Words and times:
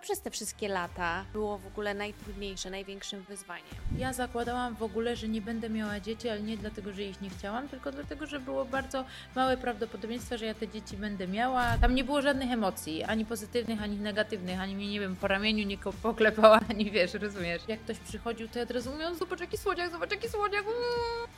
przez 0.00 0.20
te 0.20 0.30
wszystkie 0.30 0.68
lata 0.68 1.24
było 1.32 1.58
w 1.58 1.66
ogóle 1.66 1.94
najtrudniejsze, 1.94 2.70
największym 2.70 3.22
wyzwaniem? 3.22 3.74
Ja 3.98 4.12
zakładałam 4.12 4.74
w 4.74 4.82
ogóle, 4.82 5.16
że 5.16 5.28
nie 5.28 5.40
będę 5.40 5.70
miała 5.70 6.00
dzieci, 6.00 6.28
ale 6.28 6.42
nie 6.42 6.56
dlatego, 6.56 6.92
że 6.92 7.02
ich 7.02 7.20
nie 7.20 7.30
chciałam, 7.30 7.68
tylko 7.68 7.92
dlatego, 7.92 8.26
że 8.26 8.40
było 8.40 8.64
bardzo 8.64 9.04
małe 9.36 9.56
prawdopodobieństwo, 9.56 10.38
że 10.38 10.46
ja 10.46 10.54
te 10.54 10.68
dzieci 10.68 10.96
będę 10.96 11.28
miała. 11.28 11.78
Tam 11.78 11.94
nie 11.94 12.04
było 12.04 12.22
żadnych 12.22 12.50
emocji, 12.50 13.02
ani 13.02 13.24
pozytywnych, 13.24 13.82
ani 13.82 13.96
negatywnych, 13.96 14.60
ani 14.60 14.74
mnie, 14.74 14.90
nie 14.90 15.00
wiem, 15.00 15.16
po 15.16 15.28
ramieniu 15.28 15.66
nie 15.66 15.78
poklepała, 15.78 16.60
ani 16.70 16.90
wiesz, 16.90 17.14
rozumiesz. 17.14 17.62
Jak 17.68 17.80
ktoś 17.80 17.98
przychodził, 17.98 18.48
to 18.48 18.58
ja 18.58 18.62
od 18.62 18.70
razu 18.70 18.90
mówiłam, 18.90 19.14
zobacz 19.14 19.40
jaki 19.40 19.56
słodziak, 19.58 19.90
zobacz 19.90 20.10
jaki 20.10 20.28
słodziak. 20.28 20.62
Mm. 20.62 20.74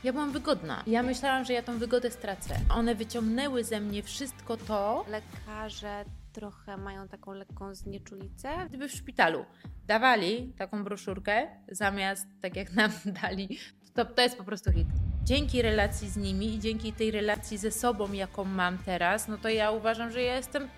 Ja 0.05 0.13
byłam 0.13 0.33
wygodna. 0.33 0.83
Ja 0.87 1.03
myślałam, 1.03 1.45
że 1.45 1.53
ja 1.53 1.63
tą 1.63 1.79
wygodę 1.79 2.11
stracę. 2.11 2.55
One 2.71 2.95
wyciągnęły 2.95 3.65
ze 3.65 3.81
mnie 3.81 4.03
wszystko 4.03 4.57
to, 4.57 5.05
Lekarze 5.09 6.05
trochę 6.33 6.77
mają 6.77 7.09
taką 7.09 7.33
lekką 7.33 7.75
znieczulicę. 7.75 8.48
Gdyby 8.69 8.89
w 8.89 8.93
szpitalu 8.93 9.45
dawali 9.87 10.52
taką 10.59 10.84
broszurkę 10.84 11.47
zamiast 11.69 12.27
tak 12.41 12.56
jak 12.56 12.73
nam 12.73 12.91
dali, 13.23 13.59
to 13.95 14.05
to 14.05 14.23
jest 14.23 14.37
po 14.37 14.45
prostu 14.45 14.73
hit. 14.73 14.89
Dzięki 15.25 15.62
relacji 15.62 16.09
z 16.09 16.16
nimi 16.16 16.55
i 16.55 16.59
dzięki 16.59 16.92
tej 16.92 17.11
relacji 17.11 17.59
ze 17.59 17.70
sobą, 17.70 18.12
jaką 18.12 18.45
mam 18.45 18.79
teraz, 18.79 19.29
no 19.29 19.39
to 19.39 19.48
ja 19.48 19.70
uważam, 19.70 20.11
że 20.11 20.23
ja 20.23 20.37
jestem 20.37 20.69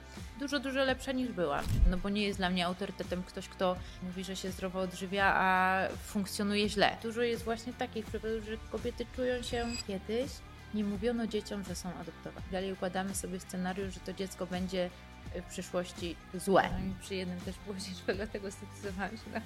dużo, 0.40 0.60
dużo 0.60 0.84
lepsza 0.84 1.12
niż 1.12 1.32
byłam. 1.32 1.64
No 1.90 1.96
bo 1.96 2.08
nie 2.08 2.22
jest 2.22 2.38
dla 2.38 2.50
mnie 2.50 2.66
autorytetem 2.66 3.22
ktoś, 3.22 3.48
kto 3.48 3.76
mówi, 4.02 4.24
że 4.24 4.36
się 4.36 4.50
zdrowo 4.50 4.80
odżywia, 4.80 5.32
a 5.34 5.78
funkcjonuje 5.98 6.68
źle. 6.68 6.96
Dużo 7.02 7.22
jest 7.22 7.44
właśnie 7.44 7.72
takich 7.72 8.06
przypadków, 8.06 8.44
że 8.44 8.56
kobiety 8.72 9.06
czują 9.16 9.42
się 9.42 9.66
kiedyś 9.86 10.30
nie 10.74 10.84
mówiono 10.84 11.26
dzieciom, 11.26 11.64
że 11.64 11.74
są 11.74 11.88
adoptowane. 11.94 12.46
Dalej 12.52 12.72
układamy 12.72 13.14
sobie 13.14 13.40
scenariusz, 13.40 13.94
że 13.94 14.00
to 14.00 14.12
dziecko 14.12 14.46
będzie 14.46 14.90
w 15.34 15.50
przyszłości 15.50 16.16
złe. 16.34 16.70
No 16.72 16.78
i 16.78 17.00
przy 17.00 17.14
jednym 17.14 17.40
też 17.40 17.54
było 17.58 17.76
ciężko, 17.80 18.14
dlatego 18.14 18.50
zdecydowałam 18.50 19.16
się 19.16 19.30
na 19.32 19.40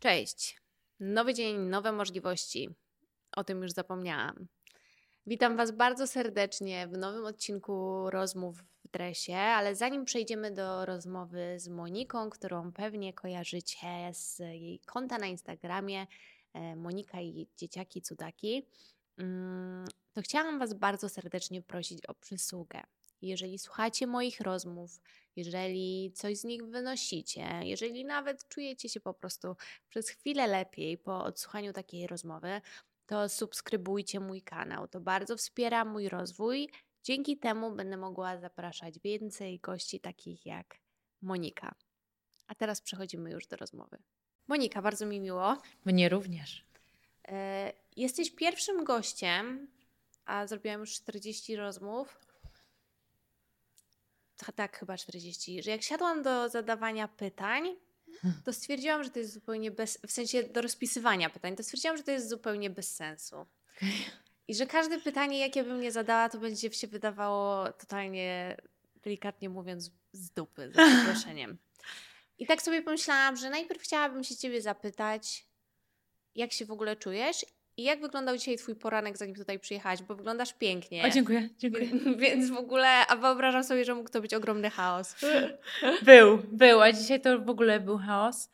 Cześć. 0.00 0.60
Nowy 1.00 1.34
dzień, 1.34 1.56
nowe 1.58 1.92
możliwości. 1.92 2.68
O 3.36 3.44
tym 3.44 3.62
już 3.62 3.72
zapomniałam. 3.72 4.48
Witam 5.26 5.56
Was 5.56 5.70
bardzo 5.70 6.06
serdecznie 6.06 6.88
w 6.88 6.98
nowym 6.98 7.24
odcinku 7.24 8.10
Rozmów 8.10 8.56
w 8.84 8.88
Dresie, 8.92 9.36
ale 9.36 9.74
zanim 9.74 10.04
przejdziemy 10.04 10.50
do 10.50 10.86
rozmowy 10.86 11.54
z 11.60 11.68
Moniką, 11.68 12.30
którą 12.30 12.72
pewnie 12.72 13.12
kojarzycie 13.12 14.10
z 14.12 14.38
jej 14.38 14.80
konta 14.86 15.18
na 15.18 15.26
Instagramie, 15.26 16.06
e, 16.54 16.76
Monika 16.76 17.20
i 17.20 17.48
dzieciaki 17.56 18.02
cudaki, 18.02 18.66
mm, 19.18 19.86
to 20.12 20.22
chciałam 20.22 20.58
Was 20.58 20.74
bardzo 20.74 21.08
serdecznie 21.08 21.62
prosić 21.62 22.06
o 22.06 22.14
przysługę. 22.14 22.82
Jeżeli 23.22 23.58
słuchacie 23.58 24.06
moich 24.06 24.40
rozmów, 24.40 25.00
jeżeli 25.36 26.12
coś 26.14 26.38
z 26.38 26.44
nich 26.44 26.64
wynosicie, 26.64 27.48
jeżeli 27.62 28.04
nawet 28.04 28.48
czujecie 28.48 28.88
się 28.88 29.00
po 29.00 29.14
prostu 29.14 29.56
przez 29.88 30.08
chwilę 30.08 30.46
lepiej 30.46 30.98
po 30.98 31.24
odsłuchaniu 31.24 31.72
takiej 31.72 32.06
rozmowy, 32.06 32.60
to 33.06 33.28
subskrybujcie 33.28 34.20
mój 34.20 34.42
kanał. 34.42 34.88
To 34.88 35.00
bardzo 35.00 35.36
wspiera 35.36 35.84
mój 35.84 36.08
rozwój. 36.08 36.68
Dzięki 37.02 37.36
temu 37.36 37.72
będę 37.72 37.96
mogła 37.96 38.38
zapraszać 38.38 38.98
więcej 38.98 39.58
gości 39.58 40.00
takich 40.00 40.46
jak 40.46 40.80
Monika. 41.22 41.74
A 42.46 42.54
teraz 42.54 42.80
przechodzimy 42.80 43.30
już 43.30 43.46
do 43.46 43.56
rozmowy. 43.56 43.98
Monika, 44.48 44.82
bardzo 44.82 45.06
mi 45.06 45.20
miło. 45.20 45.56
Mnie 45.84 46.08
również. 46.08 46.64
E, 47.28 47.72
Jesteś 47.96 48.30
pierwszym 48.30 48.84
gościem, 48.84 49.68
a 50.24 50.46
zrobiłam 50.46 50.80
już 50.80 50.94
40 50.94 51.56
rozmów. 51.56 52.18
Ta- 54.46 54.52
Tak, 54.52 54.78
chyba 54.78 54.96
40. 54.96 55.62
Że 55.62 55.70
jak 55.70 55.82
siadłam 55.82 56.22
do 56.22 56.48
zadawania 56.48 57.08
pytań, 57.08 57.76
to 58.44 58.52
stwierdziłam, 58.52 59.04
że 59.04 59.10
to 59.10 59.18
jest 59.18 59.32
zupełnie 59.32 59.70
bez. 59.70 59.98
W 60.06 60.12
sensie 60.12 60.42
do 60.42 60.62
rozpisywania 60.62 61.30
pytań, 61.30 61.56
to 61.56 61.62
stwierdziłam, 61.62 61.96
że 61.96 62.02
to 62.02 62.10
jest 62.10 62.28
zupełnie 62.28 62.70
bez 62.70 62.94
sensu. 62.94 63.46
I 64.48 64.54
że 64.54 64.66
każde 64.66 65.00
pytanie, 65.00 65.38
jakie 65.38 65.64
bym 65.64 65.80
nie 65.80 65.92
zadała, 65.92 66.28
to 66.28 66.38
będzie 66.38 66.72
się 66.72 66.86
wydawało 66.86 67.72
totalnie, 67.72 68.56
delikatnie 69.02 69.48
mówiąc, 69.48 69.90
z 70.12 70.30
dupy, 70.30 70.72
za 70.74 70.82
przeproszeniem. 70.88 71.58
I 72.38 72.46
tak 72.46 72.62
sobie 72.62 72.82
pomyślałam, 72.82 73.36
że 73.36 73.50
najpierw 73.50 73.82
chciałabym 73.82 74.24
się 74.24 74.36
Ciebie 74.36 74.62
zapytać, 74.62 75.46
jak 76.34 76.52
się 76.52 76.66
w 76.66 76.70
ogóle 76.70 76.96
czujesz 76.96 77.46
i 77.78 77.82
jak 77.82 78.00
wyglądał 78.00 78.36
dzisiaj 78.36 78.56
Twój 78.56 78.74
poranek, 78.74 79.18
zanim 79.18 79.34
tutaj 79.34 79.58
przyjechałaś, 79.58 80.02
bo 80.02 80.14
wyglądasz 80.14 80.52
pięknie. 80.52 81.04
O, 81.06 81.10
dziękuję, 81.10 81.48
dziękuję. 81.58 81.86
Więc 82.22 82.50
w 82.50 82.56
ogóle, 82.56 83.06
a 83.06 83.16
wyobrażam 83.16 83.64
sobie, 83.64 83.84
że 83.84 83.94
mógł 83.94 84.10
to 84.10 84.20
być 84.20 84.34
ogromny 84.34 84.70
chaos. 84.70 85.16
Był, 86.02 86.38
był, 86.52 86.80
a 86.80 86.92
dzisiaj 86.92 87.20
to 87.20 87.40
w 87.40 87.50
ogóle 87.50 87.80
był 87.80 87.98
chaos, 87.98 88.50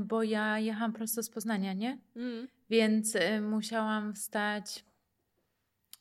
bo 0.00 0.22
ja 0.22 0.58
jechałam 0.58 0.92
prosto 0.92 1.22
z 1.22 1.30
Poznania, 1.30 1.72
nie? 1.72 1.98
Mm. 2.16 2.48
Więc 2.70 3.14
y, 3.14 3.40
musiałam 3.40 4.14
wstać, 4.14 4.84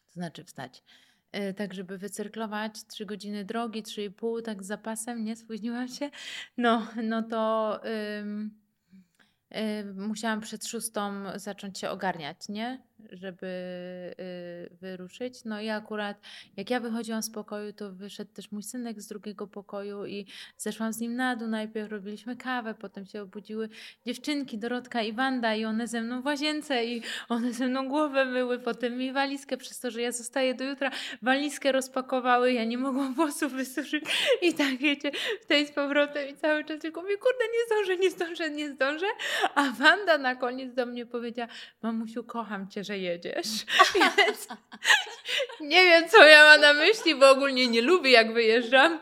to 0.07 0.13
znaczy 0.13 0.43
wstać, 0.43 0.83
y, 1.35 1.53
tak 1.53 1.73
żeby 1.73 1.97
wycyrklować 1.97 2.85
3 2.87 3.05
godziny 3.05 3.45
drogi, 3.45 3.83
3,5, 3.83 4.41
tak 4.41 4.63
z 4.63 4.67
zapasem, 4.67 5.23
nie 5.23 5.35
spóźniłam 5.35 5.87
się. 5.87 6.09
No, 6.57 6.87
no 7.03 7.23
to 7.23 7.79
ym, 8.19 8.59
musiałam 9.95 10.41
przed 10.41 10.65
szóstą 10.65 11.11
zacząć 11.35 11.79
się 11.79 11.89
ogarniać, 11.89 12.49
nie? 12.49 12.88
Żeby 13.11 13.47
y, 14.19 14.75
wyruszyć. 14.81 15.45
No 15.45 15.61
i 15.61 15.69
akurat 15.69 16.21
jak 16.57 16.69
ja 16.69 16.79
wychodziłam 16.79 17.23
z 17.23 17.31
pokoju, 17.31 17.73
to 17.73 17.91
wyszedł 17.91 18.31
też 18.33 18.51
mój 18.51 18.63
synek 18.63 19.01
z 19.01 19.07
drugiego 19.07 19.47
pokoju 19.47 20.05
i 20.05 20.25
zeszłam 20.57 20.93
z 20.93 20.99
nim 20.99 21.15
na 21.15 21.35
dół. 21.35 21.47
Najpierw 21.47 21.91
robiliśmy 21.91 22.35
kawę, 22.35 22.73
potem 22.73 23.05
się 23.05 23.21
obudziły 23.21 23.69
dziewczynki, 24.05 24.57
Dorotka 24.57 25.01
i 25.01 25.13
Wanda 25.13 25.55
i 25.55 25.65
one 25.65 25.87
ze 25.87 26.01
mną 26.01 26.21
w 26.21 26.25
łazience 26.25 26.85
i 26.85 27.01
one 27.29 27.53
ze 27.53 27.67
mną 27.67 27.87
głowę 27.87 28.25
myły, 28.25 28.59
potem 28.59 28.97
mi 28.97 29.13
walizkę 29.13 29.57
przez 29.57 29.79
to, 29.79 29.91
że 29.91 30.01
ja 30.01 30.11
zostaję 30.11 30.55
do 30.55 30.63
jutra, 30.63 30.91
walizkę 31.21 31.71
rozpakowały, 31.71 32.53
ja 32.53 32.63
nie 32.63 32.77
mogłam 32.77 33.13
włosów 33.13 33.53
wysuszyć 33.53 34.03
i 34.41 34.53
tak 34.53 34.77
wiecie, 34.77 35.11
w 35.41 35.45
tej 35.45 35.67
z 35.67 35.71
powrotem 35.71 36.29
i 36.29 36.35
cały 36.35 36.63
czas 36.63 36.79
tylko 36.79 37.01
mówię, 37.01 37.17
kurde, 37.17 37.43
nie 37.53 37.65
zdążę, 37.67 37.97
nie 37.97 38.09
zdążę, 38.09 38.49
nie 38.49 38.69
zdążę, 38.69 39.05
a 39.55 39.71
Wanda 39.71 40.17
na 40.17 40.35
koniec 40.35 40.73
do 40.73 40.85
mnie 40.85 41.05
powiedziała, 41.05 41.49
mamusiu, 41.81 42.23
kocham 42.23 42.67
cię, 42.67 42.83
że 42.89 42.97
jedziesz. 42.97 43.47
Więc 44.17 44.47
nie 45.59 45.83
wiem, 45.83 46.09
co 46.09 46.25
miała 46.25 46.57
na 46.57 46.73
myśli, 46.73 47.15
bo 47.15 47.29
ogólnie 47.31 47.67
nie 47.67 47.81
lubię, 47.81 48.11
jak 48.11 48.33
wyjeżdżam, 48.33 48.99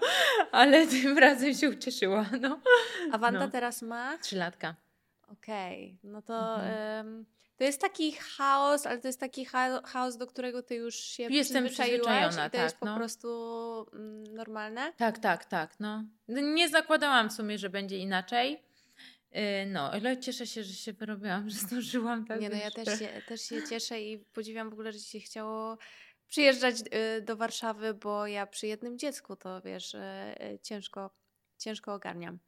ale 0.51 0.87
tym 0.87 1.17
razem 1.17 1.53
się 1.53 1.69
ucieszyła, 1.69 2.25
no. 2.41 2.59
A 3.11 3.17
Wanda 3.17 3.39
No. 3.39 3.47
teraz 3.51 3.81
ma? 3.81 4.17
Trzylatka. 4.17 4.75
Okej, 5.31 5.97
no 6.03 6.21
to 6.21 6.55
Mhm. 6.55 7.07
em, 7.07 7.25
to 7.57 7.63
jest 7.63 7.81
taki 7.81 8.11
chaos, 8.11 8.85
ale 8.85 8.97
to 8.97 9.07
jest 9.07 9.19
taki 9.19 9.45
cha- 9.45 9.81
chaos, 9.85 10.17
do 10.17 10.27
którego 10.27 10.63
ty 10.63 10.75
już 10.75 10.95
się 10.95 11.23
Jestem 11.23 11.65
przyzwyczaiłaś 11.65 12.33
i 12.33 12.37
to 12.37 12.41
tak, 12.43 12.53
jest 12.53 12.77
po 12.77 12.85
no. 12.85 12.95
prostu 12.97 13.27
mm, 13.93 14.23
normalne. 14.35 14.93
Tak, 14.97 15.19
tak, 15.19 15.45
tak. 15.45 15.75
No. 15.79 16.03
Nie 16.27 16.69
zakładałam 16.69 17.29
w 17.29 17.33
sumie, 17.33 17.57
że 17.57 17.69
będzie 17.69 17.97
inaczej. 17.97 18.63
Yy, 19.37 19.65
No, 19.65 19.91
ale 19.91 20.17
cieszę 20.17 20.47
się, 20.47 20.63
że 20.63 20.73
się 20.73 20.93
wyrobiłam, 20.93 21.49
że 21.49 21.55
zdążyłam 21.59 22.25
tak. 22.25 22.41
Nie 22.41 22.49
no, 22.49 22.55
ja 22.55 22.71
też 22.71 22.99
się, 22.99 23.21
też 23.27 23.41
się 23.41 23.67
cieszę 23.69 24.01
i 24.01 24.17
podziwiam 24.17 24.69
w 24.69 24.73
ogóle, 24.73 24.91
że 24.93 24.99
ci 24.99 25.11
się 25.11 25.19
chciało 25.19 25.77
przyjeżdżać 26.27 26.75
y, 27.17 27.21
do 27.21 27.35
Warszawy, 27.35 27.93
bo 27.93 28.27
ja 28.27 28.47
przy 28.47 28.67
jednym 28.67 28.97
dziecku 28.97 29.35
to 29.35 29.61
wiesz, 29.61 29.93
y, 29.93 29.99
y, 30.41 30.59
ciężko, 30.63 31.09
ciężko 31.57 31.93
ogarniam. 31.93 32.39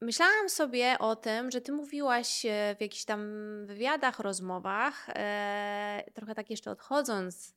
Myślałam 0.00 0.48
sobie 0.48 0.98
o 0.98 1.16
tym, 1.16 1.50
że 1.50 1.60
ty 1.60 1.72
mówiłaś 1.72 2.46
w 2.78 2.80
jakichś 2.80 3.04
tam 3.04 3.20
wywiadach, 3.66 4.18
rozmowach, 4.18 5.06
e, 5.08 6.04
trochę 6.14 6.34
tak 6.34 6.50
jeszcze 6.50 6.70
odchodząc 6.70 7.54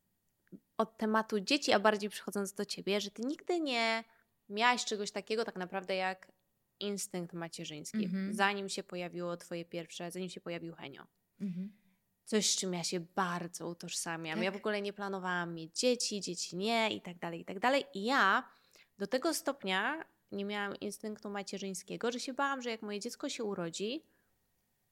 od 0.77 0.97
tematu 0.97 1.39
dzieci, 1.39 1.73
a 1.73 1.79
bardziej 1.79 2.09
przychodząc 2.09 2.53
do 2.53 2.65
ciebie, 2.65 3.01
że 3.01 3.11
ty 3.11 3.21
nigdy 3.21 3.59
nie 3.59 4.03
miałaś 4.49 4.85
czegoś 4.85 5.11
takiego 5.11 5.45
tak 5.45 5.55
naprawdę 5.55 5.95
jak 5.95 6.31
instynkt 6.79 7.33
macierzyński, 7.33 8.05
Mhm. 8.05 8.33
zanim 8.33 8.69
się 8.69 8.83
pojawiło 8.83 9.37
twoje 9.37 9.65
pierwsze, 9.65 10.11
zanim 10.11 10.29
się 10.29 10.41
pojawił 10.41 10.75
Henio. 10.75 11.07
Mhm. 11.41 11.71
Coś, 12.25 12.49
z 12.51 12.55
czym 12.55 12.73
ja 12.73 12.83
się 12.83 12.99
bardzo 12.99 13.67
utożsamiam. 13.67 14.43
Ja 14.43 14.51
w 14.51 14.53
Tak. 14.53 14.61
ogóle 14.61 14.81
nie 14.81 14.93
planowałam 14.93 15.53
mieć 15.53 15.79
dzieci, 15.79 16.21
dzieci 16.21 16.55
nie 16.55 16.89
i 16.95 17.01
tak 17.01 17.17
dalej, 17.17 17.41
i 17.41 17.45
tak 17.45 17.59
dalej. 17.59 17.85
I 17.93 18.03
ja 18.03 18.49
do 18.97 19.07
tego 19.07 19.33
stopnia 19.33 20.05
nie 20.31 20.45
miałam 20.45 20.75
instynktu 20.79 21.29
macierzyńskiego, 21.29 22.11
że 22.11 22.19
się 22.19 22.33
bałam, 22.33 22.61
że 22.61 22.69
jak 22.69 22.81
moje 22.81 22.99
dziecko 22.99 23.29
się 23.29 23.43
urodzi, 23.43 24.03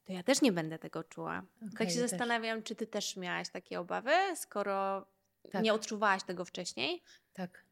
to 0.04 0.12
ja 0.12 0.22
też 0.22 0.42
nie 0.42 0.52
będę 0.52 0.78
tego 0.78 1.04
czuła. 1.04 1.42
tak 1.60 1.72
Okej, 1.74 1.90
się 1.90 2.00
też. 2.00 2.10
zastanawiam, 2.10 2.62
czy 2.62 2.74
ty 2.74 2.86
też 2.86 3.16
miałaś 3.16 3.48
takie 3.50 3.80
obawy, 3.80 4.12
skoro 4.36 5.06
Tak. 5.52 5.62
nie 5.62 5.74
odczuwałaś 5.74 6.22
tego 6.22 6.44
wcześniej? 6.44 7.02
Tak. 7.32 7.64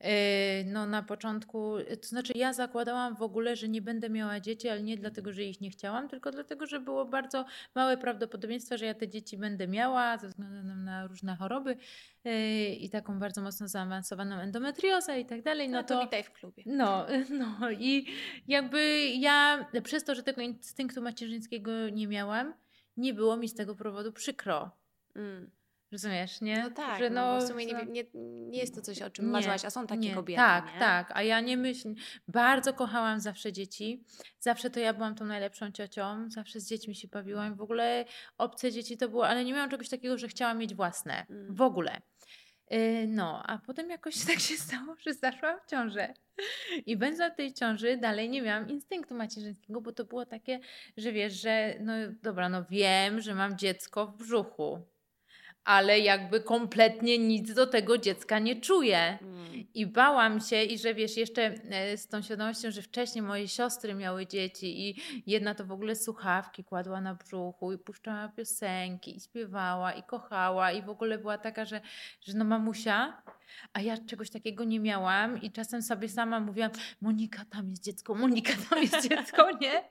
Yy, 0.00 0.08
No 0.66 0.86
na 0.86 1.02
początku, 1.02 1.74
to 2.02 2.08
znaczy 2.08 2.32
ja 2.36 2.52
zakładałam 2.52 3.16
w 3.16 3.22
ogóle, 3.22 3.56
że 3.56 3.68
nie 3.68 3.82
będę 3.82 4.10
miała 4.10 4.40
dzieci, 4.40 4.68
ale 4.68 4.82
nie 4.82 4.96
dlatego, 4.96 5.32
że 5.32 5.42
ich 5.44 5.60
nie 5.60 5.70
chciałam, 5.70 6.08
tylko 6.08 6.30
dlatego, 6.30 6.66
że 6.66 6.80
było 6.80 7.04
bardzo 7.04 7.44
małe 7.74 7.96
prawdopodobieństwo, 7.96 8.78
że 8.78 8.86
ja 8.86 8.94
te 8.94 9.08
dzieci 9.08 9.38
będę 9.38 9.68
miała 9.68 10.18
ze 10.18 10.28
względu 10.28 10.62
na- 10.62 10.74
na 10.76 11.06
różne 11.06 11.36
choroby 11.36 11.76
yy, 12.24 12.66
i 12.68 12.90
taką 12.90 13.18
bardzo 13.18 13.42
mocno 13.42 13.68
zaawansowaną 13.68 14.36
endometriozę 14.36 15.20
i 15.20 15.26
tak 15.26 15.42
dalej. 15.42 15.68
No 15.68 15.76
No 15.78 15.82
to 15.84 15.94
to 15.94 16.00
witaj 16.04 16.22
w 16.24 16.32
klubie. 16.32 16.62
no, 16.66 17.06
no 17.60 17.70
i 17.70 18.06
jakby 18.48 19.06
ja 19.08 19.66
przez 19.84 20.04
to, 20.04 20.14
że 20.14 20.22
tego 20.22 20.40
instynktu 20.40 21.02
macierzyńskiego 21.02 21.70
nie 21.88 22.08
miałam, 22.08 22.54
nie 22.96 23.14
było 23.14 23.36
mi 23.36 23.48
z 23.48 23.54
tego 23.54 23.74
powodu 23.74 24.12
przykro. 24.12 24.70
Mm. 25.16 25.50
Rozumiesz, 25.92 26.40
nie? 26.40 26.62
No 26.62 26.70
tak, 26.70 26.98
Że 26.98 27.10
no, 27.10 27.38
bo 27.38 27.44
w 27.44 27.48
sumie 27.48 27.66
nie, 27.66 27.72
nie, 27.86 28.04
nie 28.50 28.58
jest 28.58 28.74
to 28.74 28.80
coś, 28.80 29.02
o 29.02 29.10
czym 29.10 29.24
Nie, 29.24 29.30
marzyłaś, 29.32 29.64
a 29.64 29.70
są 29.70 29.86
takie 29.86 30.00
nie, 30.00 30.14
kobiety, 30.14 30.36
Tak, 30.36 30.74
nie? 30.74 30.78
tak. 30.80 31.10
A 31.14 31.22
ja 31.22 31.40
nie 31.40 31.56
myślę. 31.56 31.94
Bardzo 32.28 32.72
kochałam 32.74 33.20
zawsze 33.20 33.52
dzieci. 33.52 34.04
Zawsze 34.40 34.70
to 34.70 34.80
ja 34.80 34.94
byłam 34.94 35.14
tą 35.14 35.24
najlepszą 35.24 35.72
ciocią. 35.72 36.30
Zawsze 36.30 36.60
z 36.60 36.68
dziećmi 36.68 36.94
się 36.94 37.08
bawiłam. 37.08 37.54
W 37.54 37.60
ogóle 37.60 38.04
obce 38.38 38.72
dzieci 38.72 38.96
to 38.96 39.08
było, 39.08 39.28
ale 39.28 39.44
nie 39.44 39.52
miałam 39.52 39.70
czegoś 39.70 39.88
takiego, 39.88 40.18
że 40.18 40.28
chciałam 40.28 40.58
mieć 40.58 40.74
własne. 40.74 41.26
Mm. 41.30 41.54
W 41.54 41.62
ogóle. 41.62 42.00
Yy, 42.70 43.06
No, 43.08 43.42
a 43.46 43.58
potem 43.58 43.90
jakoś 43.90 44.24
tak 44.26 44.40
się 44.40 44.56
stało, 44.56 44.96
że 45.06 45.14
zaszłam 45.14 45.58
w 45.66 45.70
ciążę. 45.70 46.14
I 46.86 46.96
będąc 46.96 47.32
w 47.32 47.36
tej 47.36 47.54
ciąży, 47.54 47.96
dalej 47.96 48.28
nie 48.30 48.42
miałam 48.42 48.68
instynktu 48.68 49.14
macierzyńskiego, 49.14 49.80
bo 49.80 49.92
to 49.92 50.04
było 50.04 50.26
takie, 50.26 50.60
że 50.96 51.12
wiesz, 51.12 51.32
że 51.32 51.74
no 51.80 51.92
dobra, 52.22 52.48
no 52.48 52.64
wiem, 52.64 53.20
że 53.20 53.34
mam 53.34 53.58
dziecko 53.58 54.06
w 54.06 54.16
brzuchu, 54.16 54.80
ale 55.64 56.00
jakby 56.00 56.40
kompletnie 56.40 57.18
nic 57.18 57.54
do 57.54 57.66
tego 57.66 57.98
dziecka 57.98 58.38
nie 58.38 58.60
czuję. 58.60 59.18
Mm. 59.22 59.40
I 59.74 59.86
bałam 59.86 60.40
się, 60.40 60.62
i 60.62 60.78
że 60.78 60.94
wiesz, 60.94 61.16
jeszcze 61.16 61.42
e, 61.42 61.96
z 61.96 62.08
tą 62.08 62.22
świadomością, 62.22 62.70
że 62.70 62.82
wcześniej 62.82 63.22
moje 63.22 63.48
siostry 63.48 63.94
miały 63.94 64.26
dzieci 64.26 64.88
i 64.88 65.02
jedna 65.26 65.54
to 65.54 65.64
w 65.64 65.72
ogóle 65.72 65.96
słuchawki 65.96 66.64
kładła 66.64 67.00
na 67.00 67.14
brzuchu 67.14 67.72
i 67.72 67.78
puszczała 67.78 68.28
piosenki 68.28 69.16
i 69.16 69.20
śpiewała 69.20 69.92
i 69.92 70.02
kochała 70.02 70.72
i 70.72 70.82
w 70.82 70.88
ogóle 70.88 71.18
była 71.18 71.38
taka, 71.38 71.64
że, 71.64 71.80
że 72.20 72.32
no 72.32 72.44
mamusia, 72.44 73.22
a 73.72 73.80
ja 73.80 73.98
czegoś 73.98 74.30
takiego 74.30 74.64
nie 74.64 74.80
miałam 74.80 75.42
i 75.42 75.52
czasem 75.52 75.82
sobie 75.82 76.08
sama 76.08 76.40
mówiłam, 76.40 76.70
Monika, 77.00 77.44
tam 77.44 77.70
jest 77.70 77.84
dziecko, 77.84 78.14
Monika, 78.14 78.52
tam 78.70 78.82
jest 78.82 79.08
dziecko, 79.08 79.50
nie? 79.60 79.84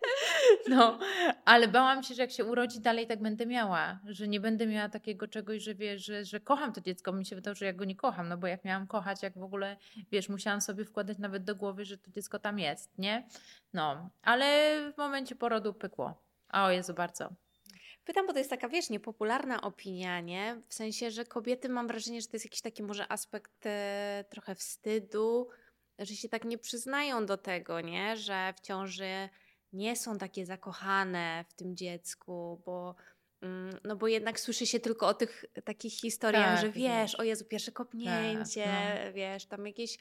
No, 0.70 1.00
ale 1.46 1.68
bałam 1.68 2.04
się, 2.04 2.16
że 2.16 2.22
jak 2.22 2.32
się 2.32 2.46
urodzi, 2.46 2.80
dalej 2.80 3.08
tak 3.08 3.22
będę 3.22 3.46
miała, 3.46 4.00
że 4.06 4.28
nie 4.28 4.40
będę 4.40 4.68
miała 4.68 4.90
takiego 4.90 5.28
czegoś, 5.28 5.64
że 5.64 5.76
wiesz, 5.76 6.06
że, 6.06 6.26
że 6.26 6.40
kocham 6.40 6.74
to 6.74 6.82
dziecko. 6.82 7.14
Mi 7.14 7.26
się 7.26 7.36
wydało, 7.36 7.56
że 7.56 7.66
ja 7.66 7.74
go 7.74 7.86
nie 7.86 7.96
kocham, 7.96 8.30
no 8.30 8.38
bo 8.38 8.48
jak 8.48 8.66
miałam 8.66 8.88
kochać, 8.88 9.24
jak 9.24 9.38
w 9.38 9.44
ogóle, 9.44 9.78
wiesz, 10.12 10.30
musiałam 10.30 10.62
sobie 10.62 10.86
wkładać 10.86 11.18
nawet 11.18 11.44
do 11.44 11.56
głowy, 11.56 11.86
że 11.86 11.98
to 11.98 12.12
dziecko 12.12 12.40
tam 12.40 12.60
jest, 12.60 12.98
nie? 12.98 13.28
No, 13.74 14.10
ale 14.22 14.78
w 14.94 14.98
momencie 14.98 15.36
porodu 15.36 15.74
pykło. 15.74 16.24
O 16.52 16.70
Jezu, 16.70 16.94
bardzo. 16.94 17.30
Pytam, 18.10 18.28
bo 18.28 18.34
to 18.34 18.40
jest 18.40 18.50
taka, 18.50 18.70
wiesz, 18.70 18.90
niepopularna 18.90 19.62
opinia, 19.62 20.22
nie? 20.22 20.62
W 20.68 20.74
sensie, 20.74 21.12
że 21.12 21.26
kobiety, 21.26 21.70
mam 21.70 21.88
wrażenie, 21.88 22.22
że 22.22 22.28
to 22.28 22.36
jest 22.36 22.46
jakiś 22.46 22.62
taki 22.62 22.84
może 22.84 23.12
aspekt 23.12 23.66
e, 23.66 24.26
trochę 24.30 24.56
wstydu, 24.56 25.48
że 26.00 26.16
się 26.16 26.30
tak 26.30 26.46
nie 26.46 26.58
przyznają 26.58 27.26
do 27.26 27.38
tego, 27.38 27.82
nie? 27.82 28.18
Że 28.18 28.54
w 28.58 28.60
ciąży 28.60 29.30
nie 29.74 29.96
są 29.96 30.18
takie 30.18 30.46
zakochane 30.46 31.46
w 31.50 31.54
tym 31.54 31.76
dziecku, 31.76 32.62
bo, 32.66 32.96
mm, 33.42 33.80
no 33.84 33.96
bo 33.96 34.08
jednak 34.08 34.40
słyszy 34.40 34.66
się 34.66 34.80
tylko 34.80 35.08
o 35.08 35.14
tych 35.14 35.46
takich 35.64 35.94
historiach, 35.94 36.56
Tak, 36.56 36.62
że 36.62 36.70
wiesz, 36.70 37.16
o 37.16 37.24
Jezu, 37.24 37.46
pierwsze 37.46 37.72
kopnięcie, 37.72 38.68
no. 39.06 39.14
wiesz, 39.14 39.46
tam 39.46 39.68
jakieś 39.68 39.98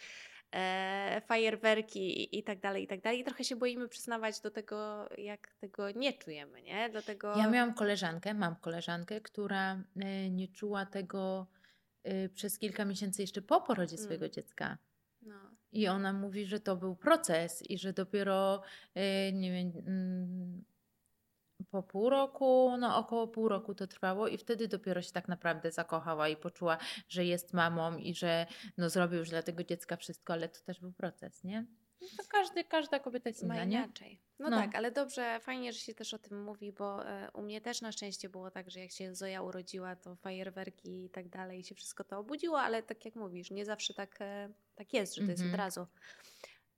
e, 0.52 1.22
fajerwerki 1.26 2.38
i, 2.38 2.42
tak 2.42 2.60
dalej, 2.60 2.84
i 2.84 2.86
tak 2.86 3.00
dalej. 3.00 3.20
I 3.20 3.24
trochę 3.24 3.44
się 3.44 3.56
boimy 3.56 3.88
przyznawać 3.88 4.40
do 4.40 4.50
tego, 4.50 5.08
jak 5.18 5.54
tego 5.60 5.90
nie 5.90 6.12
czujemy, 6.12 6.62
nie? 6.62 6.90
Do 6.90 7.02
tego... 7.02 7.36
Ja 7.36 7.50
miałam 7.50 7.74
koleżankę, 7.74 8.34
mam 8.34 8.56
koleżankę, 8.56 9.20
która 9.20 9.82
e, 9.96 10.30
nie 10.30 10.48
czuła 10.48 10.86
tego 10.86 11.46
e, 12.04 12.28
przez 12.28 12.58
kilka 12.58 12.84
miesięcy 12.84 13.22
jeszcze 13.22 13.42
po 13.42 13.60
porodzie 13.60 13.98
swojego 13.98 14.24
Mm. 14.24 14.32
dziecka. 14.32 14.78
No. 15.22 15.34
I 15.72 15.88
ona 15.88 16.12
mówi, 16.12 16.46
że 16.46 16.60
to 16.60 16.76
był 16.76 16.96
proces 16.96 17.70
i 17.70 17.78
że 17.78 17.92
dopiero, 17.92 18.62
e, 18.94 19.32
nie 19.32 19.52
wiem, 19.52 19.72
mm, 19.86 20.64
po 21.70 21.82
pół 21.82 22.10
roku, 22.10 22.76
no 22.78 22.96
około 22.96 23.28
pół 23.28 23.48
roku 23.48 23.74
to 23.74 23.86
trwało 23.86 24.28
i 24.28 24.38
wtedy 24.38 24.68
dopiero 24.68 25.02
się 25.02 25.12
tak 25.12 25.28
naprawdę 25.28 25.72
zakochała 25.72 26.28
i 26.28 26.36
poczuła, 26.36 26.78
że 27.08 27.24
jest 27.24 27.54
mamą 27.54 27.96
i 27.96 28.14
że 28.14 28.46
no 28.76 28.90
zrobi 28.90 29.16
już 29.16 29.28
dla 29.30 29.42
tego 29.42 29.64
dziecka 29.64 29.96
wszystko, 29.96 30.32
ale 30.32 30.48
to 30.48 30.60
też 30.60 30.80
był 30.80 30.92
proces, 30.92 31.44
nie? 31.44 31.66
No 32.00 32.08
to 32.16 32.22
każdy, 32.28 32.64
każda 32.64 32.98
kobieta 32.98 33.28
jest 33.30 33.42
inna, 33.42 33.64
nie? 33.64 33.76
inaczej. 33.78 34.20
No, 34.38 34.50
No. 34.50 34.56
tak, 34.56 34.74
ale 34.74 34.92
dobrze, 34.92 35.40
fajnie, 35.40 35.72
że 35.72 35.78
się 35.78 35.94
też 35.94 36.14
o 36.14 36.18
tym 36.18 36.42
mówi, 36.44 36.72
bo 36.72 37.06
e, 37.08 37.30
u 37.34 37.42
mnie 37.42 37.60
też 37.60 37.80
na 37.80 37.92
szczęście 37.92 38.28
było 38.28 38.50
tak, 38.50 38.70
że 38.70 38.80
jak 38.80 38.90
się 38.92 39.14
Zoja 39.14 39.42
urodziła, 39.42 39.96
to 39.96 40.16
fajerwerki 40.16 41.04
i 41.04 41.10
tak 41.10 41.28
dalej, 41.28 41.64
się 41.64 41.74
wszystko 41.74 42.04
to 42.04 42.18
obudziło, 42.18 42.60
ale 42.60 42.82
tak 42.82 43.04
jak 43.04 43.14
mówisz, 43.14 43.50
nie 43.50 43.64
zawsze 43.64 43.94
tak, 43.94 44.16
e, 44.20 44.48
tak 44.74 44.92
jest, 44.92 45.14
że 45.14 45.22
to 45.24 45.30
jest 45.30 45.42
od 45.42 45.46
Mhm. 45.46 45.58
razu. 45.64 45.86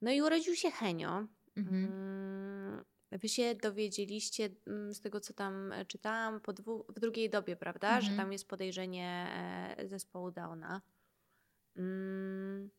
No 0.01 0.11
i 0.11 0.21
urodził 0.21 0.55
się 0.55 0.71
Henio. 0.71 1.25
Mhm. 1.57 1.85
Mm, 1.85 2.83
Wy 3.11 3.29
się 3.29 3.55
dowiedzieliście 3.55 4.49
mm, 4.67 4.93
z 4.93 5.01
tego, 5.01 5.19
co 5.19 5.33
tam 5.33 5.71
e, 5.71 5.85
czytałam, 5.85 6.41
po 6.41 6.53
dwu, 6.53 6.85
w 6.89 6.99
drugiej 6.99 7.29
dobie, 7.29 7.55
prawda? 7.55 8.01
Że 8.01 8.07
Mhm. 8.07 8.17
tam 8.17 8.31
jest 8.31 8.47
podejrzenie 8.47 9.27
e, 9.77 9.87
zespołu 9.87 10.31
Downa. 10.31 10.81
Mm, 11.75 12.69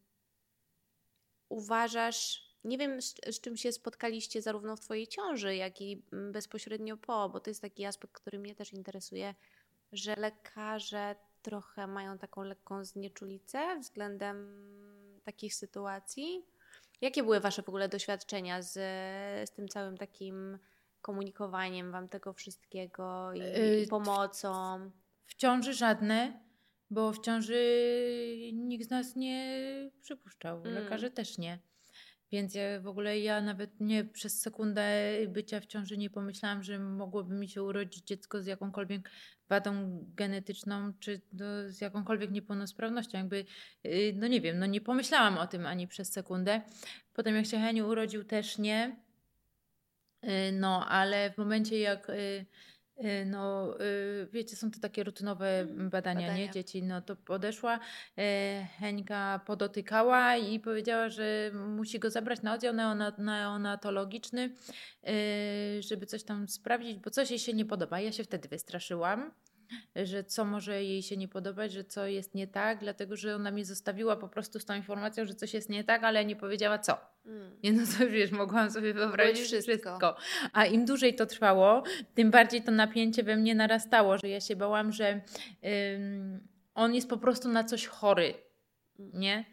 uważasz, 1.49 2.53
nie 2.65 2.79
wiem 2.79 3.03
z, 3.03 3.15
z 3.31 3.41
czym 3.41 3.57
się 3.57 3.73
spotkaliście 3.73 4.43
zarówno 4.43 4.77
w 4.77 4.81
Twojej 4.81 5.07
ciąży, 5.07 5.57
jak 5.57 5.81
i 5.81 6.03
mm, 6.13 6.33
bezpośrednio 6.33 6.97
po, 6.97 7.29
bo 7.29 7.41
to 7.41 7.51
jest 7.51 7.63
taki 7.63 7.85
aspekt, 7.85 8.15
który 8.15 8.39
mnie 8.39 8.55
też 8.55 8.73
interesuje, 8.73 9.35
że 9.93 10.15
lekarze 10.17 11.17
trochę 11.43 11.87
mają 11.87 12.19
taką 12.19 12.43
lekką 12.43 12.85
znieczulicę 12.85 13.79
względem 13.81 14.63
takich 15.25 15.55
sytuacji. 15.55 16.47
Jakie 17.03 17.23
były 17.23 17.41
Wasze 17.41 17.63
w 17.63 17.69
ogóle 17.69 17.89
doświadczenia 17.89 18.63
z, 18.63 18.73
z 19.49 19.53
tym 19.53 19.69
całym 19.69 19.99
takim 19.99 20.59
komunikowaniem 21.01 21.93
Wam 21.93 22.09
tego 22.09 22.33
wszystkiego 22.33 23.33
i, 23.35 23.39
i 23.39 23.81
Yy, 23.81 23.87
pomocą? 23.91 24.91
W 25.27 25.35
ciąży 25.35 25.75
żadne, 25.75 26.41
bo 26.91 27.13
w 27.13 27.21
ciąży 27.21 27.59
nikt 28.53 28.87
z 28.87 28.91
nas 28.91 29.17
nie 29.17 29.61
przypuszczał, 30.01 30.57
Mm. 30.61 30.75
lekarze 30.75 31.11
też 31.11 31.39
nie. 31.39 31.59
Więc 32.33 32.55
ja 32.55 32.81
w 32.81 32.87
ogóle 32.87 33.21
ja 33.21 33.41
nawet 33.41 33.81
nie 33.81 34.05
przez 34.05 34.41
sekundę 34.41 34.83
bycia 35.29 35.61
w 35.61 35.67
ciąży 35.67 35.99
nie 35.99 36.11
pomyślałam, 36.11 36.63
że 36.63 36.79
mogłoby 36.79 37.35
mi 37.35 37.49
się 37.49 37.63
urodzić 37.63 38.05
dziecko 38.05 38.43
z 38.43 38.47
jakąkolwiek 38.47 39.11
wadą 39.49 40.01
genetyczną, 40.15 40.93
czy 41.01 41.21
no, 41.33 41.45
z 41.67 41.81
jakąkolwiek 41.81 42.31
niepełnosprawnością. 42.31 43.19
Jakby, 43.19 43.45
yy, 43.85 44.13
no 44.17 44.27
nie 44.27 44.41
wiem, 44.41 44.59
no 44.59 44.67
nie 44.67 44.81
pomyślałam 44.81 45.39
o 45.39 45.47
tym 45.47 45.67
ani 45.67 45.89
przez 45.89 46.13
sekundę. 46.13 46.63
Potem 47.13 47.35
jak 47.37 47.47
się 47.47 47.59
Heniu 47.59 47.89
urodził 47.89 48.25
też 48.25 48.59
nie. 48.59 48.97
Yy, 50.23 50.53
No, 50.53 50.89
ale 50.89 51.31
w 51.31 51.39
momencie 51.39 51.79
jak 51.79 52.09
yy, 52.09 52.47
no, 53.27 53.75
yy, 53.79 54.29
wiecie, 54.33 54.57
są 54.57 54.71
to 54.71 54.81
takie 54.81 55.05
rutynowe 55.05 55.61
Mm, 55.61 55.91
badania, 55.91 56.21
nie? 56.21 56.27
badania. 56.27 56.53
Dzieci, 56.53 56.83
no 56.83 57.01
to 57.03 57.17
podeszła, 57.17 57.81
yy, 58.17 58.25
Heńka 58.79 59.41
podotykała 59.47 60.37
i 60.37 60.61
powiedziała, 60.61 61.09
że 61.09 61.51
musi 61.55 61.99
go 61.99 62.11
zabrać 62.11 62.43
na 62.43 62.55
oddział 62.55 62.75
neona- 62.75 63.19
neonatologiczny, 63.19 64.43
yy, 65.03 65.13
żeby 65.83 66.07
coś 66.07 66.25
tam 66.25 66.49
sprawdzić, 66.49 66.99
bo 66.99 67.11
coś 67.11 67.31
jej 67.31 67.39
się 67.39 67.53
nie 67.53 67.65
podoba. 67.65 68.01
Ja 68.01 68.13
się 68.13 68.25
wtedy 68.25 68.49
wystraszyłam, 68.49 69.31
że 69.97 70.25
co 70.25 70.45
może 70.45 70.85
jej 70.85 71.03
się 71.03 71.17
nie 71.17 71.29
podobać, 71.29 71.73
że 71.73 71.85
co 71.85 72.07
jest 72.07 72.35
nie 72.35 72.47
tak, 72.47 72.81
dlatego 72.81 73.17
że 73.17 73.37
ona 73.37 73.51
mi 73.51 73.65
zostawiła 73.65 74.17
po 74.17 74.29
prostu 74.29 74.61
z 74.61 74.65
tą 74.65 74.75
informacją, 74.75 75.25
że 75.25 75.35
coś 75.35 75.55
jest 75.55 75.69
nie 75.69 75.85
tak, 75.85 76.05
ale 76.05 76.25
nie 76.25 76.37
powiedziała 76.37 76.79
co. 76.79 76.99
Mm. 77.27 77.57
Nie 77.63 77.73
no 77.73 77.83
to 77.99 78.09
wiesz, 78.09 78.31
mogłam 78.31 78.71
sobie 78.71 78.95
wyobrazić 78.95 79.45
wszystko. 79.45 79.73
wszystko. 79.73 80.17
A 80.53 80.67
im 80.67 80.85
dłużej 80.85 81.15
to 81.15 81.27
trwało, 81.27 81.83
tym 82.15 82.31
bardziej 82.31 82.63
to 82.63 82.73
napięcie 82.73 83.23
we 83.23 83.37
mnie 83.37 83.55
narastało, 83.55 84.19
że 84.19 84.29
ja 84.29 84.41
się 84.41 84.57
bałam, 84.57 84.93
że 84.93 85.21
ym, 85.95 86.49
on 86.75 86.95
jest 86.95 87.09
po 87.09 87.17
prostu 87.17 87.49
na 87.49 87.65
coś 87.65 87.87
chory, 87.87 88.35
nie? 88.99 89.45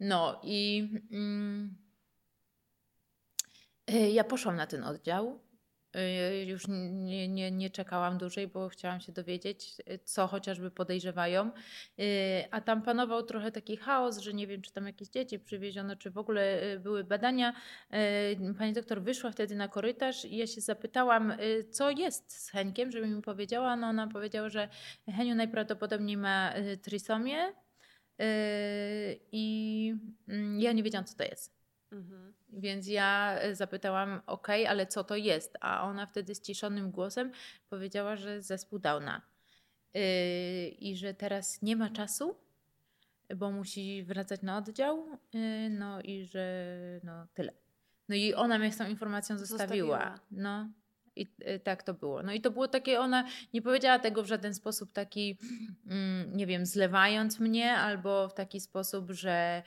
No 0.00 0.40
i 0.42 0.88
ym, 1.12 1.76
y, 3.90 4.10
ja 4.10 4.24
poszłam 4.24 4.56
na 4.56 4.66
ten 4.66 4.84
oddział. 4.84 5.45
Y, 5.96 6.44
Już 6.44 6.62
nie, 6.92 7.28
nie, 7.28 7.50
nie 7.50 7.70
czekałam 7.70 8.18
dłużej, 8.18 8.48
bo 8.48 8.68
chciałam 8.68 9.00
się 9.00 9.12
dowiedzieć, 9.12 9.74
y, 9.90 9.98
co 10.04 10.26
chociażby 10.26 10.70
podejrzewają. 10.70 11.50
Y, 12.00 12.44
A 12.50 12.60
tam 12.60 12.82
panował 12.82 13.22
trochę 13.22 13.52
taki 13.52 13.76
chaos, 13.76 14.18
że 14.18 14.34
nie 14.34 14.46
wiem, 14.46 14.62
czy 14.62 14.72
tam 14.72 14.86
jakieś 14.86 15.08
dzieci 15.08 15.38
przywieziono, 15.38 15.96
czy 15.96 16.10
w 16.10 16.18
ogóle 16.18 16.60
były 16.80 17.04
badania. 17.04 17.52
Pani 18.58 18.72
doktor 18.72 19.02
wyszła 19.02 19.30
wtedy 19.30 19.54
na 19.54 19.68
korytarz 19.68 20.24
i 20.24 20.36
ja 20.36 20.46
się 20.46 20.60
zapytałam, 20.60 21.32
co 21.70 21.90
jest 21.90 22.44
z 22.44 22.50
Henkiem, 22.50 22.92
żeby 22.92 23.06
mi 23.06 23.22
powiedziała. 23.22 23.76
No 23.76 23.86
ona 23.86 24.06
powiedziała, 24.06 24.48
że 24.48 24.68
Heniu 25.16 25.34
najprawdopodobniej 25.34 26.16
ma 26.16 26.52
trisomię. 26.82 27.52
I 29.32 29.94
mm, 30.28 30.60
ja 30.60 30.72
nie 30.72 30.82
wiedziałam, 30.82 31.04
co 31.04 31.16
to 31.16 31.24
jest. 31.24 31.55
Mhm. 31.92 32.32
Więc 32.48 32.88
ja 32.88 33.38
zapytałam, 33.52 34.20
ok, 34.26 34.48
ale 34.68 34.86
co 34.86 35.04
to 35.04 35.16
jest? 35.16 35.56
A 35.60 35.88
ona 35.88 36.06
wtedy 36.06 36.36
ciszonym 36.36 36.90
głosem 36.90 37.32
powiedziała, 37.70 38.16
że 38.16 38.42
zespół 38.42 38.78
Downa. 38.78 39.22
I 40.78 40.96
że 40.96 41.14
teraz 41.14 41.62
nie 41.62 41.76
ma 41.76 41.90
czasu, 41.90 42.36
bo 43.36 43.52
musi 43.52 44.04
wracać 44.04 44.42
na 44.42 44.56
oddział. 44.56 45.06
No 45.70 46.00
i 46.02 46.24
że 46.24 46.66
no 47.04 47.26
tyle. 47.34 47.52
No 48.08 48.16
i 48.16 48.34
ona 48.34 48.58
mnie 48.58 48.72
z 48.72 48.76
tą 48.76 48.88
informacją 48.88 49.38
zostawiła. 49.38 49.98
zostawiła. 49.98 50.20
No. 50.30 50.68
I 51.16 51.26
y, 51.48 51.60
tak 51.60 51.82
to 51.82 51.94
było. 51.94 52.22
No 52.22 52.32
i 52.32 52.40
to 52.40 52.50
było 52.50 52.68
takie, 52.68 53.00
ona 53.00 53.24
nie 53.54 53.62
powiedziała 53.62 53.98
tego 53.98 54.22
w 54.22 54.26
żaden 54.26 54.54
sposób 54.54 54.92
taki, 54.92 55.38
mm, 55.86 56.36
nie 56.36 56.46
wiem, 56.46 56.66
zlewając 56.66 57.40
mnie, 57.40 57.72
albo 57.72 58.28
w 58.28 58.34
taki 58.34 58.60
sposób, 58.60 59.10
że. 59.10 59.62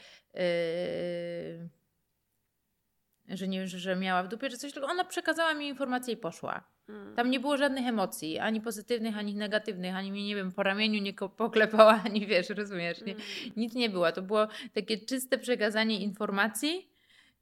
Że 3.30 3.48
nie 3.48 3.68
że 3.68 3.96
miała 3.96 4.24
w 4.24 4.28
dupie, 4.28 4.50
czy 4.50 4.58
coś, 4.58 4.74
tylko 4.74 4.88
ona 4.88 5.04
przekazała 5.04 5.54
mi 5.54 5.68
informację 5.68 6.14
i 6.14 6.18
poszła. 6.18 6.64
Hmm. 6.88 7.16
Tam 7.16 7.30
nie 7.30 7.40
było 7.40 7.58
żadnych 7.58 7.88
emocji, 7.88 8.40
ani 8.40 8.62
pozytywnych, 8.62 9.18
ani 9.18 9.36
negatywnych, 9.36 9.96
ani 9.96 10.12
mnie, 10.12 10.28
nie 10.28 10.36
wiem, 10.36 10.52
po 10.52 10.64
ramieniu 10.64 11.02
nie 11.02 11.14
poklepała, 11.14 12.02
ani 12.06 12.28
wiesz, 12.28 12.50
rozumiesz, 12.50 13.02
nie? 13.02 13.14
Hmm. 13.14 13.54
Nic 13.58 13.74
nie 13.74 13.90
było. 13.90 14.12
To 14.12 14.22
było 14.22 14.48
takie 14.74 14.98
czyste 14.98 15.38
przekazanie 15.38 16.00
informacji 16.00 16.90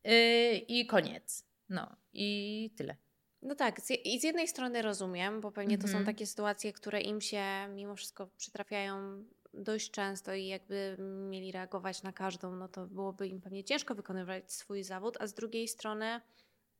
yy, 0.04 0.58
i 0.58 0.86
koniec. 0.86 1.46
No 1.70 1.96
i 2.14 2.70
tyle. 2.78 2.96
No 3.42 3.56
tak, 3.56 3.82
i 4.06 4.20
z 4.20 4.24
jednej 4.24 4.48
strony 4.48 4.82
rozumiem, 4.82 5.42
bo 5.42 5.52
pewnie 5.52 5.78
to 5.78 5.84
są 5.84 5.98
mhm. 5.98 6.06
takie 6.06 6.26
sytuacje, 6.26 6.74
które 6.74 7.02
im 7.02 7.22
się 7.22 7.44
mimo 7.70 7.96
wszystko 7.96 8.28
przytrafiają 8.38 9.24
dość 9.58 9.92
często 9.92 10.34
i 10.34 10.48
jakby 10.48 10.96
mieli 11.30 11.52
reagować 11.52 12.04
na 12.04 12.14
każdą, 12.14 12.56
no 12.56 12.68
to 12.68 12.88
byłoby 12.88 13.28
im 13.28 13.42
pewnie 13.42 13.64
ciężko 13.64 13.96
wykonywać 13.96 14.54
swój 14.54 14.84
zawód, 14.84 15.18
a 15.20 15.28
z 15.28 15.34
drugiej 15.34 15.68
strony, 15.68 16.22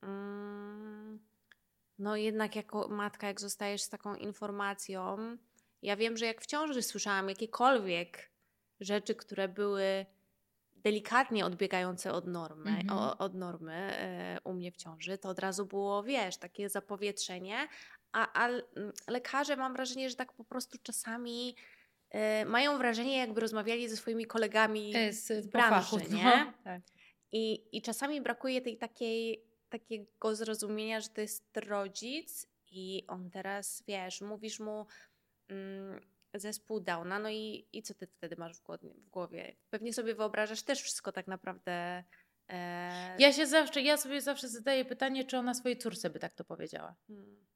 mm, 0.02 1.20
no 2.00 2.16
jednak 2.16 2.56
jako 2.56 2.88
matka, 2.88 3.28
jak 3.28 3.42
zostajesz 3.42 3.82
z 3.82 3.90
taką 3.90 4.16
informacją, 4.16 5.18
ja 5.82 5.96
wiem, 5.96 6.18
że 6.18 6.26
jak 6.26 6.42
w 6.42 6.46
ciąży 6.46 6.82
słyszałam 6.82 7.30
jakiekolwiek 7.30 8.32
rzeczy, 8.80 9.16
które 9.16 9.48
były 9.48 10.06
delikatnie 10.76 11.46
odbiegające 11.46 12.14
od 12.14 12.28
normy, 12.28 12.70
mm 12.70 12.88
-hmm. 12.88 12.94
o, 12.94 13.18
od 13.18 13.34
normy 13.34 13.74
e, 13.74 14.38
u 14.44 14.54
mnie 14.54 14.72
w 14.72 14.78
ciąży, 14.78 15.18
to 15.18 15.30
od 15.30 15.40
razu 15.40 15.66
było, 15.66 16.04
wiesz, 16.04 16.38
takie 16.38 16.70
zapowietrzenie, 16.70 17.68
a, 18.12 18.46
a 18.46 18.50
lekarze 19.08 19.56
mam 19.56 19.74
wrażenie, 19.74 20.10
że 20.10 20.16
tak 20.16 20.34
po 20.34 20.44
prostu 20.44 20.78
czasami 20.84 21.56
mają 22.46 22.78
wrażenie, 22.78 23.18
jakby 23.18 23.42
rozmawiali 23.42 23.90
ze 23.90 23.98
swoimi 23.98 24.26
kolegami 24.26 24.94
e, 24.96 25.14
z, 25.14 25.28
z 25.28 25.48
branży, 25.48 25.90
fachu, 25.90 26.14
nie? 26.14 26.24
No, 26.24 26.54
tak. 26.64 26.82
I, 27.32 27.78
I 27.78 27.82
czasami 27.82 28.22
brakuje 28.22 28.62
tej 28.62 28.78
takiej, 28.78 29.44
takiego 29.70 30.36
zrozumienia, 30.36 31.02
że 31.02 31.10
to 31.10 31.22
jest 31.22 31.58
rodzic 31.58 32.48
i 32.72 33.04
on 33.08 33.30
teraz, 33.30 33.84
wiesz, 33.88 34.22
mówisz 34.22 34.60
mu... 34.60 34.86
Mm, 35.50 36.02
zespół 36.34 36.80
Downa, 36.80 37.20
no 37.20 37.30
i, 37.30 37.68
i 37.74 37.84
co 37.84 37.94
ty 37.94 38.08
wtedy 38.08 38.36
masz 38.36 38.58
w 38.58 38.64
głowie, 38.64 38.90
w 38.94 39.10
głowie? 39.10 39.56
Pewnie 39.70 39.94
sobie 39.94 40.16
wyobrażasz 40.16 40.64
też 40.64 40.82
wszystko 40.82 41.12
tak 41.12 41.28
naprawdę. 41.28 42.04
E... 42.50 43.16
Ja 43.20 43.34
się 43.34 43.48
zawsze, 43.48 43.82
ja 43.82 43.98
sobie 43.98 44.22
zawsze 44.22 44.48
zadaję 44.48 44.86
pytanie, 44.86 45.26
czy 45.26 45.38
ona 45.38 45.54
swojej 45.54 45.78
córce 45.78 46.10
by 46.10 46.20
tak 46.20 46.34
to 46.34 46.44
powiedziała. 46.44 46.96
Hmm. 47.08 47.47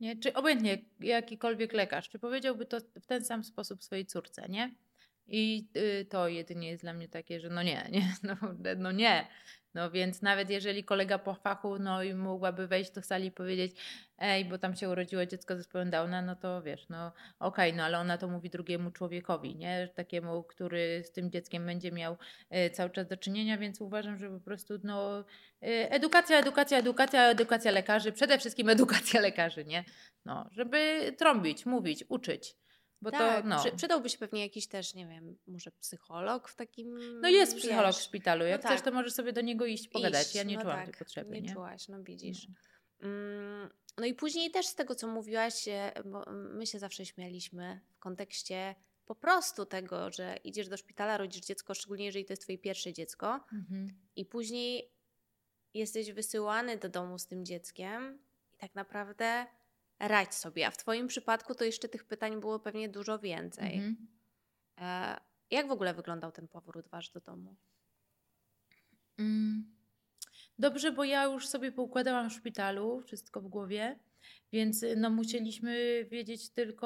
Nie? 0.00 0.16
Czy 0.16 0.34
obojętnie 0.34 0.78
jakikolwiek 1.00 1.72
lekarz, 1.72 2.08
czy 2.08 2.18
powiedziałby 2.18 2.66
to 2.66 2.80
w 3.00 3.06
ten 3.06 3.24
sam 3.24 3.44
sposób 3.44 3.84
swojej 3.84 4.06
córce, 4.06 4.48
nie? 4.48 4.74
I 5.30 5.68
y, 5.76 6.06
to 6.10 6.28
jedynie 6.28 6.68
jest 6.68 6.82
dla 6.82 6.92
mnie 6.92 7.08
takie, 7.08 7.40
że 7.40 7.48
no 7.48 7.62
nie, 7.62 7.88
nie, 7.92 8.14
no, 8.22 8.36
no 8.76 8.92
nie. 8.92 9.26
No 9.74 9.90
więc 9.90 10.22
nawet 10.22 10.50
jeżeli 10.50 10.84
kolega 10.84 11.18
po 11.18 11.34
fachu, 11.34 11.78
no 11.78 12.02
i 12.02 12.14
mogłaby 12.14 12.66
wejść 12.66 12.90
do 12.90 13.02
sali 13.02 13.26
i 13.26 13.32
powiedzieć, 13.32 13.72
ej, 14.18 14.44
bo 14.44 14.58
tam 14.58 14.76
się 14.76 14.88
urodziło 14.88 15.26
dziecko 15.26 15.54
ze 15.54 15.58
zespołem 15.58 15.90
Downa, 15.90 16.22
no 16.22 16.36
to 16.36 16.62
wiesz, 16.62 16.88
no 16.88 17.06
okej, 17.06 17.70
okay, 17.70 17.76
no 17.76 17.84
ale 17.84 17.98
ona 17.98 18.18
to 18.18 18.28
mówi 18.28 18.50
drugiemu 18.50 18.90
człowiekowi, 18.90 19.56
nie? 19.56 19.88
Takiemu, 19.94 20.42
który 20.42 21.02
z 21.04 21.12
tym 21.12 21.30
dzieckiem 21.30 21.66
będzie 21.66 21.92
miał 21.92 22.16
y, 22.66 22.70
cały 22.70 22.90
czas 22.90 23.06
do 23.06 23.16
czynienia, 23.16 23.58
więc 23.58 23.80
uważam, 23.80 24.18
że 24.18 24.30
po 24.30 24.40
prostu 24.40 24.74
no 24.84 25.20
y, 25.20 25.24
edukacja, 25.90 26.38
edukacja, 26.38 26.78
edukacja, 26.78 27.30
edukacja 27.30 27.70
lekarzy, 27.70 28.12
przede 28.12 28.38
wszystkim 28.38 28.68
edukacja 28.78 29.20
lekarzy, 29.20 29.64
nie? 29.64 29.84
No, 30.24 30.50
żeby 30.52 31.12
trąbić, 31.18 31.66
mówić, 31.66 32.04
uczyć. 32.08 32.54
Bo 33.02 33.10
tak, 33.10 33.42
to, 33.42 33.48
no. 33.48 33.60
Przy, 33.64 33.72
przydałby 33.72 34.08
się 34.08 34.18
pewnie 34.18 34.42
jakiś 34.42 34.66
też, 34.66 34.94
nie 34.94 35.06
wiem, 35.06 35.36
może 35.46 35.70
psycholog 35.70 36.48
w 36.48 36.56
takim. 36.56 37.20
No 37.20 37.28
jest 37.28 37.56
psycholog 37.56 37.86
wiesz, 37.86 37.96
w 37.96 38.02
szpitalu. 38.02 38.44
Jak 38.44 38.62
no 38.62 38.68
chcesz, 38.68 38.80
tak. 38.80 38.84
to 38.84 38.94
możesz 38.94 39.12
sobie 39.12 39.32
do 39.32 39.40
niego 39.40 39.66
iść 39.66 39.88
pogadać. 39.88 40.26
Iść, 40.26 40.34
ja 40.34 40.42
nie 40.42 40.56
no 40.56 40.62
czułam 40.62 40.76
tak, 40.76 40.86
tej 40.86 40.94
potrzeby. 40.94 41.30
Nie, 41.30 41.40
nie 41.40 41.52
czułaś, 41.52 41.88
no 41.88 42.02
widzisz. 42.02 42.48
No. 42.48 42.54
Mm, 43.08 43.70
no 43.98 44.06
i 44.06 44.14
później 44.14 44.50
też 44.50 44.66
z 44.66 44.74
tego, 44.74 44.94
co 44.94 45.06
mówiłaś, 45.06 45.68
e, 45.68 45.92
bo 46.04 46.24
my 46.30 46.66
się 46.66 46.78
zawsze 46.78 47.06
śmialiśmy 47.06 47.80
w 47.94 47.98
kontekście 47.98 48.74
po 49.06 49.14
prostu 49.14 49.66
tego, 49.66 50.10
że 50.10 50.36
idziesz 50.44 50.68
do 50.68 50.76
szpitala, 50.76 51.18
rodzisz 51.18 51.42
dziecko, 51.42 51.74
szczególnie 51.74 52.04
jeżeli 52.04 52.24
to 52.24 52.32
jest 52.32 52.42
twoje 52.42 52.58
pierwsze 52.58 52.92
dziecko, 52.92 53.40
mhm. 53.52 53.88
i 54.16 54.24
później 54.24 54.92
jesteś 55.74 56.12
wysyłany 56.12 56.76
do 56.76 56.88
domu 56.88 57.18
z 57.18 57.26
tym 57.26 57.44
dzieckiem 57.44 58.18
i 58.54 58.58
tak 58.58 58.74
naprawdę 58.74 59.46
radź 60.00 60.34
sobie. 60.34 60.66
A 60.66 60.70
w 60.70 60.76
Twoim 60.76 61.06
przypadku 61.06 61.54
to 61.54 61.64
jeszcze 61.64 61.88
tych 61.88 62.04
pytań 62.04 62.40
było 62.40 62.58
pewnie 62.58 62.88
dużo 62.88 63.18
więcej. 63.18 63.74
Mhm. 63.74 63.96
E, 64.80 65.20
jak 65.50 65.68
w 65.68 65.70
ogóle 65.70 65.94
wyglądał 65.94 66.32
ten 66.32 66.48
powrót 66.48 66.88
Wasz 66.88 67.10
do 67.10 67.20
domu? 67.20 67.56
Mm. 69.18 69.76
Dobrze, 70.58 70.92
bo 70.92 71.04
ja 71.04 71.24
już 71.24 71.48
sobie 71.48 71.72
poukładałam 71.72 72.30
w 72.30 72.32
szpitalu, 72.32 73.00
wszystko 73.00 73.40
w 73.40 73.48
głowie. 73.48 73.98
Więc 74.52 74.84
no, 74.96 75.10
musieliśmy 75.10 76.04
wiedzieć 76.10 76.48
tylko 76.48 76.76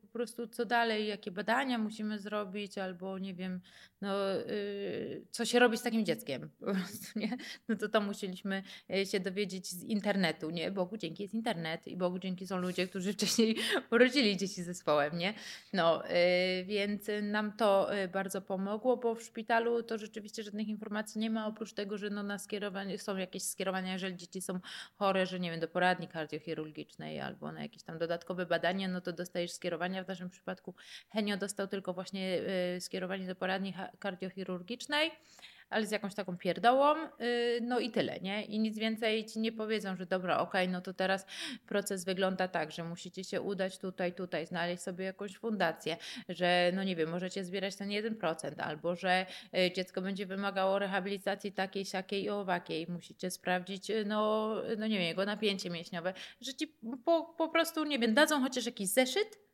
po 0.00 0.06
prostu, 0.06 0.46
co 0.46 0.64
dalej, 0.64 1.06
jakie 1.06 1.30
badania 1.30 1.78
musimy 1.78 2.18
zrobić, 2.18 2.78
albo 2.78 3.18
nie 3.18 3.34
wiem, 3.34 3.60
no, 4.00 4.28
yy, 4.28 5.26
co 5.30 5.44
się 5.44 5.58
robi 5.58 5.78
z 5.78 5.82
takim 5.82 6.04
dzieckiem. 6.04 6.50
Po 6.60 6.64
prostu, 6.64 7.18
nie? 7.18 7.36
No 7.68 7.76
to 7.76 7.88
to 7.88 8.00
musieliśmy 8.00 8.62
e, 8.90 9.06
się 9.06 9.20
dowiedzieć 9.20 9.68
z 9.68 9.82
internetu, 9.84 10.50
nie? 10.50 10.70
Bogu 10.70 10.96
dzięki 10.96 11.22
jest 11.22 11.34
internet 11.34 11.88
i 11.88 11.96
Bogu 11.96 12.18
dzięki 12.18 12.46
są 12.46 12.56
ludzie, 12.58 12.88
którzy 12.88 13.12
wcześniej 13.22 13.56
urodzili 13.90 14.36
dzieci 14.36 14.62
zespołem, 14.62 15.18
nie? 15.18 15.34
No, 15.72 16.02
yy, 16.02 16.64
więc 16.64 17.06
nam 17.22 17.52
to 17.56 17.90
bardzo 18.12 18.42
pomogło, 18.42 18.96
bo 18.96 19.14
w 19.14 19.22
szpitalu 19.22 19.82
to 19.82 19.98
rzeczywiście 19.98 20.42
żadnych 20.42 20.68
informacji 20.68 21.20
nie 21.20 21.30
ma, 21.30 21.46
oprócz 21.46 21.72
tego, 21.72 21.98
że 21.98 22.10
no, 22.10 22.22
na 22.22 22.38
skierowanie, 22.38 22.98
są 22.98 23.16
jakieś 23.16 23.42
skierowania, 23.42 23.92
jeżeli 23.92 24.16
dzieci 24.16 24.40
są 24.40 24.60
chore, 24.96 25.26
że 25.26 25.40
nie 25.40 25.50
wiem, 25.50 25.60
do 25.60 25.68
poradni 25.68 26.08
albo 27.24 27.52
na 27.52 27.62
jakieś 27.62 27.82
tam 27.82 27.98
dodatkowe 27.98 28.46
badania, 28.46 28.88
no 28.88 29.00
to 29.00 29.12
dostajesz 29.12 29.52
skierowania. 29.52 30.04
W 30.04 30.08
naszym 30.08 30.30
przypadku 30.30 30.74
Henio 31.10 31.36
dostał 31.36 31.68
tylko 31.68 31.92
właśnie 31.92 32.40
y, 32.76 32.80
skierowanie 32.80 33.26
do 33.26 33.34
poradni 33.34 33.74
kardiochirurgicznej 33.98 35.10
ale 35.72 35.86
z 35.86 35.90
jakąś 35.90 36.14
taką 36.14 36.36
pierdołą, 36.36 36.94
y, 36.96 37.60
no 37.62 37.80
i 37.80 37.90
tyle, 37.90 38.20
nie? 38.20 38.44
I 38.44 38.58
nic 38.58 38.78
więcej 38.78 39.26
ci 39.26 39.40
nie 39.40 39.52
powiedzą, 39.52 39.96
że 39.96 40.06
dobra, 40.06 40.38
okej, 40.38 40.62
okay, 40.62 40.72
no 40.72 40.80
to 40.80 40.94
teraz 40.94 41.26
proces 41.66 42.04
wygląda 42.04 42.48
tak, 42.48 42.70
że 42.70 42.84
musicie 42.84 43.24
się 43.24 43.40
udać 43.40 43.78
tutaj, 43.78 44.12
tutaj, 44.12 44.46
znaleźć 44.46 44.82
sobie 44.82 45.04
jakąś 45.04 45.38
fundację, 45.38 45.96
że 46.28 46.72
no 46.74 46.84
nie 46.84 46.96
wiem, 46.96 47.10
możecie 47.10 47.44
zbierać 47.44 47.76
ten 47.76 47.88
1%, 47.88 48.60
albo 48.60 48.96
że 48.96 49.26
y, 49.56 49.72
dziecko 49.72 50.02
będzie 50.02 50.26
wymagało 50.26 50.78
rehabilitacji 50.78 51.52
takiej, 51.52 51.84
siakiej 51.84 52.24
i 52.24 52.30
owakiej, 52.30 52.86
musicie 52.88 53.30
sprawdzić, 53.30 53.90
y, 53.90 54.04
no, 54.04 54.54
no 54.78 54.86
nie 54.86 54.98
wiem, 54.98 55.06
jego 55.08 55.24
napięcie 55.24 55.70
mięśniowe, 55.70 56.14
że 56.40 56.54
ci 56.54 56.76
po, 57.04 57.34
po 57.38 57.48
prostu, 57.48 57.84
nie 57.84 57.98
wiem, 57.98 58.14
dadzą 58.14 58.40
chociaż 58.40 58.66
jakiś 58.66 58.88
zeszyt, 58.88 59.51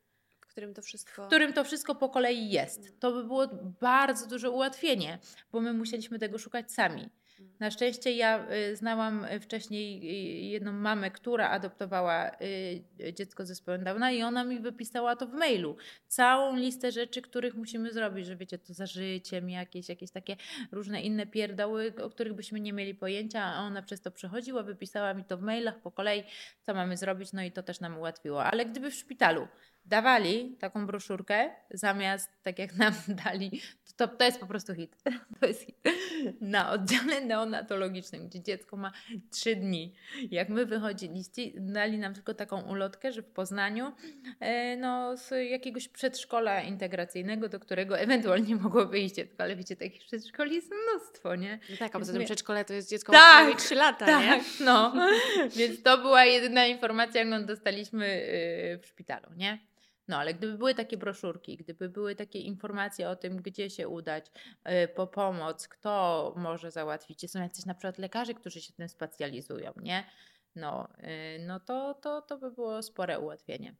którym 0.48 0.74
to 0.74 0.82
wszystko... 0.82 1.24
W 1.24 1.26
którym 1.26 1.52
to 1.52 1.64
wszystko 1.64 1.94
po 1.94 2.08
kolei 2.08 2.50
jest. 2.50 3.00
To 3.00 3.12
by 3.12 3.24
było 3.24 3.46
bardzo 3.80 4.26
duże 4.26 4.50
ułatwienie, 4.50 5.18
bo 5.52 5.60
my 5.60 5.72
musieliśmy 5.72 6.18
tego 6.18 6.38
szukać 6.38 6.72
sami. 6.72 7.10
Mm. 7.40 7.52
Na 7.60 7.70
szczęście 7.70 8.12
ja 8.12 8.46
y, 8.52 8.76
znałam 8.76 9.26
wcześniej 9.40 10.02
y, 10.02 10.48
jedną 10.48 10.72
mamę, 10.72 11.10
która 11.10 11.50
adoptowała 11.50 12.30
y, 12.30 13.12
dziecko 13.14 13.42
ze 13.42 13.46
zespołem 13.48 13.84
Downa 13.84 14.10
i 14.10 14.22
ona 14.22 14.44
mi 14.44 14.60
wypisała 14.60 15.16
to 15.16 15.26
w 15.26 15.32
mailu. 15.32 15.76
Całą 16.08 16.56
listę 16.56 16.92
rzeczy, 16.92 17.22
których 17.22 17.54
musimy 17.54 17.92
zrobić, 17.92 18.26
że 18.26 18.36
wiecie, 18.36 18.58
to 18.58 18.74
za 18.74 18.86
życiem, 18.86 19.50
jakieś, 19.50 19.88
jakieś 19.88 20.10
takie 20.10 20.36
różne 20.72 21.02
inne 21.02 21.26
pierdoły, 21.26 21.92
o 22.02 22.10
których 22.10 22.34
byśmy 22.34 22.60
nie 22.60 22.72
mieli 22.72 22.94
pojęcia, 22.94 23.44
a 23.44 23.60
ona 23.60 23.82
przez 23.82 24.00
to 24.00 24.10
przechodziła, 24.10 24.62
wypisała 24.62 25.14
mi 25.14 25.24
to 25.24 25.36
w 25.36 25.42
mailach 25.42 25.80
po 25.80 25.90
kolei, 25.90 26.22
co 26.62 26.74
mamy 26.74 26.96
zrobić, 26.96 27.32
no 27.32 27.42
i 27.42 27.52
to 27.52 27.62
też 27.62 27.80
nam 27.80 27.98
ułatwiło. 27.98 28.44
Ale 28.44 28.66
gdyby 28.66 28.90
w 28.90 28.94
szpitalu 28.94 29.48
dawali 29.88 30.56
taką 30.58 30.86
broszurkę, 30.86 31.50
zamiast 31.70 32.30
tak 32.42 32.58
jak 32.58 32.76
nam 32.76 32.94
dali, 33.24 33.60
to, 33.98 34.08
to 34.08 34.24
jest 34.24 34.40
po 34.40 34.46
prostu 34.46 34.74
hit. 34.74 34.96
To 35.40 35.46
jest 35.46 35.60
hit. 35.62 35.76
na 36.40 36.70
oddziale 36.70 37.20
neonatologicznym, 37.20 38.28
gdzie 38.28 38.42
dziecko 38.42 38.76
ma 38.76 38.92
trzy 39.30 39.56
dni. 39.56 39.94
Jak 40.30 40.48
my 40.48 40.66
wychodziliście, 40.66 41.42
dali 41.56 41.98
nam 41.98 42.14
tylko 42.14 42.34
taką 42.34 42.60
ulotkę, 42.62 43.12
że 43.12 43.22
w 43.22 43.30
Poznaniu 43.30 43.92
e, 44.40 44.76
no, 44.76 45.16
z 45.16 45.30
jakiegoś 45.50 45.88
przedszkola 45.88 46.62
integracyjnego, 46.62 47.48
do 47.48 47.60
którego 47.60 47.98
ewentualnie 48.08 48.56
mogło 48.56 48.94
iść 48.94 49.14
dziecko, 49.14 49.42
ale 49.42 49.56
wiecie, 49.56 49.76
takich 49.76 50.04
przedszkoli 50.04 50.54
jest 50.54 50.70
mnóstwo, 50.70 51.36
nie? 51.36 51.58
No 51.70 51.76
tak, 51.76 51.96
a 51.96 51.98
poza 51.98 52.12
tym 52.12 52.24
przedszkole 52.24 52.64
to 52.64 52.74
jest 52.74 52.90
dziecko 52.90 53.12
tak, 53.12 53.48
ma 53.48 53.56
3 53.56 53.74
lata, 53.74 54.06
tak, 54.06 54.22
nie? 54.22 54.44
no. 54.64 54.94
Więc 55.56 55.82
to 55.82 55.98
była 55.98 56.24
jedyna 56.24 56.66
informacja, 56.66 57.24
jaką 57.24 57.46
dostaliśmy 57.46 58.06
y, 58.06 58.78
w 58.82 58.86
szpitalu, 58.86 59.28
nie? 59.36 59.58
No, 60.08 60.16
ale 60.16 60.34
gdyby 60.34 60.58
były 60.58 60.74
takie 60.74 60.96
broszurki, 60.96 61.56
gdyby 61.56 61.88
były 61.88 62.14
takie 62.14 62.38
informacje 62.38 63.08
o 63.08 63.16
tym, 63.16 63.36
gdzie 63.36 63.70
się 63.70 63.88
udać 63.88 64.26
y, 64.84 64.88
po 64.88 65.06
pomoc, 65.06 65.68
kto 65.68 66.34
może 66.36 66.70
załatwić, 66.70 67.30
są 67.30 67.40
jacyś 67.42 67.66
na 67.66 67.74
przykład 67.74 67.98
lekarze, 67.98 68.34
którzy 68.34 68.60
się 68.60 68.72
tym 68.72 68.88
specjalizują, 68.88 69.72
nie? 69.82 70.10
No, 70.56 70.88
y, 70.98 71.46
no 71.46 71.60
to, 71.60 71.94
to, 71.94 72.22
to 72.22 72.38
by 72.38 72.50
było 72.50 72.82
spore 72.82 73.20
ułatwienie. 73.20 73.74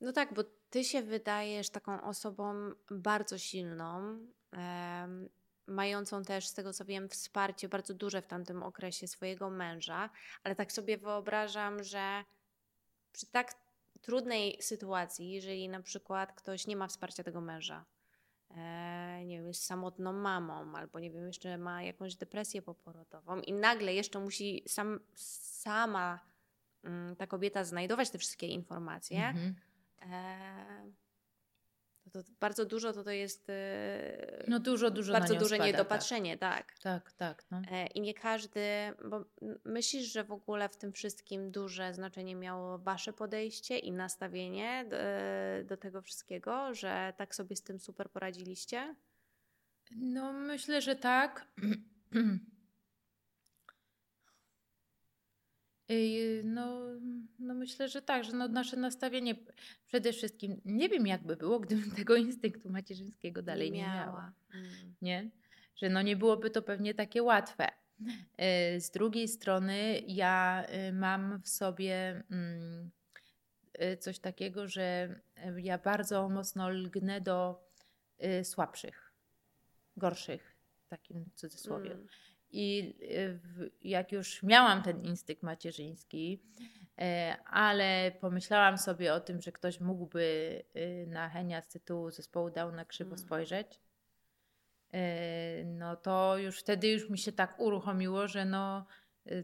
No 0.00 0.12
tak, 0.12 0.34
bo 0.34 0.44
ty 0.70 0.84
się 0.84 1.02
wydajesz 1.02 1.70
taką 1.70 2.02
osobą 2.02 2.54
bardzo 2.90 3.38
silną, 3.38 4.18
mającą 5.66 6.22
też, 6.22 6.46
z 6.46 6.54
tego 6.54 6.72
co 6.72 6.84
wiem, 6.84 7.08
wsparcie 7.08 7.68
bardzo 7.68 7.94
duże 7.94 8.22
w 8.22 8.26
tamtym 8.26 8.62
okresie 8.62 9.08
swojego 9.08 9.50
męża, 9.50 10.10
ale 10.42 10.54
tak 10.54 10.72
sobie 10.72 10.98
wyobrażam, 10.98 11.82
że 11.82 12.24
przy 13.12 13.26
tak 13.26 13.65
trudnej 14.06 14.58
sytuacji, 14.62 15.30
jeżeli 15.30 15.68
na 15.68 15.82
przykład 15.82 16.32
ktoś 16.32 16.66
nie 16.66 16.76
ma 16.76 16.86
wsparcia 16.88 17.24
tego 17.24 17.40
męża, 17.40 17.84
e, 18.50 19.24
nie 19.26 19.36
wiem, 19.36 19.46
jest 19.46 19.64
samotną 19.64 20.12
mamą, 20.12 20.76
albo 20.76 21.00
nie 21.00 21.10
wiem, 21.10 21.26
jeszcze 21.26 21.58
ma 21.58 21.82
jakąś 21.82 22.14
depresję 22.16 22.62
poporodową 22.62 23.40
i 23.40 23.52
nagle 23.52 23.94
jeszcze 23.94 24.18
musi 24.20 24.62
sam, 24.68 25.00
sama 25.14 26.20
mm, 26.84 27.16
ta 27.16 27.26
kobieta 27.26 27.64
znajdować 27.64 28.10
te 28.10 28.18
wszystkie 28.18 28.46
informacje, 28.46 29.18
Mhm. 29.28 29.54
e, 30.02 31.05
to, 32.22 32.30
bardzo 32.40 32.64
dużo 32.64 32.92
to, 32.92 33.04
to 33.04 33.10
jest 33.10 33.50
e, 33.50 34.44
No 34.48 34.60
dużo, 34.60 34.90
dużo 34.90 35.12
bardzo 35.12 35.34
duże 35.34 35.54
spada, 35.54 35.66
niedopatrzenie, 35.66 36.38
tak. 36.38 36.78
Tak, 36.82 37.12
tak, 37.12 37.44
no. 37.50 37.62
E, 37.70 37.86
I 37.86 38.00
nie 38.00 38.14
każdy, 38.14 38.60
bo 39.04 39.24
myślisz, 39.64 40.12
że 40.12 40.24
w 40.24 40.32
ogóle 40.32 40.68
w 40.68 40.76
tym 40.76 40.92
wszystkim 40.92 41.50
duże 41.50 41.94
znaczenie 41.94 42.34
miało 42.34 42.78
wasze 42.78 43.12
podejście 43.12 43.78
i 43.78 43.92
nastawienie 43.92 44.84
do, 44.90 44.96
e, 44.96 45.64
do 45.64 45.76
tego 45.76 46.02
wszystkiego, 46.02 46.74
że 46.74 47.12
tak 47.16 47.34
sobie 47.34 47.56
z 47.56 47.62
tym 47.62 47.80
super 47.80 48.10
poradziliście? 48.10 48.94
No, 49.96 50.32
myślę, 50.32 50.82
że 50.82 50.96
tak. 50.96 51.46
Ej, 52.12 52.40
No, 56.44 56.80
no 57.38 57.54
myślę, 57.54 57.88
że 57.88 58.02
tak, 58.02 58.24
że 58.24 58.32
no 58.32 58.48
nasze 58.48 58.76
nastawienie 58.76 59.34
przede 59.86 60.12
wszystkim, 60.12 60.60
nie 60.64 60.88
wiem 60.88 61.06
jakby 61.06 61.36
było, 61.36 61.60
gdybym 61.66 61.90
tego 61.90 62.16
instynktu 62.16 62.70
macierzyńskiego 62.70 63.42
dalej 63.42 63.72
nie 63.72 63.82
miała, 63.82 64.32
Mm. 64.54 64.94
nie? 65.02 65.30
Że 65.76 65.88
no 65.88 66.02
nie 66.02 66.16
byłoby 66.16 66.50
to 66.50 66.62
pewnie 66.62 66.94
takie 66.94 67.22
łatwe. 67.22 67.68
E, 68.36 68.80
Z 68.80 68.90
drugiej 68.90 69.28
strony 69.28 70.02
ja 70.06 70.64
e, 70.66 70.92
mam 70.92 71.42
w 71.42 71.48
sobie 71.48 72.22
mm, 72.30 72.90
coś 74.00 74.18
takiego, 74.18 74.68
że 74.68 75.14
ja 75.56 75.78
bardzo 75.78 76.28
mocno 76.28 76.70
lgnę 76.70 77.20
do 77.20 77.64
słabszych, 78.42 79.12
gorszych, 79.96 80.56
w 80.86 80.88
takim 80.88 81.30
cudzysłowie. 81.34 81.92
Mm. 81.92 82.06
I 82.50 82.94
w- 83.42 83.70
jak 83.82 84.12
już 84.12 84.42
miałam 84.42 84.82
ten 84.82 85.04
instynkt 85.04 85.42
macierzyński, 85.42 86.42
e, 86.98 87.36
ale 87.46 88.12
pomyślałam 88.20 88.78
sobie 88.78 89.14
o 89.14 89.20
tym, 89.20 89.40
że 89.40 89.52
ktoś 89.52 89.80
mógłby 89.80 90.62
y, 90.76 91.06
na 91.08 91.28
Henia 91.28 91.62
z 91.62 91.68
tytułu 91.68 92.10
zespołu 92.10 92.50
Downa 92.50 92.84
krzywo 92.84 93.10
Mm. 93.14 93.18
spojrzeć, 93.26 93.80
e, 94.92 95.64
no 95.64 95.96
to 95.96 96.38
już 96.38 96.58
wtedy 96.60 96.88
już 96.88 97.10
mi 97.10 97.18
się 97.18 97.32
tak 97.32 97.60
uruchomiło, 97.60 98.28
że 98.28 98.44
no, 98.44 98.86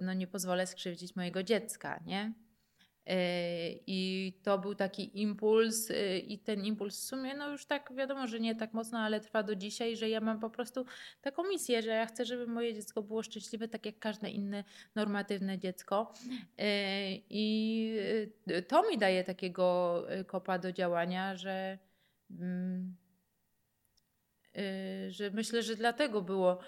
no 0.01 0.13
nie 0.15 0.27
pozwolę 0.27 0.67
skrzywdzić 0.67 1.17
mojego 1.17 1.43
dziecka, 1.43 2.01
nie? 2.07 2.33
E, 3.07 3.71
I 3.87 4.33
to 4.43 4.59
był 4.59 4.75
taki 4.75 5.21
impuls, 5.21 5.91
y, 5.91 6.19
i 6.19 6.39
ten 6.39 6.65
impuls 6.65 6.97
w 7.01 7.05
sumie, 7.05 7.35
no 7.35 7.49
już 7.51 7.67
tak 7.67 7.93
wiadomo, 7.97 8.27
że 8.27 8.41
nie 8.41 8.55
tak 8.55 8.73
mocno, 8.73 8.99
ale 8.99 9.21
trwa 9.21 9.43
do 9.43 9.55
dzisiaj, 9.57 9.97
że 9.97 10.09
ja 10.09 10.21
mam 10.21 10.41
po 10.41 10.51
prostu 10.51 10.87
taką 11.21 11.49
misję, 11.49 11.83
że 11.83 11.91
ja 11.91 12.07
chcę, 12.07 12.25
żeby 12.25 12.47
moje 12.47 12.75
dziecko 12.75 13.03
było 13.03 13.23
szczęśliwe, 13.23 13.69
tak 13.69 13.87
jak 13.87 13.99
każde 13.99 14.31
inne 14.31 14.65
normatywne 14.95 15.59
dziecko. 15.59 16.13
E, 16.59 17.09
I 17.31 17.97
to 18.69 18.91
mi 18.91 18.99
daje 18.99 19.25
takiego 19.25 20.07
kopa 20.27 20.59
do 20.59 20.73
działania, 20.73 21.37
że. 21.37 21.79
mm, 22.31 22.97
Że 25.09 25.31
myślę, 25.31 25.63
że 25.63 25.77
dlatego 25.77 26.23
było 26.23 26.59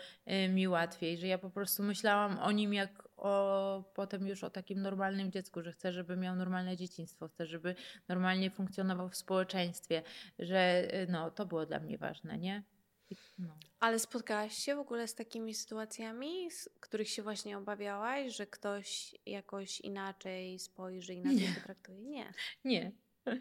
mi 0.49 0.68
łatwiej, 0.68 1.18
że 1.18 1.27
ja 1.27 1.38
po 1.38 1.51
prostu 1.51 1.83
myślałam 1.83 2.38
o 2.38 2.53
nim 2.53 2.75
jak 2.75 3.09
o 3.16 3.85
potem 3.94 4.27
już 4.27 4.44
o 4.44 4.50
takim 4.50 4.83
normalnym 4.83 5.33
dziecku, 5.33 5.62
że 5.62 5.72
chcę, 5.72 5.92
żeby 5.92 6.16
miał 6.16 6.37
normalne 6.37 6.77
dzieciństwo, 6.77 7.29
chcę, 7.29 7.46
żeby 7.46 7.74
normalnie 8.09 8.50
funkcjonował 8.50 9.09
w 9.09 9.16
społeczeństwie, 9.16 10.03
że 10.38 10.88
y, 11.03 11.07
no, 11.11 11.31
to 11.31 11.46
było 11.46 11.66
dla 11.66 11.81
mnie 11.81 11.98
ważne, 11.98 12.38
nie? 12.38 12.62
No. 13.38 13.59
Ale 13.81 13.98
spotkałaś 13.98 14.55
się 14.55 14.77
w 14.77 14.79
ogóle 14.79 15.09
z 15.09 15.14
takimi 15.14 15.55
sytuacjami, 15.55 16.50
z 16.50 16.68
których 16.81 17.09
się 17.09 17.22
właśnie 17.22 17.59
obawiałaś, 17.59 18.37
że 18.37 18.46
ktoś 18.46 19.14
jakoś 19.27 19.81
inaczej 19.81 20.59
spojrzy, 20.59 21.14
inaczej 21.14 21.48
Nie. 21.48 21.55
potraktuje? 21.55 22.00
Nie. 22.03 22.33
Nie. 22.64 22.92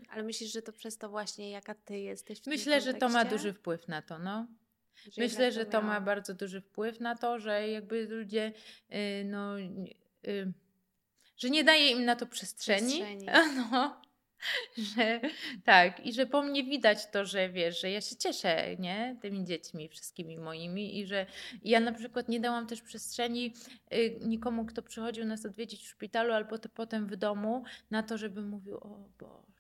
Ale 0.09 0.23
myślisz, 0.23 0.51
że 0.51 0.62
to 0.62 0.71
przez 0.71 0.97
to 0.97 1.09
właśnie, 1.09 1.51
jaka 1.51 1.75
ty 1.75 1.99
jesteś 1.99 2.39
w 2.39 2.41
tym 2.41 2.53
Myślę, 2.53 2.81
że 2.81 2.93
to 2.93 3.09
ma 3.09 3.25
duży 3.25 3.53
wpływ 3.53 3.88
na 3.88 4.01
to, 4.01 4.19
no. 4.19 4.47
Że 4.95 5.21
Myślę, 5.21 5.51
że 5.51 5.65
to 5.65 5.82
ma 5.82 6.01
bardzo 6.01 6.34
duży 6.34 6.62
wpływ 6.62 6.99
na 6.99 7.15
to, 7.15 7.39
że 7.39 7.69
jakby 7.69 8.08
ludzie, 8.08 8.53
y, 8.93 9.25
no, 9.25 9.60
y, 10.27 10.53
że 11.38 11.49
nie 11.49 11.63
daje 11.63 11.91
im 11.91 12.06
na 12.06 12.15
to 12.15 12.25
przestrzeni. 12.25 12.88
Przestrzeni. 12.88 13.25
No, 13.71 14.01
że 14.77 15.21
tak, 15.63 16.06
i 16.06 16.13
że 16.13 16.25
po 16.25 16.41
mnie 16.41 16.63
widać 16.63 17.12
to, 17.12 17.25
że 17.25 17.49
wiesz, 17.49 17.82
że 17.82 17.91
ja 17.91 18.01
się 18.01 18.15
cieszę, 18.15 18.75
nie, 18.79 19.17
tymi 19.21 19.45
dziećmi, 19.45 19.89
wszystkimi 19.89 20.38
moimi, 20.38 20.99
i 20.99 21.06
że 21.06 21.25
ja 21.63 21.79
na 21.79 21.91
przykład 21.91 22.29
nie 22.29 22.39
dałam 22.39 22.67
też 22.67 22.82
przestrzeni 22.82 23.53
y, 23.93 24.19
nikomu, 24.21 24.65
kto 24.65 24.82
przychodził 24.82 25.25
nas 25.25 25.45
odwiedzić 25.45 25.82
w 25.82 25.88
szpitalu 25.88 26.34
albo 26.34 26.58
to 26.58 26.69
potem 26.69 27.08
w 27.08 27.15
domu, 27.15 27.63
na 27.91 28.03
to, 28.03 28.17
żeby 28.17 28.41
mówił, 28.41 28.77
o 28.77 29.10
Boże, 29.19 29.52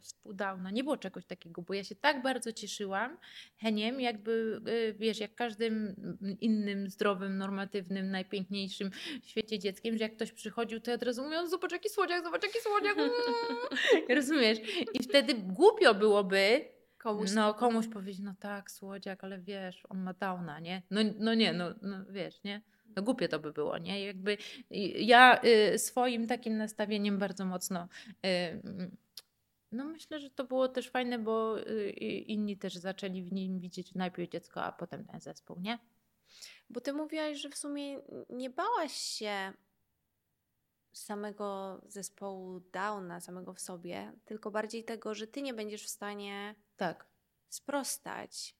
zespół 0.00 0.32
Downa. 0.32 0.70
Nie 0.70 0.84
było 0.84 0.96
czegoś 0.96 1.26
takiego, 1.26 1.62
bo 1.62 1.74
ja 1.74 1.84
się 1.84 1.94
tak 1.94 2.22
bardzo 2.22 2.52
cieszyłam 2.52 3.18
heniem, 3.56 4.00
jakby, 4.00 4.60
y, 4.68 4.94
wiesz, 4.98 5.20
jak 5.20 5.34
każdym 5.34 5.96
innym 6.40 6.90
zdrowym, 6.90 7.38
normatywnym, 7.38 8.10
najpiękniejszym 8.10 8.90
w 9.22 9.28
świecie 9.28 9.58
dzieckiem, 9.58 9.98
że 9.98 10.04
jak 10.04 10.16
ktoś 10.16 10.32
przychodził, 10.32 10.80
to 10.80 10.90
ja 10.90 10.94
od 10.94 11.02
razu 11.02 11.22
mówiłam, 11.22 11.48
zobacz 11.48 11.72
jaki 11.72 11.88
słodziak, 11.88 12.24
zobacz 12.24 12.42
jaki 12.42 12.58
słodziak. 12.60 12.98
mm. 12.98 13.10
Rozumiesz? 14.16 14.58
I 14.94 15.02
wtedy 15.02 15.34
głupio 15.34 15.94
byłoby 15.94 16.64
komuś. 16.98 17.32
no, 17.32 17.54
komuś 17.54 17.88
powiedzieć, 17.88 18.20
no 18.24 18.34
tak, 18.40 18.70
słodziak, 18.70 19.24
ale 19.24 19.38
wiesz, 19.38 19.82
on 19.88 20.02
ma 20.02 20.12
downa, 20.12 20.60
nie? 20.60 20.82
No, 20.90 21.00
no 21.18 21.34
nie, 21.34 21.52
no, 21.52 21.74
no 21.82 22.04
wiesz, 22.10 22.44
nie? 22.44 22.62
No 22.96 23.02
głupie 23.02 23.28
to 23.28 23.38
by 23.38 23.52
było, 23.52 23.78
nie? 23.78 24.04
Jakby 24.04 24.36
ja 24.96 25.40
y, 25.44 25.78
swoim 25.78 26.26
takim 26.26 26.56
nastawieniem 26.56 27.18
bardzo 27.18 27.44
mocno 27.44 27.88
y, 28.26 28.62
no 29.72 29.84
myślę, 29.84 30.20
że 30.20 30.30
to 30.30 30.44
było 30.44 30.68
też 30.68 30.90
fajne, 30.90 31.18
bo 31.18 31.58
y, 31.60 31.90
inni 32.26 32.56
też 32.58 32.74
zaczęli 32.76 33.22
w 33.22 33.32
nim 33.32 33.60
widzieć 33.60 33.94
najpierw 33.94 34.30
dziecko, 34.30 34.62
a 34.64 34.72
potem 34.72 35.04
ten 35.04 35.20
zespół, 35.20 35.56
nie? 35.60 35.78
Bo 36.70 36.80
ty 36.80 36.92
mówiłaś, 36.92 37.38
że 37.38 37.50
w 37.50 37.56
sumie 37.56 38.00
nie 38.30 38.50
bałaś 38.50 38.92
się 38.92 39.52
samego 40.92 41.80
zespołu 41.86 42.60
Downa, 42.60 43.20
samego 43.20 43.54
w 43.54 43.60
sobie, 43.60 44.12
tylko 44.24 44.50
bardziej 44.50 44.84
tego, 44.84 45.14
że 45.14 45.26
ty 45.26 45.42
nie 45.42 45.54
będziesz 45.54 45.84
w 45.84 45.88
stanie 45.88 46.54
Tak. 46.76 47.06
sprostać. 47.48 48.54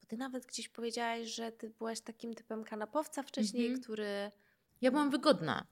Bo 0.00 0.06
ty 0.06 0.16
nawet 0.16 0.46
gdzieś 0.46 0.68
powiedziałaś, 0.68 1.26
że 1.28 1.52
ty 1.52 1.70
byłaś 1.70 2.00
takim 2.00 2.34
typem 2.34 2.64
kanapowca 2.64 3.22
wcześniej, 3.22 3.66
Mhm. 3.66 3.82
który. 3.82 4.30
Ja 4.80 4.90
byłam 4.90 5.10
wygodna. 5.10 5.66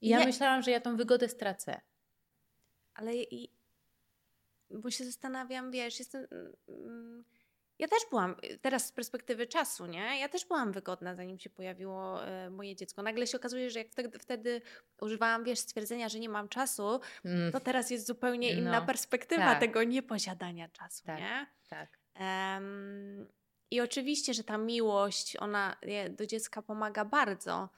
I 0.00 0.08
ja 0.08 0.18
Nie- 0.18 0.26
myślałam, 0.26 0.62
że 0.62 0.70
ja 0.70 0.80
tą 0.80 0.96
wygodę 0.96 1.28
stracę. 1.28 1.80
Ale 3.00 3.14
i. 3.16 3.50
Bo 4.70 4.90
się 4.90 5.04
zastanawiam, 5.04 5.70
wiesz, 5.70 5.98
jestem. 5.98 6.26
mm, 6.68 7.24
Ja 7.78 7.88
też 7.88 7.98
byłam, 8.10 8.36
teraz 8.62 8.86
z 8.86 8.92
perspektywy 8.92 9.46
czasu, 9.46 9.86
nie? 9.86 10.18
Ja 10.20 10.28
też 10.28 10.44
byłam 10.46 10.72
wygodna, 10.72 11.14
zanim 11.14 11.38
się 11.38 11.50
pojawiło 11.50 12.26
e, 12.26 12.50
moje 12.50 12.76
dziecko. 12.76 13.02
Nagle 13.02 13.26
się 13.26 13.36
okazuje, 13.38 13.70
że 13.70 13.78
jak 13.78 13.88
wtedy, 13.90 14.18
wtedy 14.18 14.62
używałam, 15.00 15.44
wiesz, 15.44 15.58
stwierdzenia, 15.58 16.08
że 16.08 16.18
nie 16.20 16.28
mam 16.28 16.48
czasu, 16.48 17.00
Mm, 17.24 17.52
to 17.52 17.60
teraz 17.60 17.90
jest 17.90 18.06
zupełnie 18.06 18.50
inna 18.50 18.80
No, 18.80 18.86
perspektywa 18.86 19.42
tak. 19.42 19.60
tego 19.60 19.82
nieposiadania 19.84 20.68
czasu, 20.68 21.04
Tak. 21.06 21.18
nie? 21.20 21.46
tak. 21.68 21.98
Em, 22.14 23.28
I 23.70 23.80
oczywiście, 23.80 24.34
że 24.34 24.44
ta 24.44 24.58
miłość, 24.58 25.36
ona 25.36 25.76
do 26.10 26.26
dziecka 26.26 26.62
pomaga 26.62 27.04
bardzo. 27.04 27.68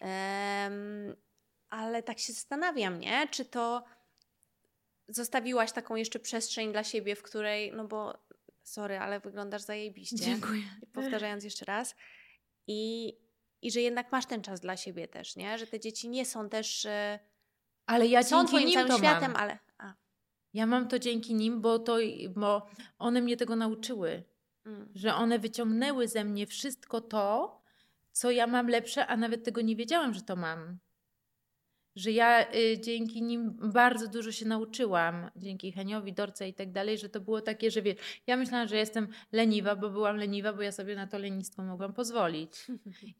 Um, 0.00 1.16
ale 1.68 2.02
tak 2.02 2.18
się 2.18 2.32
zastanawiam, 2.32 2.98
nie? 3.00 3.28
Czy 3.30 3.44
to 3.44 3.84
zostawiłaś 5.08 5.72
taką 5.72 5.96
jeszcze 5.96 6.18
przestrzeń 6.18 6.72
dla 6.72 6.84
siebie, 6.84 7.16
w 7.16 7.22
której, 7.22 7.72
no 7.72 7.84
bo 7.88 8.18
sorry, 8.62 8.98
ale 8.98 9.20
wyglądasz 9.20 9.62
zajebiście. 9.62 10.16
Dziękuję. 10.16 10.62
Powtarzając 10.92 11.44
jeszcze 11.44 11.64
raz. 11.64 11.94
I, 12.66 13.12
I 13.62 13.70
że 13.70 13.80
jednak 13.80 14.12
masz 14.12 14.26
ten 14.26 14.42
czas 14.42 14.60
dla 14.60 14.76
siebie 14.76 15.08
też, 15.08 15.36
nie? 15.36 15.58
Że 15.58 15.66
te 15.66 15.80
dzieci 15.80 16.08
nie 16.08 16.26
są 16.26 16.48
też... 16.48 16.86
E, 16.86 17.18
ale 17.86 18.06
ja 18.06 18.22
są 18.22 18.46
twoim 18.46 18.72
całym 18.72 18.88
to 18.88 18.98
światem, 18.98 19.32
mam. 19.32 19.42
ale... 19.42 19.58
A. 19.78 19.94
Ja 20.52 20.66
mam 20.66 20.88
to 20.88 20.98
dzięki 20.98 21.34
nim, 21.34 21.60
bo, 21.60 21.78
to, 21.78 21.96
bo 22.30 22.66
one 22.98 23.20
mnie 23.20 23.36
tego 23.36 23.56
nauczyły. 23.56 24.24
Mm. 24.66 24.88
Że 24.94 25.14
one 25.14 25.38
wyciągnęły 25.38 26.08
ze 26.08 26.24
mnie 26.24 26.46
wszystko 26.46 27.00
to, 27.00 27.60
co 28.12 28.30
ja 28.30 28.46
mam 28.46 28.68
lepsze, 28.68 29.06
a 29.06 29.16
nawet 29.16 29.44
tego 29.44 29.60
nie 29.60 29.76
wiedziałam, 29.76 30.14
że 30.14 30.22
to 30.22 30.36
mam 30.36 30.78
że 31.96 32.10
ja 32.10 32.54
y, 32.54 32.80
dzięki 32.80 33.22
nim 33.22 33.56
bardzo 33.72 34.08
dużo 34.08 34.32
się 34.32 34.46
nauczyłam, 34.46 35.30
dzięki 35.36 35.72
Heniowi, 35.72 36.12
Dorce 36.12 36.48
i 36.48 36.54
tak 36.54 36.72
dalej, 36.72 36.98
że 36.98 37.08
to 37.08 37.20
było 37.20 37.40
takie, 37.40 37.70
że 37.70 37.82
wiesz, 37.82 37.96
ja 38.26 38.36
myślałam, 38.36 38.68
że 38.68 38.76
jestem 38.76 39.08
leniwa, 39.32 39.76
bo 39.76 39.90
byłam 39.90 40.16
leniwa, 40.16 40.52
bo 40.52 40.62
ja 40.62 40.72
sobie 40.72 40.96
na 40.96 41.06
to 41.06 41.18
lenistwo 41.18 41.62
mogłam 41.62 41.92
pozwolić. 41.92 42.52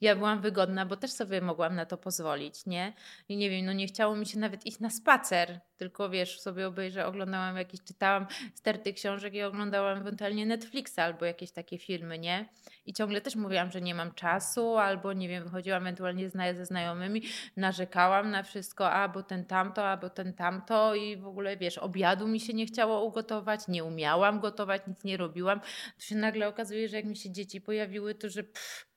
Ja 0.01 0.15
byłam 0.15 0.41
wygodna, 0.41 0.85
bo 0.85 0.97
też 0.97 1.11
sobie 1.11 1.41
mogłam 1.41 1.75
na 1.75 1.85
to 1.85 1.97
pozwolić, 1.97 2.65
nie? 2.65 2.93
I 3.29 3.37
nie 3.37 3.49
wiem, 3.49 3.65
no 3.65 3.73
nie 3.73 3.87
chciało 3.87 4.15
mi 4.15 4.25
się 4.25 4.39
nawet 4.39 4.65
iść 4.65 4.79
na 4.79 4.89
spacer, 4.89 5.59
tylko 5.77 6.09
wiesz, 6.09 6.39
sobie 6.39 6.67
obejrzę, 6.67 7.05
oglądałam 7.05 7.57
jakieś, 7.57 7.81
czytałam 7.83 8.27
sterty 8.55 8.93
książek 8.93 9.33
i 9.33 9.43
oglądałam 9.43 9.97
ewentualnie 9.97 10.45
Netflixa 10.45 10.99
albo 10.99 11.25
jakieś 11.25 11.51
takie 11.51 11.77
filmy, 11.77 12.19
nie? 12.19 12.49
I 12.87 12.93
ciągle 12.93 13.21
też 13.21 13.35
mówiłam, 13.35 13.71
że 13.71 13.81
nie 13.81 13.95
mam 13.95 14.13
czasu, 14.13 14.77
albo 14.77 15.13
nie 15.13 15.27
wiem, 15.27 15.43
wychodziłam 15.43 15.81
ewentualnie 15.81 16.29
ze 16.29 16.65
znajomymi, 16.65 17.21
narzekałam 17.55 18.31
na 18.31 18.43
wszystko, 18.43 18.91
albo 18.91 19.23
ten 19.23 19.45
tamto, 19.45 19.87
albo 19.87 20.09
ten 20.09 20.33
tamto 20.33 20.95
i 20.95 21.17
w 21.17 21.27
ogóle 21.27 21.57
wiesz, 21.57 21.77
obiadu 21.77 22.27
mi 22.27 22.39
się 22.39 22.53
nie 22.53 22.65
chciało 22.65 23.03
ugotować, 23.03 23.67
nie 23.67 23.83
umiałam 23.83 24.39
gotować, 24.39 24.81
nic 24.87 25.03
nie 25.03 25.17
robiłam. 25.17 25.59
To 25.97 26.01
się 26.01 26.15
nagle 26.15 26.47
okazuje, 26.47 26.89
że 26.89 26.95
jak 26.95 27.05
mi 27.05 27.15
się 27.15 27.31
dzieci 27.31 27.61
pojawiły, 27.61 28.15
to 28.15 28.29
że 28.29 28.43
pff, 28.43 28.87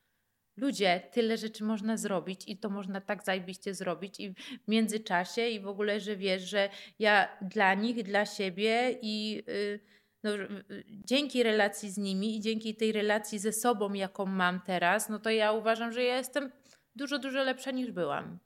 ludzie, 0.57 1.01
tyle 1.13 1.37
rzeczy 1.37 1.65
można 1.65 1.97
zrobić 1.97 2.49
i 2.49 2.57
to 2.59 2.71
można 2.71 3.01
tak 3.01 3.25
zajebiście 3.25 3.75
zrobić 3.75 4.21
i 4.21 4.31
w 4.35 4.69
międzyczasie 4.69 5.49
i 5.49 5.61
w 5.61 5.69
ogóle, 5.69 6.01
że 6.01 6.17
wiesz, 6.17 6.43
że 6.43 6.69
ja 6.99 7.29
dla 7.43 7.75
nich, 7.75 8.03
dla 8.03 8.27
siebie 8.27 8.99
i 9.03 9.43
yy, 9.47 9.81
no, 10.23 10.31
dzięki 10.91 11.43
relacji 11.43 11.91
z 11.91 11.99
nimi 11.99 12.37
i 12.37 12.41
dzięki 12.41 12.77
tej 12.77 12.93
relacji 12.93 13.39
ze 13.39 13.53
sobą, 13.53 13.93
jaką 13.93 14.27
mam 14.27 14.61
teraz, 14.61 15.09
no 15.09 15.19
to 15.19 15.31
ja 15.31 15.53
uważam, 15.53 15.93
że 15.93 16.03
ja 16.03 16.17
jestem 16.17 16.53
dużo, 16.97 17.19
dużo 17.19 17.43
lepsza 17.43 17.71
niż 17.71 17.93
byłam. 17.93 18.39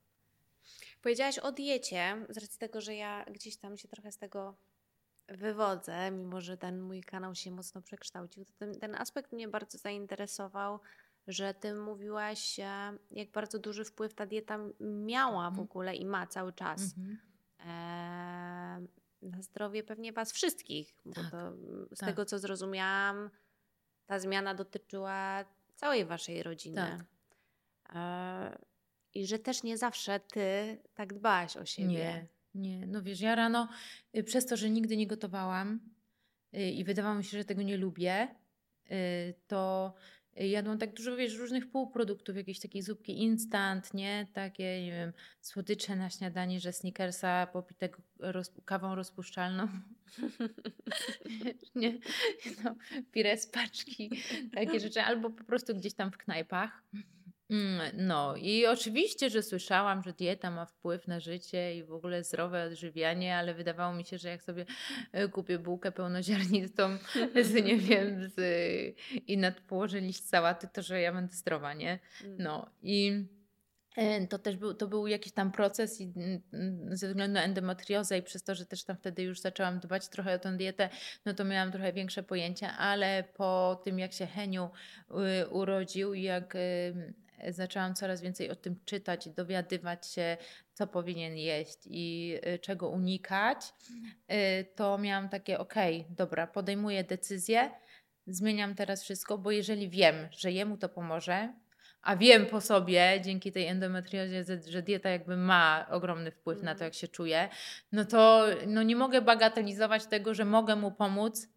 Powiedziałaś 1.03 1.39
o 1.39 1.53
diecie, 1.53 2.27
z 2.29 2.39
racji 2.39 2.59
tego, 2.59 2.81
że 2.81 2.95
ja 2.95 3.25
gdzieś 3.25 3.57
tam 3.57 3.77
się 3.77 3.89
trochę 3.89 4.13
z 4.13 4.19
tego 4.19 4.57
wywodzę, 5.29 6.11
mimo 6.11 6.41
że 6.41 6.57
ten 6.57 6.81
mój 6.81 7.03
kanał 7.03 7.35
się 7.35 7.51
mocno 7.51 7.83
przekształcił, 7.83 8.45
to 8.45 8.53
ten, 8.59 8.75
ten 8.75 8.95
aspekt 8.95 9.33
mnie 9.33 9.49
bardzo 9.49 9.79
zainteresował, 9.79 10.81
że 11.27 11.55
ty 11.55 11.75
mówiłaś, 11.75 12.59
e, 12.59 12.99
jak 13.11 13.31
bardzo 13.31 13.59
duży 13.59 13.85
wpływ 13.85 14.15
ta 14.15 14.27
dieta 14.27 14.59
miała 14.81 15.51
w 15.51 15.53
mhm. 15.53 15.65
ogóle 15.65 15.97
i 15.97 16.07
ma 16.07 16.27
cały 16.27 16.53
czas. 16.53 16.95
Mhm. 16.99 17.19
E 17.67 19.04
na 19.25 19.43
zdrowie 19.43 19.83
pewnie 19.83 20.13
Was 20.13 20.33
wszystkich, 20.33 20.95
bo 21.05 21.15
tak, 21.15 21.31
to 21.31 21.53
z 21.97 21.99
tak. 21.99 22.09
tego 22.09 22.25
co 22.25 22.39
zrozumiałam, 22.39 23.31
ta 24.07 24.19
zmiana 24.19 24.55
dotyczyła 24.55 25.45
całej 25.77 26.05
Waszej 26.05 26.43
rodziny. 26.43 26.77
Tak. 26.77 27.05
E, 27.95 28.59
I 29.15 29.27
że 29.27 29.39
też 29.39 29.63
nie 29.63 29.79
zawsze 29.79 30.21
Ty 30.21 30.79
tak 30.95 31.15
dbałaś 31.15 31.57
o 31.57 31.65
siebie. 31.65 31.89
Nie, 31.89 32.29
nie. 32.55 32.87
No 32.87 33.03
wiesz, 33.03 33.21
ja 33.21 33.35
rano 33.35 33.69
y, 34.17 34.25
przez 34.25 34.47
to, 34.47 34.57
że 34.57 34.71
nigdy 34.71 34.97
nie 34.97 35.07
gotowałam 35.07 35.81
y, 36.55 36.71
i 36.71 36.85
wydawało 36.85 37.15
mi 37.15 37.25
się, 37.25 37.39
że 37.39 37.45
tego 37.45 37.63
nie 37.63 37.77
lubię, 37.77 38.29
y, 38.91 39.35
to 39.47 39.95
jadłam 40.37 40.79
tak 40.79 40.95
dużo, 40.95 41.17
wiesz, 41.17 41.37
różnych 41.37 41.71
półproduktów, 41.71 42.37
jakieś 42.37 42.61
takie 42.61 42.83
zupki 42.83 43.23
instant, 43.23 43.95
nie? 43.95 44.27
Takie, 44.33 44.83
nie 44.83 44.91
wiem, 44.91 45.13
słodycze 45.41 45.97
na 45.97 46.11
śniadanie, 46.11 46.61
że 46.61 46.73
snickersa 46.73 47.47
popitego 47.47 47.99
roz, 48.19 48.53
kawą 48.65 48.95
rozpuszczalną. 48.95 49.69
nie? 51.75 51.99
No, 52.65 52.77
pire 53.13 53.39
z 53.39 53.47
paczki, 53.47 54.11
takie 54.55 54.81
rzeczy. 54.81 55.01
Albo 55.01 55.31
po 55.31 55.45
prostu 55.45 55.75
gdzieś 55.75 55.95
tam 55.95 56.11
w 56.11 56.19
knajpach. 56.19 56.83
Mm, 57.51 58.07
no 58.07 58.37
i 58.37 58.67
oczywiście, 58.67 59.31
że 59.31 59.43
słyszałam, 59.43 60.03
że 60.03 60.13
dieta 60.13 60.51
ma 60.51 60.67
wpływ 60.67 61.09
na 61.09 61.21
życie 61.21 61.77
i 61.77 61.85
w 61.85 61.93
ogóle 61.93 62.25
zdrowe 62.25 62.65
odżywianie, 62.65 63.37
ale 63.37 63.55
wydawało 63.55 63.95
mi 63.95 64.05
się, 64.05 64.19
że 64.19 64.29
jak 64.29 64.43
sobie 64.43 64.67
e, 65.13 65.29
kupię 65.29 65.59
bułkę 65.59 65.93
pełnoziarnistą 65.93 66.99
z, 67.43 67.55
nie 67.65 67.77
wiem, 67.77 68.31
z, 68.37 68.41
i 69.27 69.39
nad 69.39 69.61
położę 69.61 70.01
liść 70.01 70.29
sałaty, 70.29 70.69
to 70.73 70.83
że 70.83 71.01
ja 71.01 71.13
będę 71.13 71.35
zdrowa, 71.35 71.75
nie? 71.75 71.99
Mm. 72.25 72.37
No 72.39 72.71
i 72.83 73.25
e, 73.97 74.27
to 74.27 74.39
też 74.39 74.57
był, 74.57 74.75
to 74.75 74.87
był 74.87 75.07
jakiś 75.07 75.33
tam 75.33 75.53
proces 75.53 76.01
i 76.01 76.13
ze 76.91 77.09
względu 77.09 77.35
na 77.35 77.43
endometriozę 77.43 78.19
i 78.19 78.23
przez 78.23 78.45
to, 78.45 78.55
że 78.55 78.67
też 78.67 78.85
tam 78.85 78.97
wtedy 78.97 79.23
już 79.23 79.41
zaczęłam 79.41 79.81
dbać 79.81 80.09
trochę 80.09 80.35
o 80.35 80.39
tę 80.39 80.57
dietę, 80.57 80.89
no 81.25 81.35
to 81.35 81.45
miałam 81.45 81.73
trochę 81.73 81.93
większe 81.93 82.23
pojęcie, 82.23 82.69
ale 82.73 83.25
po 83.35 83.81
tym 83.85 83.99
jak 83.99 84.13
się 84.13 84.27
Heniu 84.27 84.71
y, 85.11 85.49
urodził 85.49 86.15
i 86.15 86.23
jak 86.23 86.57
zaczęłam 87.49 87.95
coraz 87.95 88.21
więcej 88.21 88.51
o 88.51 88.57
tym 88.57 88.77
czytać 88.85 89.27
i 89.27 89.31
dowiadywać 89.31 90.07
się, 90.07 90.37
co 90.73 90.87
powinien 90.87 91.37
jeść 91.37 91.79
i 91.87 92.35
y, 92.55 92.59
czego 92.59 92.89
unikać, 92.89 93.75
y, 94.33 94.65
to 94.75 94.99
miałam 94.99 95.29
takie, 95.29 95.59
okej, 95.59 96.01
okay, 96.01 96.17
dobra, 96.17 96.47
podejmuję 96.47 97.05
decyzję, 97.05 97.71
zmieniam 98.27 98.75
teraz 98.75 99.03
wszystko, 99.03 99.39
bo 99.39 99.51
jeżeli 99.51 99.89
wiem, 99.91 100.29
że 100.31 100.53
jemu 100.53 100.77
to 100.77 100.89
pomoże, 100.89 101.53
a 102.03 102.17
wiem 102.17 102.47
po 102.47 102.61
sobie, 102.61 103.21
dzięki 103.25 103.53
tej 103.53 103.67
endometriozie, 103.67 104.45
że 104.69 104.83
dieta 104.83 105.09
jakby 105.09 105.37
ma 105.37 105.87
ogromny 105.91 106.31
wpływ 106.31 106.63
na 106.63 106.75
to, 106.75 106.79
mm. 106.79 106.87
jak 106.87 106.95
się 106.95 107.09
czuję, 107.09 107.49
no 107.93 108.05
to 108.05 108.47
no 108.67 108.83
nie 108.83 108.97
mogę 108.97 109.23
bagatelizować 109.23 110.07
tego, 110.07 110.35
że 110.35 110.45
mogę 110.45 110.77
mu 110.77 110.91
pomóc 110.91 111.49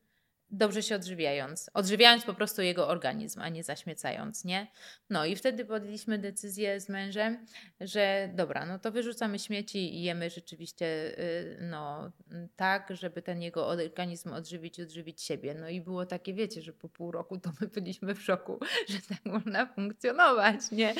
dobrze 0.51 0.83
się 0.83 0.95
odżywiając. 0.95 1.69
Odżywiając 1.73 2.23
po 2.25 2.33
prostu 2.33 2.61
jego 2.61 2.87
organizm, 2.87 3.41
a 3.41 3.49
nie 3.49 3.63
zaśmiecając, 3.63 4.45
nie? 4.45 4.67
No 5.09 5.25
i 5.25 5.35
wtedy 5.35 5.65
podjęliśmy 5.65 6.17
decyzję 6.17 6.79
z 6.79 6.89
mężem, 6.89 7.45
że 7.81 8.29
dobra, 8.33 8.65
no 8.65 8.79
to 8.79 8.91
wyrzucamy 8.91 9.39
śmieci 9.39 9.95
i 9.95 10.03
jemy 10.03 10.29
rzeczywiście 10.29 10.85
y, 11.19 11.57
no 11.61 12.11
tak, 12.55 12.87
żeby 12.95 13.21
ten 13.21 13.41
jego 13.41 13.67
organizm 13.67 14.33
odżywić, 14.33 14.79
odżywić 14.79 15.21
siebie. 15.21 15.53
No 15.53 15.69
i 15.69 15.81
było 15.81 16.05
takie, 16.05 16.33
wiecie, 16.33 16.61
że 16.61 16.73
po 16.73 16.89
pół 16.89 17.11
roku 17.11 17.37
to 17.39 17.51
my 17.61 17.67
byliśmy 17.67 18.15
w 18.15 18.21
szoku, 18.21 18.59
że 18.89 18.97
tak 19.09 19.25
można 19.25 19.65
funkcjonować, 19.65 20.71
nie? 20.71 20.95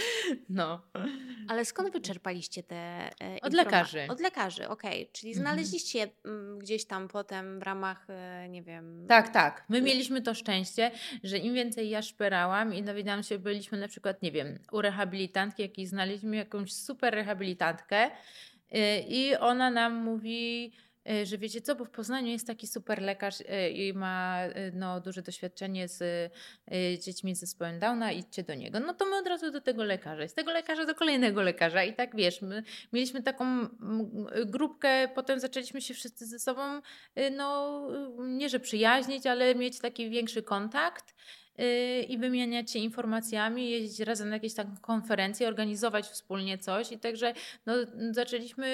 No. 0.49 0.81
Ale 1.47 1.65
skąd 1.65 1.93
wyczerpaliście 1.93 2.63
te 2.63 2.75
e, 2.75 3.41
Od 3.41 3.53
lekarzy. 3.53 4.07
Od 4.09 4.19
lekarzy, 4.19 4.67
okej. 4.67 5.01
Okay. 5.01 5.13
Czyli 5.13 5.31
mhm. 5.31 5.47
znaleźliście 5.47 6.03
mhm. 6.03 6.59
gdzieś 6.59 6.85
tam 6.85 7.07
potem 7.07 7.59
w 7.59 7.63
ramach, 7.63 8.09
e, 8.09 8.49
nie 8.49 8.63
wiem... 8.63 9.05
Tak, 9.07 9.29
tak. 9.37 9.63
My 9.69 9.81
mieliśmy 9.81 10.21
to 10.21 10.33
szczęście, 10.33 10.91
że 11.23 11.37
im 11.37 11.53
więcej 11.53 11.89
ja 11.89 12.01
szperałam 12.01 12.73
i 12.73 12.83
dowiedziałam 12.83 13.23
się, 13.23 13.39
byliśmy 13.39 13.77
na 13.77 13.87
przykład, 13.87 14.21
nie 14.21 14.31
wiem, 14.31 14.59
u 14.71 14.81
rehabilitantki 14.81 15.61
jakiejś, 15.61 15.89
znaleźliśmy 15.89 16.35
jakąś 16.35 16.73
super 16.73 17.13
rehabilitantkę 17.13 18.05
y, 18.05 18.09
i 19.07 19.35
ona 19.35 19.69
nam 19.69 19.95
mówi 19.95 20.71
że 21.23 21.37
wiecie 21.37 21.61
co, 21.61 21.75
bo 21.75 21.85
w 21.85 21.89
Poznaniu 21.89 22.27
jest 22.27 22.47
taki 22.47 22.67
super 22.67 23.01
lekarz 23.01 23.35
e, 23.47 23.69
i 23.69 23.93
ma 23.93 24.41
e, 24.41 24.71
no, 24.71 25.01
duże 25.01 25.21
doświadczenie 25.21 25.87
z 25.87 26.31
dziećmi 27.03 27.35
z 27.35 27.39
zespołem 27.39 27.79
Downa, 27.79 28.11
idźcie 28.11 28.43
do 28.43 28.55
niego. 28.55 28.79
No 28.79 28.93
to 28.93 29.05
my 29.05 29.17
od 29.17 29.27
razu 29.27 29.51
do 29.51 29.61
tego 29.61 29.83
lekarza, 29.83 30.27
z 30.27 30.33
tego 30.33 30.51
lekarza 30.51 30.85
do 30.85 30.95
kolejnego 30.95 31.41
lekarza 31.41 31.83
i 31.83 31.93
tak 31.93 32.15
wiesz, 32.15 32.41
my 32.41 32.63
mieliśmy 32.93 33.23
taką 33.23 33.67
grupkę, 34.45 35.07
potem 35.15 35.39
zaczęliśmy 35.39 35.81
się 35.81 35.93
wszyscy 35.93 36.25
ze 36.25 36.39
sobą, 36.39 36.61
no 37.31 37.81
nie 38.27 38.49
że 38.49 38.59
przyjaźnić, 38.59 39.25
ale 39.27 39.55
mieć 39.55 39.79
taki 39.79 40.09
większy 40.09 40.43
kontakt 40.43 41.15
i 42.07 42.17
wymieniać 42.17 42.71
się 42.71 42.79
informacjami, 42.79 43.69
jeździć 43.69 43.99
razem 43.99 44.29
na 44.29 44.35
jakieś 44.35 44.53
tam 44.53 44.77
konferencje, 44.77 45.47
organizować 45.47 46.05
wspólnie 46.05 46.57
coś 46.57 46.91
i 46.91 46.99
także 46.99 47.33
no, 47.65 47.73
zaczęliśmy 48.11 48.67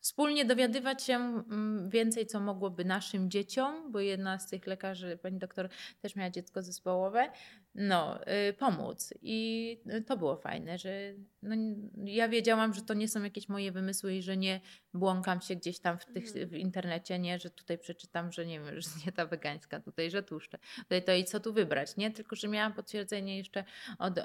wspólnie 0.00 0.44
dowiadywać 0.44 1.02
się 1.02 1.14
mm, 1.14 1.90
więcej, 1.90 2.26
co 2.26 2.40
mogłoby 2.40 2.84
naszym 2.84 3.30
dzieciom, 3.30 3.92
bo 3.92 4.00
jedna 4.00 4.38
z 4.38 4.48
tych 4.48 4.66
lekarzy, 4.66 5.18
pani 5.22 5.38
doktor, 5.38 5.68
też 6.00 6.16
miała 6.16 6.30
dziecko 6.30 6.62
zespołowe, 6.62 7.30
no, 7.74 8.20
y, 8.48 8.52
pomóc. 8.52 9.14
I 9.22 9.80
to 10.06 10.16
było 10.16 10.36
fajne, 10.36 10.78
że 10.78 11.14
no, 11.42 11.56
ja 12.04 12.28
wiedziałam, 12.28 12.74
że 12.74 12.82
to 12.82 12.94
nie 12.94 13.08
są 13.08 13.22
jakieś 13.22 13.48
moje 13.48 13.72
wymysły 13.72 14.14
i 14.14 14.22
że 14.22 14.36
nie 14.36 14.60
błąkam 14.94 15.40
się 15.40 15.56
gdzieś 15.56 15.80
tam 15.80 15.98
w, 15.98 16.04
tych, 16.04 16.26
Mhm. 16.26 16.48
w 16.48 16.54
internecie, 16.54 17.18
nie, 17.18 17.38
że 17.38 17.50
tutaj 17.50 17.78
przeczytam, 17.78 18.32
że 18.32 18.46
nie 18.46 18.60
wiem, 18.60 18.68
że 18.80 18.90
dieta 19.04 19.26
wegańska, 19.26 19.80
tutaj, 19.80 20.10
że 20.10 20.22
tłuszcze, 20.22 20.58
tutaj 20.78 21.04
to 21.04 21.14
i 21.14 21.24
co 21.24 21.40
tu 21.40 21.52
wybrać, 21.52 21.96
nie? 21.96 22.10
Tylko, 22.10 22.36
że 22.36 22.48
miałam 22.48 22.72
potwierdzenie 22.72 23.38
jeszcze 23.38 23.64
od 23.98 24.18
y, 24.18 24.22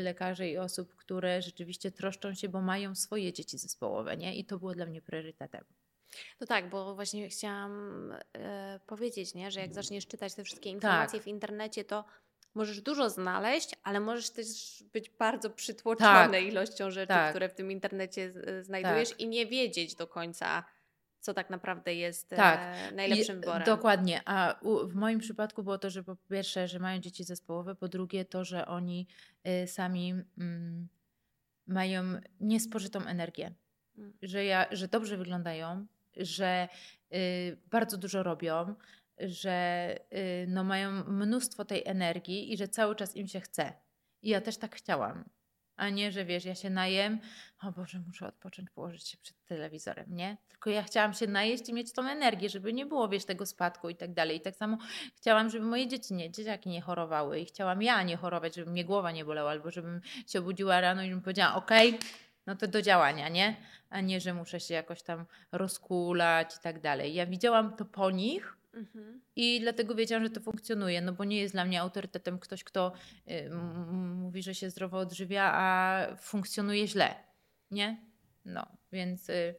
lekarzy 0.00 0.48
i 0.48 0.58
osób, 0.58 0.94
które 0.94 1.42
rzeczywiście 1.42 1.90
troszczą 1.90 2.34
się, 2.34 2.48
bo 2.48 2.60
mają 2.60 2.94
swoje 2.94 3.32
dzieci 3.32 3.58
zespołowe, 3.58 4.16
nie? 4.16 4.36
I 4.36 4.44
to 4.44 4.58
było 4.58 4.74
dla 4.74 4.86
mnie 4.86 5.02
priorytetem. 5.02 5.64
No 6.40 6.46
tak, 6.46 6.70
bo 6.70 6.94
właśnie 6.94 7.28
chciałam 7.28 8.12
e, 8.36 8.80
powiedzieć, 8.86 9.34
nie, 9.34 9.50
że 9.50 9.60
jak 9.60 9.74
zaczniesz 9.74 10.06
czytać 10.06 10.34
te 10.34 10.44
wszystkie 10.44 10.70
informacje 10.70 11.20
w 11.20 11.26
internecie, 11.26 11.84
to 11.84 12.04
możesz 12.56 12.80
dużo 12.80 13.10
znaleźć, 13.10 13.70
ale 13.82 14.00
możesz 14.00 14.30
też 14.30 14.46
być 14.92 15.10
bardzo 15.10 15.50
przytłoczony 15.50 16.32
Tak. 16.38 16.42
ilością 16.42 16.90
rzeczy, 16.90 17.08
Tak. 17.08 17.30
które 17.30 17.48
w 17.48 17.54
tym 17.54 17.70
internecie 17.70 18.30
z- 18.32 18.66
znajdujesz 18.66 19.08
Tak. 19.10 19.20
i 19.20 19.28
nie 19.28 19.46
wiedzieć 19.46 19.94
do 19.94 20.06
końca, 20.06 20.64
co 21.20 21.34
tak 21.34 21.50
naprawdę 21.50 21.94
jest 21.94 22.28
Tak. 22.28 22.60
e, 22.62 22.92
najlepszym 22.94 23.36
I, 23.36 23.40
wyborem. 23.40 23.62
Dokładnie. 23.64 24.22
A 24.24 24.54
u, 24.62 24.86
w 24.88 24.94
moim 24.94 25.18
przypadku 25.18 25.62
było 25.62 25.78
to, 25.78 25.90
że 25.90 26.02
po 26.04 26.16
pierwsze, 26.30 26.68
że 26.68 26.78
mają 26.78 27.00
dzieci 27.00 27.24
zespołowe, 27.24 27.74
po 27.74 27.88
drugie 27.88 28.24
to, 28.24 28.44
że 28.44 28.66
oni 28.66 29.06
y, 29.64 29.66
sami 29.66 30.14
mm, 30.38 30.88
mają 31.66 32.02
niespożytą 32.40 33.00
energię. 33.06 33.54
Mm. 33.98 34.12
Że, 34.22 34.44
ja, 34.44 34.66
że 34.70 34.88
dobrze 34.88 35.16
wyglądają, 35.16 35.86
że 36.16 36.68
y, 37.14 37.56
bardzo 37.70 37.96
dużo 37.96 38.22
robią, 38.22 38.74
że 39.20 39.88
y, 40.12 40.46
no, 40.48 40.64
mają 40.64 40.90
mnóstwo 41.04 41.64
tej 41.64 41.82
energii 41.86 42.52
i 42.52 42.56
że 42.56 42.68
cały 42.68 42.96
czas 42.96 43.16
im 43.16 43.28
się 43.28 43.40
chce. 43.40 43.72
I 44.22 44.28
ja 44.28 44.40
też 44.40 44.56
tak 44.56 44.76
chciałam. 44.76 45.24
A 45.76 45.88
nie, 45.88 46.12
że 46.12 46.24
wiesz, 46.24 46.44
ja 46.44 46.54
się 46.54 46.70
najem, 46.70 47.18
o 47.62 47.72
Boże, 47.72 47.98
muszę 48.06 48.26
odpocząć, 48.26 48.70
położyć 48.70 49.08
się 49.08 49.18
przed 49.18 49.44
telewizorem, 49.44 50.06
nie? 50.08 50.36
Tylko 50.48 50.70
ja 50.70 50.82
chciałam 50.82 51.14
się 51.14 51.26
najeść 51.26 51.68
i 51.68 51.74
mieć 51.74 51.92
tą 51.92 52.08
energię, 52.08 52.48
żeby 52.48 52.72
nie 52.72 52.86
było, 52.86 53.08
wiesz, 53.08 53.24
tego 53.24 53.46
spadku 53.46 53.88
i 53.88 53.96
tak 53.96 54.14
dalej. 54.14 54.36
I 54.36 54.40
tak 54.40 54.56
samo 54.56 54.78
chciałam, 55.16 55.50
żeby 55.50 55.66
moje 55.66 55.88
dzieci 55.88 56.14
nie, 56.14 56.30
dzieciaki 56.30 56.68
nie 56.68 56.80
chorowały 56.80 57.40
i 57.40 57.44
chciałam 57.44 57.82
ja 57.82 58.02
nie 58.02 58.16
chorować, 58.16 58.54
żeby 58.54 58.70
mnie 58.70 58.84
głowa 58.84 59.12
nie 59.12 59.24
bolała, 59.24 59.50
albo 59.50 59.70
żebym 59.70 60.00
się 60.26 60.38
obudziła 60.38 60.80
rano 60.80 61.02
i 61.02 61.10
bym 61.10 61.22
powiedziała, 61.22 61.54
okej, 61.54 61.98
no 62.46 62.56
to 62.56 62.66
do 62.66 62.82
działania, 62.82 63.28
nie? 63.28 63.56
A 63.90 64.00
nie, 64.00 64.20
że 64.20 64.34
muszę 64.34 64.60
się 64.60 64.74
jakoś 64.74 65.02
tam 65.02 65.26
rozkulać 65.52 66.56
i 66.56 66.60
tak 66.60 66.80
dalej. 66.80 67.14
Ja 67.14 67.26
widziałam 67.26 67.76
to 67.76 67.84
po 67.84 68.10
nich, 68.10 68.55
Mhm. 68.76 69.20
i 69.36 69.60
dlatego 69.60 69.94
wiedziałam, 69.94 70.24
że 70.24 70.30
to 70.30 70.40
funkcjonuje, 70.40 71.00
no 71.00 71.12
bo 71.12 71.24
nie 71.24 71.38
jest 71.38 71.54
dla 71.54 71.64
mnie 71.64 71.80
autorytetem 71.80 72.38
ktoś, 72.38 72.64
kto 72.64 72.92
y, 73.30 73.50
mówi, 74.14 74.42
że 74.42 74.54
się 74.54 74.70
zdrowo 74.70 74.98
odżywia, 74.98 75.52
a 75.54 76.06
funkcjonuje 76.16 76.88
źle, 76.88 77.14
nie? 77.70 78.06
No, 78.44 78.66
więc 78.92 79.28
y, 79.28 79.54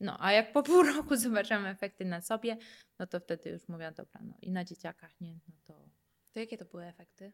no, 0.00 0.16
a 0.20 0.32
jak 0.32 0.52
po 0.52 0.62
pół 0.62 0.82
roku 0.96 1.16
zobaczyłam 1.16 1.66
efekty 1.66 2.04
na 2.04 2.20
sobie, 2.20 2.56
no 2.98 3.06
to 3.06 3.20
wtedy 3.20 3.50
już 3.50 3.68
mówię, 3.68 3.92
dobra, 3.96 4.20
no 4.24 4.34
i 4.42 4.50
na 4.50 4.64
dzieciakach, 4.64 5.20
nie? 5.20 5.34
No 5.48 5.54
to 5.64 5.88
To 6.32 6.40
jakie 6.40 6.58
to 6.58 6.64
były 6.64 6.84
efekty? 6.84 7.32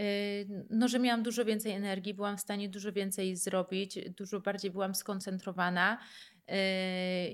Y, 0.00 0.66
no, 0.70 0.88
że 0.88 0.98
miałam 0.98 1.22
dużo 1.22 1.44
więcej 1.44 1.72
energii, 1.72 2.14
byłam 2.14 2.36
w 2.36 2.40
stanie 2.40 2.68
dużo 2.68 2.92
więcej 2.92 3.36
zrobić, 3.36 3.98
dużo 4.10 4.40
bardziej 4.40 4.70
byłam 4.70 4.94
skoncentrowana 4.94 5.98
y, 5.98 6.52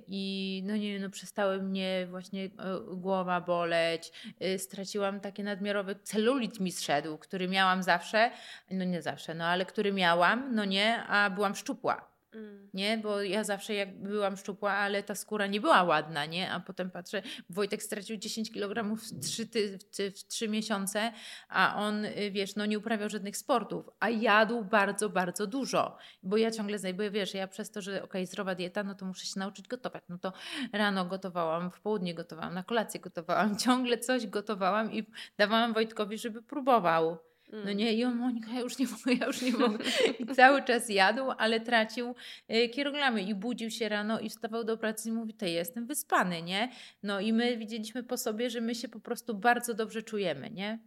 i 0.07 0.63
no 0.67 0.77
nie 0.77 1.01
no 1.01 1.11
przestały 1.11 1.63
mnie 1.63 2.07
właśnie 2.11 2.45
y, 2.45 2.51
głowa 2.97 3.41
boleć, 3.41 4.13
y, 4.45 4.59
straciłam 4.59 5.21
taki 5.21 5.43
nadmiarowy 5.43 5.97
celulit 6.03 6.61
mi 6.61 6.73
zszedł, 6.73 7.19
który 7.19 7.49
miałam 7.49 7.83
zawsze, 7.83 8.31
no 8.71 8.85
nie 8.85 9.03
zawsze, 9.03 9.35
no 9.35 9.45
ale 9.45 9.67
który 9.67 9.93
miałam, 9.93 10.55
no 10.55 10.65
nie, 10.65 11.03
a 11.03 11.31
byłam 11.31 11.55
szczupła. 11.55 12.08
Mm. 12.35 12.71
Nie, 12.75 12.99
bo 12.99 13.23
ja 13.23 13.45
zawsze 13.45 13.75
jak 13.75 14.03
byłam 14.03 14.37
szczupła, 14.37 14.73
ale 14.73 15.03
ta 15.03 15.15
skóra 15.15 15.47
nie 15.47 15.61
była 15.61 15.83
ładna, 15.83 16.27
nie? 16.27 16.53
A 16.53 16.61
potem 16.61 16.91
patrzę, 16.91 17.23
Wojtek 17.51 17.83
stracił 17.83 18.17
10 18.17 18.53
kg 18.53 18.97
w 18.97 19.21
3, 19.21 19.47
ty, 19.47 19.79
w, 19.79 20.19
w 20.19 20.27
3 20.27 20.49
miesiące, 20.49 21.13
a 21.49 21.77
on, 21.77 22.05
y, 22.05 22.31
wiesz, 22.31 22.57
no 22.57 22.67
nie 22.67 22.79
uprawiał 22.79 23.09
żadnych 23.09 23.37
sportów, 23.37 23.91
a 24.01 24.11
jadł 24.11 24.65
bardzo, 24.65 25.09
bardzo 25.09 25.47
dużo. 25.47 25.97
Bo 26.23 26.37
ja 26.37 26.51
ciągle 26.51 26.79
znajduję, 26.79 27.11
wiesz, 27.11 27.35
ja 27.35 27.49
przez 27.49 27.71
to, 27.71 27.83
że 27.83 28.03
okej, 28.03 28.27
zdrowa 28.27 28.55
dieta, 28.55 28.85
no 28.85 28.95
to 28.95 29.07
muszę 29.07 29.27
się 29.27 29.41
nauczyć 29.41 29.69
gotować. 29.69 30.03
No 30.09 30.19
to 30.19 30.33
rano 30.73 31.05
gotowałam, 31.05 31.71
w 31.71 31.81
południe 31.81 32.15
gotowałam, 32.15 32.55
na 32.55 32.63
kolację 32.63 33.01
gotowałam, 33.01 33.57
ciągle 33.65 33.99
coś 33.99 34.27
gotowałam 34.27 34.93
i 34.93 35.07
dawałam 35.39 35.73
Wojtkowi, 35.75 36.19
żeby 36.19 36.43
próbował. 36.43 37.28
No 37.53 37.59
Mm. 37.59 37.77
nie, 37.77 37.95
i 37.95 38.05
on, 38.05 38.17
Monika, 38.17 38.53
ja 38.53 38.61
już 38.61 38.79
nie 38.79 38.87
mogę, 38.87 39.15
ja 39.21 39.27
już 39.27 39.43
nie 39.43 39.53
mogę. 39.53 39.85
I 40.19 40.27
cały 40.27 40.63
czas 40.63 40.89
jadł, 40.89 41.23
ale 41.39 41.61
tracił 41.61 42.15
y, 42.51 42.69
kilogramy 42.69 43.23
i 43.23 43.35
budził 43.35 43.71
się 43.71 43.89
rano 43.89 44.21
i 44.21 44.29
wstawał 44.29 44.65
do 44.65 44.79
pracy 44.79 45.09
i 45.09 45.13
mówi, 45.13 45.35
to 45.35 45.47
jestem 45.47 45.87
wyspany, 45.87 46.43
nie? 46.43 46.71
No 47.03 47.21
i 47.21 47.33
my 47.33 47.57
widzieliśmy 47.57 48.03
po 48.03 48.17
sobie, 48.17 48.51
że 48.51 48.61
my 48.61 48.75
się 48.75 48.89
po 48.89 49.01
prostu 49.01 49.35
bardzo 49.35 49.75
dobrze 49.75 50.03
czujemy, 50.03 50.51
nie? 50.51 50.79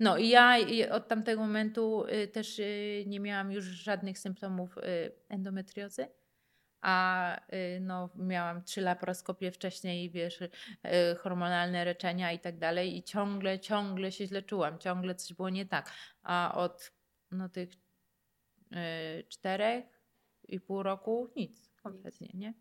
No 0.00 0.18
i 0.18 0.28
ja 0.28 0.56
od 0.90 1.08
tamtego 1.08 1.40
momentu 1.42 2.04
y, 2.04 2.28
też 2.28 2.58
y, 2.58 3.04
nie 3.06 3.20
miałam 3.20 3.52
już 3.52 3.64
żadnych 3.64 4.18
symptomów 4.18 4.74
endometriozy. 5.28 6.06
A 6.86 7.36
y, 7.52 7.80
no, 7.80 8.08
miałam 8.16 8.62
trzy 8.62 8.80
laparoskopie 8.80 9.52
wcześniej, 9.52 10.10
wiesz, 10.10 10.40
y, 10.40 10.50
hormonalne 11.20 11.84
leczenia 11.84 12.32
i 12.32 12.38
tak 12.38 12.58
dalej 12.58 12.96
i 12.96 13.02
ciągle, 13.02 13.60
ciągle 13.60 14.12
się 14.12 14.26
źle 14.26 14.42
czułam, 14.42 14.78
ciągle 14.78 15.14
coś 15.14 15.36
było 15.36 15.48
nie 15.48 15.66
tak. 15.66 15.92
A 16.22 16.54
od 16.56 16.92
no, 17.30 17.48
tych 17.48 17.72
y, 17.72 19.24
czterech 19.28 19.84
i 20.48 20.60
pół 20.60 20.82
roku 20.82 21.32
nic, 21.36 21.70
kompletnie, 21.82 22.30
nie? 22.34 22.54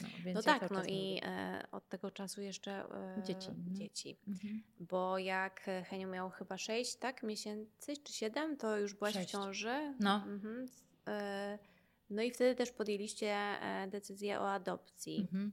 No, 0.00 0.08
No 0.34 0.42
tak, 0.42 0.70
no 0.70 0.84
i 0.84 1.20
e, 1.22 1.64
od 1.72 1.88
tego 1.88 2.10
czasu 2.10 2.40
jeszcze 2.42 2.72
e, 2.72 3.22
Dzieci, 3.22 3.48
no. 3.48 3.74
dzieci. 3.74 4.18
Mhm. 4.28 4.62
Bo 4.80 5.18
jak 5.18 5.70
Henio 5.84 6.08
miał 6.08 6.30
chyba 6.30 6.58
6, 6.58 6.96
tak, 6.96 7.22
miesięcy 7.22 7.96
czy 8.04 8.12
7, 8.12 8.56
to 8.56 8.78
już 8.78 8.94
byłaś 8.94 9.16
w 9.16 9.24
ciąży. 9.26 9.94
No. 10.00 10.14
Mhm. 10.26 10.66
E, 11.08 11.58
No 12.10 12.22
i 12.22 12.30
wtedy 12.30 12.54
też 12.54 12.70
podjęliście 12.72 13.30
e, 13.30 13.88
decyzję 13.90 14.40
o 14.40 14.52
adopcji. 14.52 15.20
Mhm. 15.20 15.52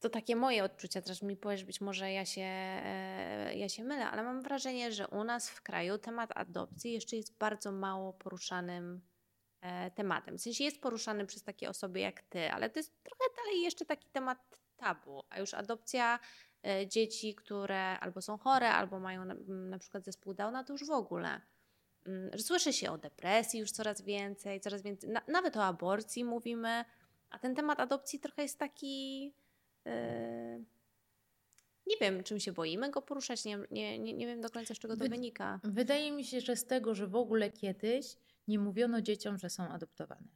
To 0.00 0.10
takie 0.10 0.36
moje 0.36 0.64
odczucia, 0.64 1.02
też 1.02 1.22
mi 1.22 1.36
powiesz, 1.36 1.64
być 1.64 1.80
może 1.80 2.12
ja 2.12 2.24
się, 2.24 2.42
e, 2.42 3.54
ja 3.56 3.68
się 3.68 3.84
mylę, 3.84 4.10
ale 4.10 4.22
mam 4.22 4.42
wrażenie, 4.42 4.92
że 4.92 5.08
u 5.08 5.24
nas 5.24 5.50
w 5.50 5.62
kraju 5.62 5.98
temat 5.98 6.30
adopcji 6.34 6.92
jeszcze 6.92 7.16
jest 7.16 7.38
bardzo 7.38 7.72
mało 7.72 8.12
poruszanym 8.12 9.00
e, 9.60 9.90
tematem. 9.90 10.38
W 10.38 10.40
sensie 10.40 10.64
jest 10.64 10.80
poruszany 10.80 11.26
przez 11.26 11.42
takie 11.42 11.68
osoby 11.68 12.00
jak 12.00 12.22
ty, 12.22 12.50
ale 12.50 12.70
to 12.70 12.78
jest 12.78 13.02
trochę 13.02 13.24
dalej 13.36 13.62
jeszcze 13.62 13.84
taki 13.84 14.08
temat 14.10 14.38
tabu, 14.76 15.22
a 15.28 15.40
już 15.40 15.54
adopcja 15.54 16.18
dzieci, 16.86 17.34
które 17.34 17.98
albo 18.00 18.22
są 18.22 18.38
chore, 18.38 18.70
albo 18.70 19.00
mają 19.00 19.24
na, 19.24 19.34
na 19.48 19.78
przykład 19.78 20.04
zespół 20.04 20.34
Downa, 20.34 20.64
to 20.64 20.72
już 20.72 20.86
w 20.86 20.90
ogóle. 20.90 21.40
Mm, 22.06 22.30
Że 22.32 22.38
słyszy 22.42 22.72
się 22.72 22.90
o 22.90 22.98
depresji 22.98 23.60
już 23.60 23.70
coraz 23.70 24.02
więcej, 24.02 24.60
coraz 24.60 24.82
więcej, 24.82 25.10
na, 25.10 25.22
nawet 25.28 25.56
o 25.56 25.64
aborcji 25.64 26.24
mówimy, 26.24 26.84
a 27.30 27.38
ten 27.38 27.54
temat 27.54 27.80
adopcji 27.80 28.20
trochę 28.20 28.42
jest 28.42 28.58
taki. 28.58 29.24
Yy, 29.84 29.92
nie 31.86 31.96
wiem, 32.00 32.22
czym 32.22 32.40
się 32.40 32.52
boimy 32.52 32.90
go 32.90 33.02
poruszać, 33.02 33.44
nie, 33.44 33.58
nie, 33.70 33.98
nie, 33.98 34.14
nie 34.14 34.26
wiem 34.26 34.40
do 34.40 34.50
końca, 34.50 34.74
z 34.74 34.78
czego 34.78 34.96
to 34.96 35.04
Wy- 35.04 35.08
wynika. 35.08 35.60
Wydaje 35.64 36.12
mi 36.12 36.24
się, 36.24 36.40
że 36.40 36.56
z 36.56 36.64
tego, 36.64 36.94
że 36.94 37.06
w 37.06 37.16
ogóle 37.16 37.50
kiedyś 37.50 38.16
nie 38.48 38.58
mówiono 38.58 39.00
dzieciom, 39.00 39.38
że 39.38 39.50
są 39.50 39.68
adoptowane. 39.68 40.28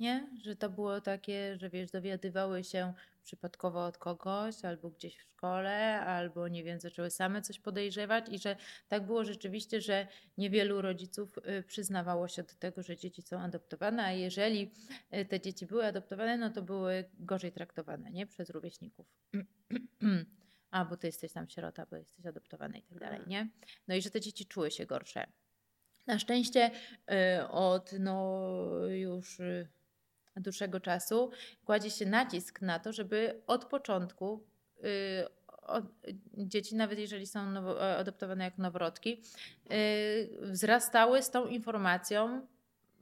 Nie? 0.00 0.28
Że 0.42 0.56
to 0.56 0.70
było 0.70 1.00
takie, 1.00 1.56
że 1.58 1.70
wiesz, 1.70 1.90
dowiadywały 1.90 2.64
się 2.64 2.92
przypadkowo 3.22 3.84
od 3.86 3.98
kogoś, 3.98 4.64
albo 4.64 4.90
gdzieś 4.90 5.16
w 5.16 5.22
szkole, 5.22 6.00
albo 6.00 6.48
nie 6.48 6.64
wiem, 6.64 6.80
zaczęły 6.80 7.10
same 7.10 7.42
coś 7.42 7.58
podejrzewać 7.58 8.28
i 8.28 8.38
że 8.38 8.56
tak 8.88 9.06
było 9.06 9.24
rzeczywiście, 9.24 9.80
że 9.80 10.06
niewielu 10.38 10.82
rodziców 10.82 11.38
y, 11.38 11.62
przyznawało 11.62 12.28
się 12.28 12.42
do 12.42 12.54
tego, 12.54 12.82
że 12.82 12.96
dzieci 12.96 13.22
są 13.22 13.40
adoptowane, 13.40 14.04
a 14.04 14.12
jeżeli 14.12 14.72
y, 15.14 15.24
te 15.24 15.40
dzieci 15.40 15.66
były 15.66 15.86
adoptowane, 15.86 16.38
no 16.38 16.50
to 16.50 16.62
były 16.62 17.04
gorzej 17.18 17.52
traktowane, 17.52 18.10
nie? 18.10 18.26
Przez 18.26 18.50
rówieśników. 18.50 19.06
A, 20.70 20.84
bo 20.84 20.96
ty 20.96 21.06
jesteś 21.06 21.32
tam 21.32 21.48
sierota, 21.48 21.86
bo 21.90 21.96
jesteś 21.96 22.26
adoptowana 22.26 22.78
i 22.78 22.82
tak 22.82 22.98
dalej, 22.98 23.20
nie? 23.26 23.48
No 23.88 23.94
i 23.94 24.02
że 24.02 24.10
te 24.10 24.20
dzieci 24.20 24.46
czuły 24.46 24.70
się 24.70 24.86
gorsze. 24.86 25.26
Na 26.06 26.18
szczęście 26.18 26.70
y, 27.40 27.48
od 27.48 27.92
no, 27.98 28.56
już 28.86 29.40
dłuższego 30.42 30.80
czasu 30.80 31.30
kładzie 31.64 31.90
się 31.90 32.06
nacisk 32.06 32.62
na 32.62 32.78
to, 32.78 32.92
żeby 32.92 33.42
od 33.46 33.64
początku 33.64 34.44
y, 34.84 35.40
od, 35.62 35.84
dzieci, 36.36 36.76
nawet 36.76 36.98
jeżeli 36.98 37.26
są 37.26 37.50
nowo, 37.50 37.90
e, 37.90 37.96
adoptowane 37.96 38.44
jako 38.44 38.62
noworodki, 38.62 39.22
y, 39.72 40.30
wzrastały 40.40 41.22
z 41.22 41.30
tą 41.30 41.46
informacją, 41.46 42.46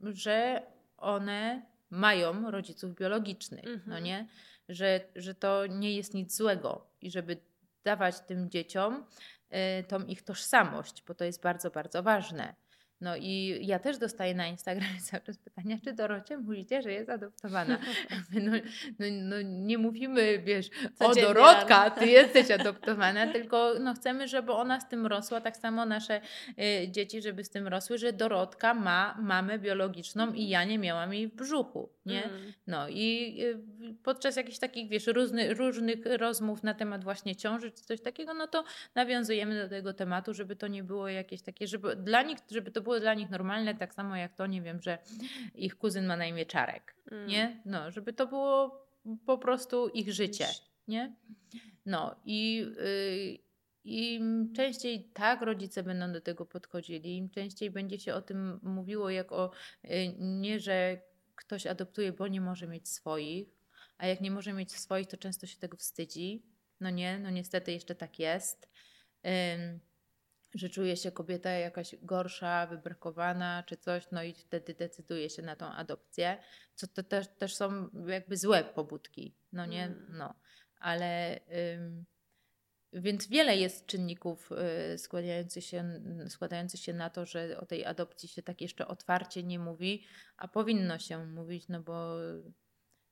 że 0.01 0.61
one 0.97 1.61
mają 1.89 2.51
rodziców 2.51 2.95
biologicznych, 2.95 3.65
no 3.65 3.71
Mhm. 3.71 4.03
nie? 4.03 4.27
Że, 4.69 4.99
że 5.15 5.35
to 5.35 5.67
nie 5.67 5.95
jest 5.95 6.13
nic 6.13 6.35
złego 6.35 6.87
i 7.01 7.11
żeby 7.11 7.37
dawać 7.83 8.19
tym 8.19 8.49
dzieciom 8.49 9.05
y, 9.79 9.83
tą 9.83 10.05
ich 10.05 10.21
tożsamość, 10.21 11.03
bo 11.07 11.13
to 11.13 11.25
jest 11.25 11.41
bardzo, 11.41 11.71
bardzo 11.71 12.03
ważne. 12.03 12.55
No 13.01 13.15
i 13.17 13.59
ja 13.61 13.79
też 13.79 13.97
dostaję 13.97 14.35
na 14.35 14.47
Instagramie 14.47 15.01
cały 15.11 15.23
czas 15.23 15.37
pytania, 15.37 15.77
czy 15.83 15.93
Dorocie 15.93 16.37
mówicie, 16.37 16.81
że 16.81 16.91
jest 16.91 17.09
adoptowana. 17.09 17.77
No, 18.31 18.51
no, 18.99 19.05
no 19.09 19.35
nie 19.41 19.77
mówimy, 19.77 20.39
wiesz, 20.39 20.69
Codziennie 20.95 21.29
o 21.29 21.33
Dorotka, 21.33 21.89
ty 21.89 22.07
jesteś 22.07 22.51
adoptowana, 22.51 23.27
tylko 23.27 23.73
no, 23.79 23.93
chcemy, 23.93 24.27
żeby 24.27 24.51
ona 24.51 24.79
z 24.79 24.89
tym 24.89 25.07
rosła, 25.07 25.41
tak 25.41 25.57
samo 25.57 25.85
nasze 25.85 26.21
y, 26.49 26.91
dzieci, 26.91 27.21
żeby 27.21 27.43
z 27.43 27.49
tym 27.49 27.67
rosły, 27.67 27.97
że 27.97 28.13
Dorotka 28.13 28.73
ma 28.73 29.17
mamę 29.19 29.59
biologiczną 29.59 30.33
i 30.33 30.49
ja 30.49 30.63
nie 30.63 30.79
miałam 30.79 31.13
jej 31.13 31.27
w 31.27 31.35
brzuchu, 31.35 31.89
nie? 32.09 32.23
Mm. 32.23 32.53
No 32.67 32.89
i 32.89 33.37
y, 33.43 33.95
podczas 34.03 34.35
jakichś 34.35 34.59
takich, 34.59 34.89
wiesz, 34.89 35.07
różny, 35.07 35.53
różnych 35.53 35.99
rozmów 36.05 36.63
na 36.63 36.73
temat 36.73 37.03
właśnie 37.03 37.35
ciąży 37.35 37.71
czy 37.71 37.83
coś 37.83 38.01
takiego, 38.01 38.33
no 38.33 38.47
to 38.47 38.63
nawiązujemy 38.95 39.63
do 39.63 39.69
tego 39.69 39.93
tematu, 39.93 40.33
żeby 40.33 40.55
to 40.55 40.67
nie 40.67 40.83
było 40.83 41.07
jakieś 41.07 41.41
takie, 41.41 41.67
żeby 41.67 41.95
dla 41.95 42.21
nich, 42.21 42.37
żeby 42.51 42.71
to 42.71 42.81
było 42.81 42.99
dla 42.99 43.13
nich 43.13 43.29
normalne, 43.29 43.75
tak 43.75 43.93
samo 43.93 44.15
jak 44.15 44.35
to, 44.35 44.47
nie 44.47 44.61
wiem, 44.61 44.81
że 44.81 44.97
ich 45.55 45.75
kuzyn 45.77 46.05
ma 46.05 46.17
na 46.17 46.25
imię 46.25 46.45
Czarek, 46.45 46.95
Mm. 47.11 47.27
nie? 47.27 47.61
No, 47.65 47.91
żeby 47.91 48.13
to 48.13 48.27
było 48.27 48.85
po 49.25 49.37
prostu 49.37 49.87
ich 49.87 50.13
życie, 50.13 50.45
nie? 50.87 51.15
No 51.85 52.15
i 52.25 52.65
y, 52.79 53.39
im 53.83 54.53
częściej 54.55 55.03
tak 55.13 55.41
rodzice 55.41 55.83
będą 55.83 56.11
do 56.11 56.21
tego 56.21 56.45
podchodzili, 56.45 57.17
im 57.17 57.29
częściej 57.29 57.71
będzie 57.71 57.99
się 57.99 58.13
o 58.13 58.21
tym 58.21 58.59
mówiło, 58.63 59.09
jak 59.09 59.31
o 59.31 59.51
y, 59.85 59.89
nie, 60.19 60.59
że 60.59 61.01
ktoś 61.39 61.67
adoptuje, 61.67 62.13
bo 62.13 62.27
nie 62.27 62.41
może 62.41 62.67
mieć 62.67 62.89
swoich, 62.89 63.47
a 63.97 64.07
jak 64.07 64.21
nie 64.21 64.31
może 64.31 64.53
mieć 64.53 64.75
swoich, 64.75 65.07
to 65.07 65.17
często 65.17 65.47
się 65.47 65.57
tego 65.57 65.77
wstydzi. 65.77 66.43
No 66.79 66.89
nie, 66.89 67.19
no 67.19 67.29
niestety 67.29 67.71
jeszcze 67.71 67.95
tak 67.95 68.19
jest. 68.19 68.69
Ym, 69.25 69.79
że 70.53 70.69
czuje 70.69 70.97
się 70.97 71.11
kobieta 71.11 71.49
jakaś 71.49 71.95
gorsza, 72.01 72.67
wybrakowana 72.67 73.63
czy 73.67 73.77
coś, 73.77 74.07
no 74.11 74.23
i 74.23 74.33
wtedy 74.33 74.73
decyduje 74.73 75.29
się 75.29 75.41
na 75.41 75.55
tą 75.55 75.65
adopcję, 75.65 76.37
co 76.75 76.87
to 76.87 77.03
też, 77.03 77.27
też 77.37 77.55
są 77.55 77.89
jakby 78.07 78.37
złe 78.37 78.63
pobudki, 78.63 79.35
no 79.51 79.65
nie, 79.65 79.83
Mm. 79.83 80.05
no, 80.09 80.33
ale 80.79 81.39
ym, 81.75 82.05
więc 82.93 83.27
wiele 83.27 83.57
jest 83.57 83.85
czynników 83.85 84.49
y, 84.93 84.97
składających 84.97 85.63
się, 85.63 86.01
składających 86.27 86.79
się 86.79 86.93
na 86.93 87.09
to, 87.09 87.25
że 87.25 87.57
o 87.59 87.65
tej 87.65 87.85
adopcji 87.85 88.29
się 88.29 88.43
tak 88.43 88.61
jeszcze 88.61 88.87
otwarcie 88.87 89.43
nie 89.43 89.59
mówi, 89.59 90.03
a 90.37 90.47
powinno 90.47 90.99
się 90.99 91.25
mówić, 91.25 91.67
no 91.67 91.81
bo 91.81 92.15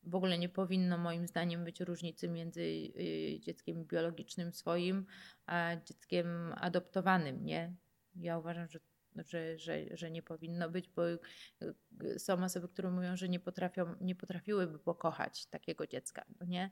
w 0.04 0.16
ogóle 0.16 0.38
nie 0.38 0.50
powinno 0.50 0.98
moim 0.98 1.28
zdaniem 1.28 1.63
być 1.63 1.80
różnicy 1.80 2.30
między 2.30 2.62
y, 2.62 3.40
dzieckiem 3.40 3.86
biologicznym 3.86 4.54
swoim, 4.54 5.06
a 5.46 5.76
dzieckiem 5.86 6.54
adoptowanym, 6.58 7.46
nie? 7.46 7.74
Ja 8.16 8.38
uważam, 8.38 8.68
że, 8.70 8.80
że, 9.16 9.58
że, 9.58 9.98
że 9.98 10.12
nie 10.12 10.24
powinno 10.24 10.70
być, 10.70 10.90
bo 10.90 11.08
y, 11.10 11.20
są 12.20 12.44
osoby, 12.44 12.68
które 12.68 12.92
mówią, 12.92 13.18
że 13.18 13.30
nie, 13.30 13.40
potrafią, 13.40 13.96
nie 14.02 14.16
potrafiłyby 14.16 14.80
pokochać 14.80 15.46
takiego 15.46 15.88
dziecka, 15.88 16.26
no 16.40 16.46
nie? 16.46 16.72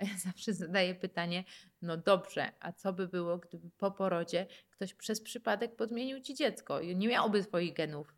A 0.00 0.04
ja 0.04 0.18
zawsze 0.18 0.52
zadaję 0.52 0.94
pytanie, 0.94 1.44
no 1.82 1.96
dobrze, 1.96 2.52
a 2.60 2.72
co 2.72 2.92
by 2.92 3.08
było, 3.08 3.38
gdyby 3.38 3.70
po 3.70 3.90
porodzie 3.90 4.46
ktoś 4.70 4.94
przez 4.94 5.20
przypadek 5.20 5.76
podmienił 5.76 6.20
ci 6.20 6.34
dziecko 6.34 6.80
i 6.80 6.96
nie 6.96 7.08
miałby 7.08 7.42
swoich 7.42 7.74
genów? 7.74 8.14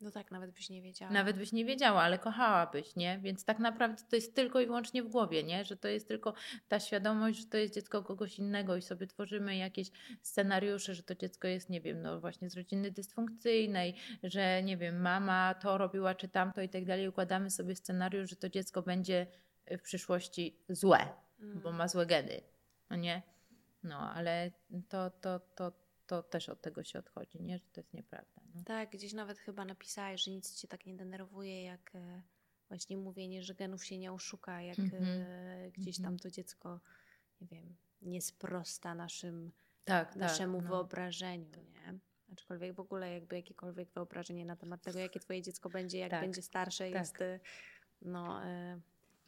No 0.00 0.10
tak, 0.10 0.30
nawet 0.30 0.50
byś 0.50 0.70
nie 0.70 0.82
wiedziała. 0.82 1.12
Nawet 1.12 1.36
byś 1.36 1.52
nie 1.52 1.64
wiedziała, 1.64 2.02
ale 2.02 2.18
kochałabyś, 2.18 2.96
nie? 2.96 3.18
Więc 3.22 3.44
tak 3.44 3.58
naprawdę 3.58 4.02
to 4.10 4.16
jest 4.16 4.34
tylko 4.34 4.60
i 4.60 4.66
wyłącznie 4.66 5.02
w 5.02 5.08
głowie, 5.08 5.44
nie? 5.44 5.64
Że 5.64 5.76
to 5.76 5.88
jest 5.88 6.08
tylko 6.08 6.34
ta 6.68 6.80
świadomość, 6.80 7.38
że 7.38 7.46
to 7.46 7.56
jest 7.56 7.74
dziecko 7.74 8.02
kogoś 8.02 8.38
innego 8.38 8.76
i 8.76 8.82
sobie 8.82 9.06
tworzymy 9.06 9.56
jakieś 9.56 9.90
scenariusze, 10.22 10.94
że 10.94 11.02
to 11.02 11.14
dziecko 11.14 11.48
jest, 11.48 11.70
nie 11.70 11.80
wiem, 11.80 12.02
no 12.02 12.20
właśnie 12.20 12.50
z 12.50 12.56
rodziny 12.56 12.90
dysfunkcyjnej, 12.90 13.94
że 14.22 14.62
nie 14.62 14.76
wiem, 14.76 15.00
mama 15.00 15.54
to 15.54 15.78
robiła 15.78 16.14
czy 16.14 16.28
tamto 16.28 16.62
i 16.62 16.68
tak 16.68 16.84
dalej. 16.84 17.08
Układamy 17.08 17.50
sobie 17.50 17.76
scenariusz, 17.76 18.30
że 18.30 18.36
to 18.36 18.48
dziecko 18.48 18.82
będzie 18.82 19.26
w 19.78 19.82
przyszłości 19.82 20.56
złe, 20.68 21.08
Mm. 21.40 21.60
bo 21.60 21.72
ma 21.72 21.88
złe 21.88 22.06
geny, 22.06 22.40
no 22.90 22.96
nie? 22.96 23.22
No, 23.82 23.98
ale 24.12 24.50
to, 24.88 25.10
to, 25.10 25.40
to, 25.40 25.72
to 26.06 26.22
też 26.22 26.48
od 26.48 26.60
tego 26.62 26.84
się 26.84 26.98
odchodzi, 26.98 27.42
nie? 27.42 27.58
Że 27.58 27.64
to 27.72 27.80
jest 27.80 27.94
nieprawda. 27.94 28.40
No. 28.54 28.62
Tak, 28.64 28.90
gdzieś 28.90 29.12
nawet 29.12 29.38
chyba 29.38 29.64
napisałeś, 29.64 30.24
że 30.24 30.30
nic 30.30 30.54
cię 30.60 30.68
tak 30.68 30.86
nie 30.86 30.94
denerwuje, 30.94 31.62
jak 31.64 31.90
e, 31.94 32.22
właśnie 32.68 32.96
mówienie, 32.96 33.42
że 33.42 33.54
genów 33.54 33.84
się 33.84 33.98
nie 33.98 34.12
oszuka, 34.12 34.62
jak 34.62 34.78
Mhm. 34.78 35.04
e, 35.04 35.70
gdzieś 35.70 35.96
tam 35.96 36.04
Mhm. 36.04 36.18
to 36.18 36.30
dziecko, 36.30 36.80
nie 37.40 37.46
wiem, 37.46 37.76
nie 38.02 38.22
sprosta 38.22 38.94
naszym, 38.94 39.52
Tak, 39.84 40.16
naszemu 40.16 40.58
tak, 40.58 40.64
no. 40.64 40.76
wyobrażeniu, 40.76 41.62
nie? 41.72 41.98
Aczkolwiek 42.32 42.74
w 42.74 42.80
ogóle 42.80 43.12
jakby 43.14 43.36
jakiekolwiek 43.36 43.90
wyobrażenie 43.90 44.44
na 44.46 44.56
temat 44.56 44.82
tego, 44.82 44.98
jakie 44.98 45.20
twoje 45.20 45.42
dziecko 45.42 45.70
będzie, 45.70 45.98
jak 45.98 46.10
Tak, 46.10 46.20
będzie 46.20 46.42
starsze, 46.42 46.84
tak. 46.84 46.94
jest 47.00 47.20
e, 47.22 47.40
no... 48.02 48.40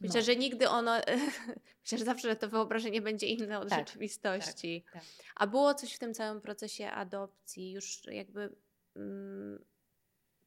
Myślę, 0.03 0.19
No. 0.19 0.25
że 0.25 0.35
nigdy 0.35 0.69
ono, 0.69 0.91
myślę, 1.83 1.97
że 1.97 2.05
zawsze 2.05 2.35
to 2.35 2.47
wyobrażenie 2.49 3.01
będzie 3.01 3.27
inne 3.27 3.59
od 3.59 3.69
Tak, 3.69 3.79
rzeczywistości. 3.87 4.83
tak. 4.93 5.03
A 5.35 5.47
było 5.47 5.73
coś 5.73 5.93
w 5.93 5.99
tym 5.99 6.13
całym 6.13 6.41
procesie 6.41 6.87
adopcji, 6.91 7.71
już 7.71 8.01
jakby 8.05 8.55
mm, 8.95 9.65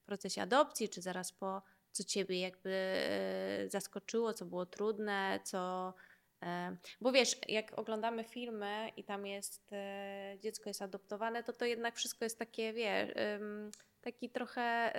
procesie 0.06 0.42
adopcji, 0.42 0.88
czy 0.88 1.02
zaraz 1.02 1.32
po, 1.32 1.62
co 1.92 2.04
ciebie 2.04 2.40
jakby 2.40 2.70
e, 2.70 3.68
zaskoczyło, 3.70 4.34
co 4.34 4.44
było 4.44 4.66
trudne, 4.66 5.40
co. 5.44 5.94
E, 6.42 6.76
bo 7.00 7.12
wiesz, 7.12 7.36
jak 7.48 7.78
oglądamy 7.78 8.24
filmy 8.24 8.90
i 8.96 9.04
tam 9.04 9.26
jest 9.26 9.72
e, 9.72 10.36
dziecko 10.40 10.70
jest 10.70 10.82
adoptowane, 10.82 11.42
to 11.44 11.52
to 11.52 11.64
jednak 11.64 11.96
wszystko 11.96 12.24
jest 12.24 12.38
takie, 12.38 12.72
wiesz, 12.72 13.10
em, 13.14 13.70
taki 14.00 14.30
trochę 14.30 14.92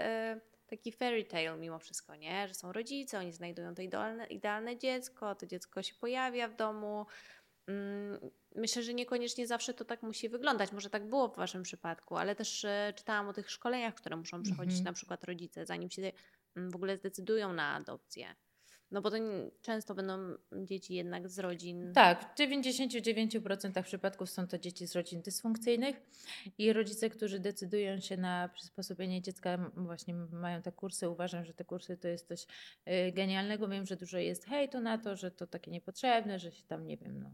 taki 0.67 0.91
fairy 0.91 1.23
tale 1.25 1.57
mimo 1.57 1.79
wszystko, 1.79 2.15
nie? 2.15 2.47
Że 2.47 2.53
są 2.53 2.71
rodzice, 2.73 3.19
oni 3.19 3.33
znajdują 3.33 3.75
to 3.75 3.81
idealne, 3.81 4.27
idealne 4.27 4.77
dziecko, 4.77 5.35
to 5.35 5.45
dziecko 5.45 5.83
się 5.83 5.95
pojawia 5.95 6.47
w 6.47 6.55
domu. 6.55 7.05
Mm, 7.67 8.19
Myślę, 8.55 8.83
że 8.83 8.93
niekoniecznie 8.93 9.47
zawsze 9.47 9.73
to 9.73 9.85
tak 9.85 10.03
musi 10.03 10.29
wyglądać. 10.29 10.71
Może 10.71 10.89
tak 10.89 11.09
było 11.09 11.27
w 11.29 11.35
Waszym 11.35 11.63
przypadku, 11.63 12.17
ale 12.17 12.35
też 12.35 12.65
e, 12.65 12.93
czytałam 12.95 13.27
o 13.27 13.33
tych 13.33 13.51
szkoleniach, 13.51 13.95
które 13.95 14.15
muszą 14.15 14.43
przechodzić 14.43 14.77
Mhm. 14.77 14.85
na 14.85 14.93
przykład 14.93 15.23
rodzice, 15.23 15.65
zanim 15.65 15.89
się 15.89 16.11
mm, 16.55 16.71
w 16.71 16.75
ogóle 16.75 16.97
zdecydują 16.97 17.53
na 17.53 17.73
adopcję. 17.73 18.35
No 18.91 19.01
bo 19.01 19.11
to 19.11 19.17
często 19.61 19.95
będą 19.95 20.17
dzieci 20.65 20.93
jednak 20.93 21.29
z 21.29 21.39
rodzin. 21.39 21.93
Tak, 21.93 22.35
w 22.35 22.39
99% 22.39 23.83
przypadków 23.83 24.29
są 24.29 24.47
to 24.47 24.57
dzieci 24.57 24.87
z 24.87 24.95
rodzin 24.95 25.21
dysfunkcyjnych 25.21 26.01
i 26.57 26.73
rodzice, 26.73 27.09
którzy 27.09 27.39
decydują 27.39 27.99
się 27.99 28.17
na 28.17 28.49
przysposobienie 28.49 29.21
dziecka, 29.21 29.71
właśnie 29.75 30.13
mają 30.13 30.61
te 30.61 30.71
kursy. 30.71 31.09
Uważam, 31.09 31.45
że 31.45 31.53
te 31.53 31.65
kursy 31.65 31.97
to 31.97 32.07
jest 32.07 32.27
coś 32.27 32.43
y, 32.87 33.11
genialnego. 33.11 33.67
Wiem, 33.67 33.85
że 33.85 33.95
dużo 33.95 34.17
jest 34.17 34.45
hejtu 34.45 34.79
na 34.79 34.97
to, 34.97 35.15
że 35.15 35.31
to 35.31 35.47
takie 35.47 35.71
niepotrzebne, 35.71 36.39
że 36.39 36.51
się 36.51 36.63
tam, 36.63 36.87
nie 36.87 36.97
wiem, 36.97 37.19
no, 37.19 37.31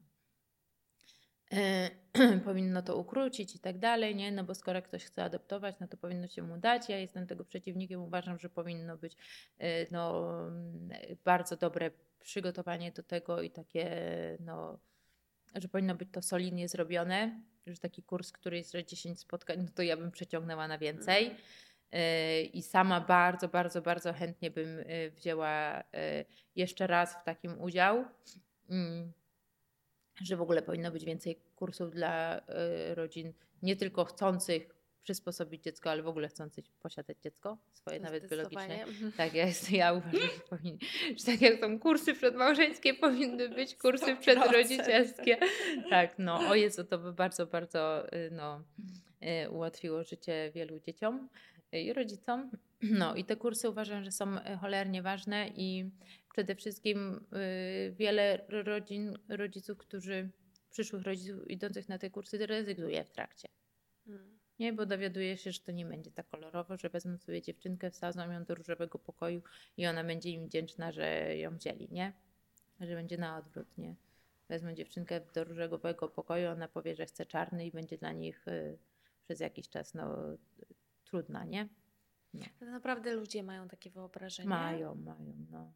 powinno 2.45 2.81
to 2.81 2.97
ukrócić 2.97 3.55
i 3.55 3.59
tak 3.59 3.79
dalej, 3.79 4.15
nie? 4.15 4.31
No 4.31 4.43
bo 4.43 4.55
skoro 4.55 4.81
ktoś 4.81 5.03
chce 5.05 5.23
adoptować, 5.23 5.75
no 5.79 5.87
to 5.87 5.97
powinno 5.97 6.27
się 6.27 6.41
mu 6.41 6.57
dać. 6.57 6.89
Ja 6.89 6.97
jestem 6.97 7.27
tego 7.27 7.45
przeciwnikiem, 7.45 8.01
uważam, 8.01 8.39
że 8.39 8.49
powinno 8.49 8.97
być 8.97 9.13
y, 9.13 9.87
no, 9.91 10.29
mm, 10.47 10.89
bardzo 11.23 11.57
dobre 11.57 11.91
przygotowanie 12.19 12.91
do 12.91 13.03
tego 13.03 13.41
i 13.41 13.51
takie, 13.51 13.87
no, 14.39 14.79
że 15.55 15.67
powinno 15.67 15.95
być 15.95 16.09
to 16.11 16.21
solidnie 16.21 16.67
zrobione, 16.67 17.41
że 17.67 17.77
taki 17.77 18.03
kurs, 18.03 18.31
który 18.31 18.57
jest 18.57 18.71
że 18.71 18.85
10 18.85 19.19
spotkań, 19.19 19.59
no 19.61 19.69
to 19.75 19.81
ja 19.81 19.97
bym 19.97 20.11
przeciągnęła 20.11 20.67
na 20.67 20.77
więcej. 20.77 21.25
Mhm. 21.25 21.41
Y, 21.93 22.43
I 22.43 22.61
sama 22.61 23.01
bardzo, 23.01 23.47
bardzo, 23.47 23.81
bardzo 23.81 24.13
chętnie 24.13 24.51
bym 24.51 24.83
wzięła 25.15 25.83
jeszcze 26.55 26.87
raz 26.87 27.15
w 27.15 27.23
takim 27.23 27.61
udział. 27.61 28.05
Że 30.21 30.37
w 30.37 30.41
ogóle 30.41 30.61
powinno 30.61 30.91
być 30.91 31.05
więcej 31.05 31.39
kursów 31.55 31.91
dla 31.91 32.39
y, 32.39 32.95
rodzin, 32.95 33.33
nie 33.61 33.75
tylko 33.75 34.05
chcących 34.05 34.83
przysposobić 35.03 35.63
dziecko, 35.63 35.91
ale 35.91 36.03
w 36.03 36.07
ogóle 36.07 36.27
chcących 36.27 36.65
posiadać 36.81 37.17
dziecko, 37.23 37.57
swoje 37.73 37.99
nawet 37.99 38.29
biologiczne. 38.29 38.83
Mhm. 38.83 39.11
Tak, 39.11 39.33
ja, 39.33 39.45
jest, 39.45 39.71
ja 39.71 39.93
uważam, 39.93 40.21
że, 40.21 40.27
powinni, 40.49 40.79
że 41.17 41.25
tak 41.25 41.41
jak 41.41 41.59
są 41.59 41.79
kursy 41.79 42.13
przedmałżeńskie, 42.13 42.93
powinny 42.93 43.49
być 43.49 43.75
kursy 43.81 44.05
100%. 44.05 44.17
przedrodzicielskie. 44.17 45.37
Tak, 45.89 46.19
no 46.19 46.49
o 46.49 46.55
Jezu, 46.55 46.83
to 46.83 46.97
by 46.97 47.13
bardzo, 47.13 47.47
bardzo 47.47 48.13
y, 48.13 48.29
no, 48.31 48.63
y, 49.45 49.49
ułatwiło 49.49 50.03
życie 50.03 50.51
wielu 50.55 50.79
dzieciom 50.79 51.29
i 51.71 51.93
rodzicom. 51.93 52.51
No 52.81 53.15
i 53.15 53.23
te 53.23 53.35
kursy 53.35 53.69
uważam, 53.69 54.03
że 54.03 54.11
są 54.11 54.35
cholernie 54.61 55.01
ważne 55.01 55.49
i 55.55 55.89
przede 56.33 56.55
wszystkim 56.55 57.25
y, 57.87 57.91
wiele 57.91 58.45
rodzin, 58.49 59.17
rodziców, 59.29 59.77
którzy, 59.77 60.29
przyszłych 60.69 61.03
rodziców 61.03 61.49
idących 61.49 61.89
na 61.89 61.97
te 61.97 62.09
kursy 62.09 62.45
rezygnuje 62.45 63.03
w 63.03 63.11
trakcie. 63.11 63.47
Mm. 64.07 64.39
Nie, 64.59 64.73
bo 64.73 64.85
dowiaduje 64.85 65.37
się, 65.37 65.51
że 65.51 65.59
to 65.59 65.71
nie 65.71 65.85
będzie 65.85 66.11
tak 66.11 66.29
kolorowo, 66.29 66.77
że 66.77 66.89
wezmą 66.89 67.17
sobie 67.17 67.41
dziewczynkę, 67.41 67.91
wsadzą 67.91 68.31
ją 68.31 68.43
do 68.43 68.55
różowego 68.55 68.99
pokoju 68.99 69.41
i 69.77 69.87
ona 69.87 70.03
będzie 70.03 70.29
im 70.29 70.45
wdzięczna, 70.45 70.91
że 70.91 71.37
ją 71.37 71.57
wzięli, 71.57 71.87
nie? 71.91 72.13
Że 72.79 72.95
będzie 72.95 73.17
na 73.17 73.37
odwrót, 73.37 73.77
nie? 73.77 73.95
wezmą 74.49 74.73
dziewczynkę 74.73 75.21
do 75.33 75.43
różowego 75.43 76.07
pokoju, 76.09 76.49
ona 76.49 76.67
powie, 76.67 76.95
że 76.95 77.05
chce 77.05 77.25
czarny 77.25 77.65
i 77.65 77.71
będzie 77.71 77.97
dla 77.97 78.11
nich 78.11 78.47
y, 78.47 78.77
przez 79.23 79.39
jakiś 79.39 79.69
czas 79.69 79.93
no, 79.93 80.17
trudna, 81.03 81.45
nie? 81.45 81.69
To 82.59 82.65
naprawdę 82.65 83.13
ludzie 83.13 83.43
mają 83.43 83.67
takie 83.67 83.89
wyobrażenie. 83.89 84.49
Mają, 84.49 84.95
mają, 84.95 85.33
no. 85.51 85.73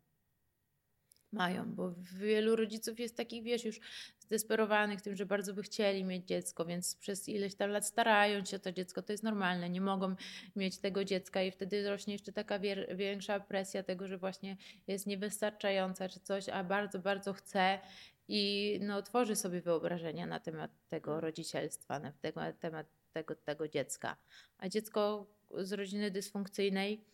Mają, 1.31 1.75
bo 1.75 1.93
wielu 2.13 2.55
rodziców 2.55 2.99
jest 2.99 3.17
takich, 3.17 3.43
wiesz, 3.43 3.65
już 3.65 3.79
zdesperowanych 4.19 5.01
tym, 5.01 5.15
że 5.15 5.25
bardzo 5.25 5.53
by 5.53 5.63
chcieli 5.63 6.03
mieć 6.03 6.27
dziecko, 6.27 6.65
więc 6.65 6.95
przez 6.95 7.29
ileś 7.29 7.55
tam 7.55 7.69
lat 7.69 7.85
starają 7.85 8.45
się 8.45 8.57
o 8.57 8.59
to 8.59 8.71
dziecko, 8.71 9.01
to 9.01 9.13
jest 9.13 9.23
normalne, 9.23 9.69
nie 9.69 9.81
mogą 9.81 10.15
mieć 10.55 10.77
tego 10.77 11.05
dziecka 11.05 11.43
i 11.43 11.51
wtedy 11.51 11.89
rośnie 11.89 12.13
jeszcze 12.13 12.31
taka 12.31 12.59
większa 12.95 13.39
presja 13.39 13.83
tego, 13.83 14.07
że 14.07 14.17
właśnie 14.17 14.57
jest 14.87 15.07
niewystarczająca 15.07 16.09
czy 16.09 16.19
coś, 16.19 16.49
a 16.49 16.63
bardzo, 16.63 16.99
bardzo 16.99 17.33
chce 17.33 17.79
i 18.27 18.79
no, 18.83 19.01
tworzy 19.01 19.35
sobie 19.35 19.61
wyobrażenia 19.61 20.25
na 20.25 20.39
temat 20.39 20.71
tego 20.89 21.21
rodzicielstwa, 21.21 21.99
na 21.99 22.11
temat 22.59 22.87
tego, 23.13 23.35
tego 23.35 23.67
dziecka. 23.67 24.17
A 24.57 24.69
dziecko 24.69 25.27
z 25.57 25.73
rodziny 25.73 26.11
dysfunkcyjnej 26.11 27.05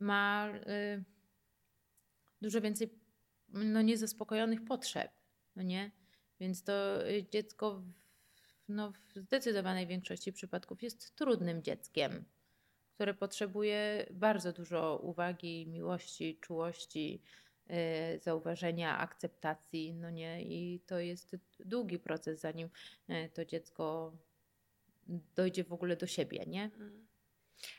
ma 0.00 0.48
y, 0.48 1.04
dużo 2.42 2.60
więcej 2.60 3.05
no, 3.48 3.82
niezaspokojonych 3.82 4.64
potrzeb, 4.64 5.10
no 5.56 5.62
nie? 5.62 5.90
Więc 6.40 6.62
to 6.62 7.08
y, 7.08 7.26
dziecko 7.32 7.74
w, 7.74 7.92
no, 8.68 8.92
w 8.92 9.18
zdecydowanej 9.20 9.86
większości 9.86 10.32
przypadków 10.32 10.82
jest 10.82 11.16
trudnym 11.16 11.62
dzieckiem, 11.62 12.24
które 12.94 13.14
potrzebuje 13.14 14.06
bardzo 14.10 14.52
dużo 14.52 14.98
uwagi, 15.02 15.66
miłości, 15.66 16.38
czułości, 16.40 17.22
y, 17.70 18.18
zauważenia, 18.18 18.98
akceptacji, 18.98 19.94
no 19.94 20.10
nie? 20.10 20.42
I 20.42 20.80
to 20.86 20.98
jest 20.98 21.36
długi 21.58 21.98
proces, 21.98 22.40
zanim 22.40 22.68
y, 23.10 23.30
to 23.34 23.44
dziecko 23.44 24.12
dojdzie 25.36 25.64
w 25.64 25.72
ogóle 25.72 25.96
do 25.96 26.06
siebie, 26.06 26.44
nie? 26.46 26.64
Mm. 26.64 27.06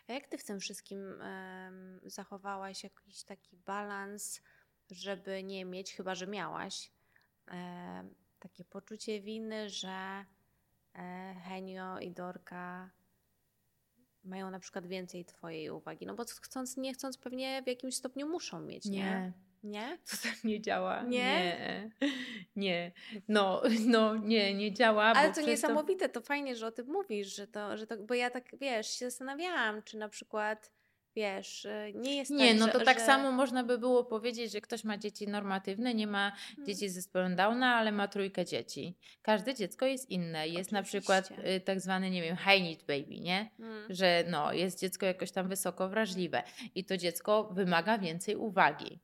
A 0.08 0.14
jak 0.14 0.28
ty 0.28 0.38
w 0.38 0.44
tym 0.44 0.60
wszystkim 0.60 1.00
zachowałaś 2.04 2.84
jakiś 2.84 3.24
taki 3.24 3.58
balans, 3.58 4.42
żeby 4.92 5.44
nie 5.44 5.66
mieć, 5.66 5.94
chyba 5.94 6.16
że 6.16 6.28
miałaś, 6.28 6.92
em, 7.48 8.16
takie 8.40 8.66
poczucie 8.66 9.22
winy, 9.22 9.70
że 9.70 10.26
e, 10.96 11.36
Henio 11.48 12.00
i 12.00 12.12
Dorka 12.12 12.90
mają 14.24 14.52
na 14.52 14.60
przykład 14.60 14.88
więcej 14.88 15.26
twojej 15.26 15.70
uwagi? 15.70 16.06
No 16.06 16.16
bo 16.16 16.26
chcąc, 16.42 16.78
nie 16.78 16.94
chcąc, 16.94 17.18
pewnie 17.18 17.62
w 17.64 17.68
jakimś 17.68 17.96
stopniu 17.96 18.30
muszą 18.30 18.60
mieć, 18.60 18.86
nie? 18.86 18.92
Nie, 18.94 19.34
Nie? 19.64 19.98
to 20.12 20.18
tak 20.24 20.44
nie 20.44 20.62
działa. 20.62 21.04
Nie? 21.04 21.10
Nie. 21.10 21.90
nie. 22.56 22.92
No, 23.28 23.62
no, 23.86 24.16
nie, 24.16 24.54
nie 24.54 24.74
działa. 24.74 25.04
Ale 25.04 25.34
to 25.34 25.42
niesamowite, 25.42 26.10
to 26.10 26.22
fajnie, 26.22 26.56
że 26.56 26.68
o 26.68 26.72
tym 26.72 26.88
mówisz, 26.88 27.36
że 27.36 27.48
to, 27.48 27.78
że 27.78 27.88
to, 27.88 27.98
bo 27.98 28.14
ja 28.14 28.30
tak, 28.30 28.56
wiesz, 28.60 28.88
się 28.88 29.06
zastanawiałam, 29.06 29.84
czy 29.84 29.98
na 29.98 30.10
przykład, 30.10 30.72
wiesz, 31.18 31.66
y, 31.66 31.92
nie 31.96 32.16
jest 32.16 32.32
Nie, 32.32 32.50
tak, 32.50 32.60
no 32.60 32.66
że, 32.66 32.72
to 32.72 32.80
tak 32.80 33.00
że... 33.00 33.06
samo 33.06 33.32
można 33.32 33.64
by 33.64 33.78
było 33.78 34.04
powiedzieć, 34.04 34.52
że 34.52 34.62
ktoś 34.62 34.84
ma 34.84 34.98
dzieci 34.98 35.28
normatywne, 35.28 35.94
nie 35.94 36.08
ma 36.08 36.32
Mhm. 36.50 36.68
dzieci 36.68 36.90
z 36.90 36.94
zespołem 36.94 37.36
Downa, 37.36 37.76
ale 37.76 37.92
ma 37.92 38.08
trójkę 38.08 38.46
dzieci. 38.46 38.98
Każde 39.22 39.56
dziecko 39.56 39.86
jest 39.86 40.10
inne. 40.10 40.48
Jest 40.48 40.72
na 40.72 40.84
przykład 40.84 41.26
Oczywiście. 41.26 41.56
y, 41.56 41.62
tak 41.62 41.82
zwany, 41.82 42.10
nie 42.10 42.22
wiem, 42.22 42.38
high 42.38 42.64
need 42.64 42.84
baby, 42.84 43.20
nie? 43.20 43.52
Mm. 43.60 43.86
Że 43.90 44.24
no, 44.30 44.54
jest 44.54 44.80
dziecko 44.80 45.06
jakoś 45.06 45.32
tam 45.32 45.48
wysoko 45.48 45.90
wrażliwe 45.90 46.44
i 46.76 46.86
to 46.86 46.98
dziecko 46.98 47.50
wymaga 47.54 47.98
więcej 47.98 48.36
uwagi. 48.36 49.00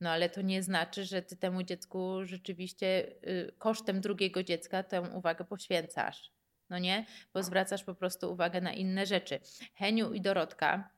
No 0.00 0.10
ale 0.10 0.28
to 0.30 0.42
nie 0.42 0.62
znaczy, 0.62 1.04
że 1.04 1.22
ty 1.22 1.36
temu 1.36 1.62
dziecku 1.62 2.24
rzeczywiście 2.24 3.06
y, 3.28 3.52
kosztem 3.58 4.00
drugiego 4.00 4.42
dziecka 4.42 4.82
tę 4.82 5.00
uwagę 5.00 5.44
poświęcasz. 5.44 6.30
No 6.70 6.78
nie? 6.78 7.06
Bo 7.34 7.42
zwracasz 7.42 7.84
po 7.84 7.94
prostu 7.94 8.32
uwagę 8.32 8.60
na 8.60 8.72
inne 8.72 9.06
rzeczy. 9.06 9.40
Heniu 9.74 10.12
i 10.12 10.20
Dorotka, 10.20 10.90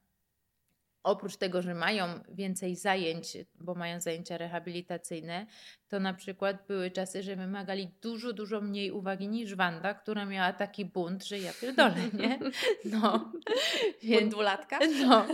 oprócz 1.07 1.37
tego, 1.37 1.63
że 1.63 1.75
mają 1.75 2.07
więcej 2.29 2.77
zajęć, 2.77 3.39
bo 3.61 3.75
mają 3.75 4.01
zajęcia 4.01 4.39
rehabilitacyjne, 4.39 5.47
to 5.89 6.01
na 6.01 6.15
przykład 6.15 6.67
były 6.69 6.91
czasy, 6.91 7.23
że 7.23 7.37
wymagali 7.37 7.91
dużo, 8.03 8.33
dużo 8.33 8.61
mniej 8.61 8.91
uwagi 8.91 9.29
niż 9.29 9.55
Wanda, 9.55 9.95
która 9.95 10.25
miała 10.25 10.53
taki 10.53 10.85
bunt, 10.85 11.25
że 11.25 11.39
ja 11.39 11.53
pierdolę, 11.61 11.95
nie? 12.13 12.39
No. 12.93 13.33
Więc... 14.03 14.31
dwulatka? 14.31 14.79
No, 15.03 15.27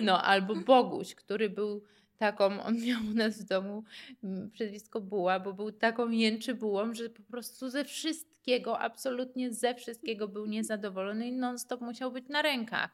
no, 0.00 0.22
albo 0.22 0.54
Boguś, 0.54 1.14
który 1.14 1.50
był 1.50 1.84
taką, 2.16 2.62
on 2.62 2.80
miał 2.80 3.00
u 3.10 3.14
nas 3.14 3.42
w 3.42 3.44
domu 3.44 3.84
mm, 4.24 4.50
przezwisko 4.50 5.00
Buła, 5.00 5.40
bo 5.40 5.52
był 5.52 5.72
taką 5.72 6.10
jęczy 6.10 6.54
bułą, 6.54 6.94
że 6.94 7.08
po 7.10 7.22
prostu 7.22 7.68
ze 7.68 7.84
wszystkiego, 8.50 8.78
absolutnie 8.78 9.52
ze 9.52 9.74
wszystkiego 9.74 10.28
był 10.28 10.46
niezadowolony 10.46 11.28
i 11.28 11.32
non-stop 11.32 11.80
musiał 11.80 12.12
być 12.12 12.28
na 12.28 12.42
rękach. 12.42 12.90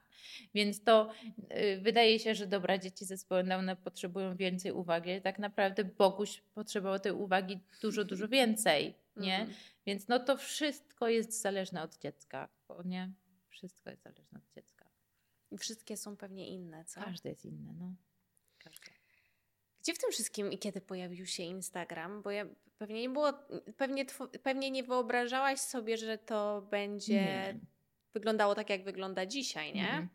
Więc 0.54 0.84
to 0.84 1.10
y, 1.50 1.80
wydaje 1.82 2.18
się, 2.18 2.34
że 2.34 2.46
dobra, 2.46 2.78
dzieci 2.78 3.04
ze 3.04 3.16
zespołem 3.16 3.48
Downa 3.48 3.76
potrzebują 3.76 4.36
więcej 4.36 4.72
uwagi, 4.72 5.10
ale 5.10 5.20
tak 5.20 5.38
naprawdę 5.38 5.84
Boguś 5.84 6.42
potrzebował 6.54 6.98
tej 6.98 7.12
uwagi 7.12 7.60
dużo, 7.82 8.04
dużo 8.04 8.28
więcej, 8.28 8.94
nie? 9.16 9.38
Mhm. 9.40 9.58
Więc 9.86 10.08
no 10.08 10.18
to 10.18 10.36
wszystko 10.36 11.08
jest 11.08 11.40
zależne 11.40 11.82
od 11.82 11.98
dziecka, 11.98 12.48
nie? 12.84 13.10
Wszystko 13.48 13.90
jest 13.90 14.02
zależne 14.02 14.38
od 14.38 14.54
dziecka. 14.54 14.90
I 15.50 15.58
wszystkie 15.58 15.96
są 15.96 16.16
pewnie 16.16 16.48
inne, 16.48 16.84
co? 16.84 17.00
Każde 17.00 17.28
jest 17.28 17.44
inne, 17.44 17.74
no. 17.78 17.94
Każde. 18.58 18.95
Gdzie 19.86 19.94
w 19.94 19.98
tym 19.98 20.10
wszystkim 20.10 20.52
i 20.52 20.58
kiedy 20.58 20.80
pojawił 20.80 21.26
się 21.26 21.42
Instagram? 21.42 22.22
Bo 22.22 22.30
ja 22.30 22.46
pewnie 22.78 23.00
nie 23.00 23.08
było, 23.10 23.32
pewnie, 23.76 24.06
pewnie 24.42 24.70
nie 24.70 24.82
wyobrażałaś 24.82 25.60
sobie, 25.60 25.96
że 25.96 26.18
to 26.18 26.62
będzie 26.70 27.14
Nie. 27.14 27.60
wyglądało 28.14 28.54
tak, 28.54 28.70
jak 28.70 28.84
wygląda 28.84 29.26
dzisiaj, 29.26 29.74
nie? 29.74 29.88
Mhm. 29.88 30.08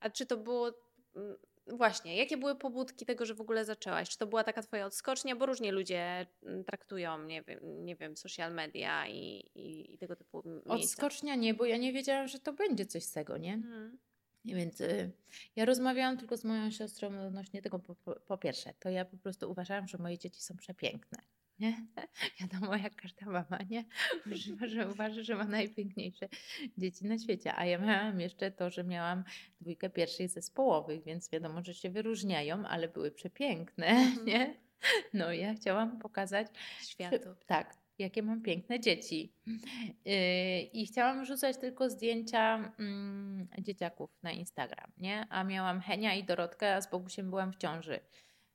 A 0.00 0.10
czy 0.10 0.26
to 0.26 0.36
było. 0.36 0.72
mm, 1.16 1.36
Właśnie, 1.66 2.16
jakie 2.16 2.36
były 2.36 2.56
pobudki 2.56 3.06
tego, 3.06 3.26
że 3.26 3.34
w 3.34 3.40
ogóle 3.40 3.64
zaczęłaś? 3.64 4.08
Czy 4.08 4.18
to 4.18 4.26
była 4.26 4.44
taka 4.44 4.62
twoja 4.62 4.86
odskocznia? 4.86 5.36
Bo 5.36 5.46
różnie 5.46 5.72
ludzie 5.72 6.26
mm, 6.42 6.64
traktują, 6.64 7.22
nie 7.24 7.42
wiem, 7.42 7.84
nie 7.84 7.96
wiem 7.96 8.16
social 8.16 8.54
media 8.54 9.08
i, 9.08 9.50
i, 9.54 9.94
i 9.94 9.98
tego 9.98 10.16
typu 10.16 10.42
miejsca. 10.46 10.72
Odskocznia 10.74 11.34
nie, 11.34 11.54
bo 11.54 11.64
ja 11.64 11.76
nie 11.76 11.92
wiedziałam, 11.92 12.28
że 12.28 12.38
to 12.38 12.52
będzie 12.52 12.86
coś 12.86 13.02
z 13.04 13.12
tego, 13.12 13.38
nie? 13.38 13.54
Mhm. 13.54 13.98
Nie, 14.44 14.54
Więc 14.54 14.80
y, 14.80 15.10
ja 15.56 15.64
rozmawiałam 15.64 16.18
tylko 16.18 16.36
z 16.36 16.44
moją 16.44 16.70
siostrą 16.70 17.26
odnośnie 17.26 17.62
tego. 17.62 17.78
Po, 17.78 17.94
po, 17.94 18.14
po 18.14 18.38
pierwsze, 18.38 18.74
to 18.78 18.90
ja 18.90 19.04
po 19.04 19.16
prostu 19.16 19.50
uważałam, 19.50 19.88
że 19.88 19.98
moje 19.98 20.18
dzieci 20.18 20.42
są 20.42 20.56
przepiękne. 20.56 21.18
Nie? 21.58 21.86
Wiadomo, 22.40 22.76
jak 22.76 22.96
każda 22.96 23.26
mama, 23.26 23.58
nie? 23.70 23.84
Używa, 24.32 24.66
że 24.66 24.88
uważa, 24.88 25.22
że 25.22 25.36
ma 25.36 25.44
najpiękniejsze 25.44 26.28
dzieci 26.78 27.06
na 27.06 27.18
świecie. 27.18 27.54
A 27.54 27.66
ja 27.66 27.78
miałam 27.78 28.20
jeszcze 28.20 28.50
to, 28.50 28.70
że 28.70 28.84
miałam 28.84 29.24
dwójkę 29.60 29.90
pierwszych 29.90 30.28
zespołowych, 30.28 31.04
więc 31.04 31.30
wiadomo, 31.30 31.62
że 31.62 31.74
się 31.74 31.90
wyróżniają, 31.90 32.66
ale 32.66 32.88
były 32.88 33.10
przepiękne, 33.10 34.06
nie? 34.26 34.54
No 35.14 35.32
ja 35.32 35.54
chciałam 35.54 35.98
pokazać 35.98 36.46
Światu. 36.82 37.34
Tak, 37.46 37.79
jakie 38.02 38.22
mam 38.22 38.42
piękne 38.42 38.80
dzieci. 38.80 39.32
Yy, 40.04 40.60
I 40.72 40.86
chciałam 40.86 41.24
rzucać 41.24 41.56
tylko 41.56 41.90
zdjęcia 41.90 42.72
mm, 42.78 43.48
dzieciaków 43.58 44.10
na 44.22 44.32
Instagram, 44.32 44.92
nie? 44.98 45.26
A 45.30 45.44
miałam 45.44 45.80
Henia 45.80 46.14
i 46.14 46.24
Dorotkę, 46.24 46.74
a 46.74 46.80
z 46.80 46.90
Bogusiem 46.90 47.30
byłam 47.30 47.52
w 47.52 47.56
ciąży. 47.56 48.00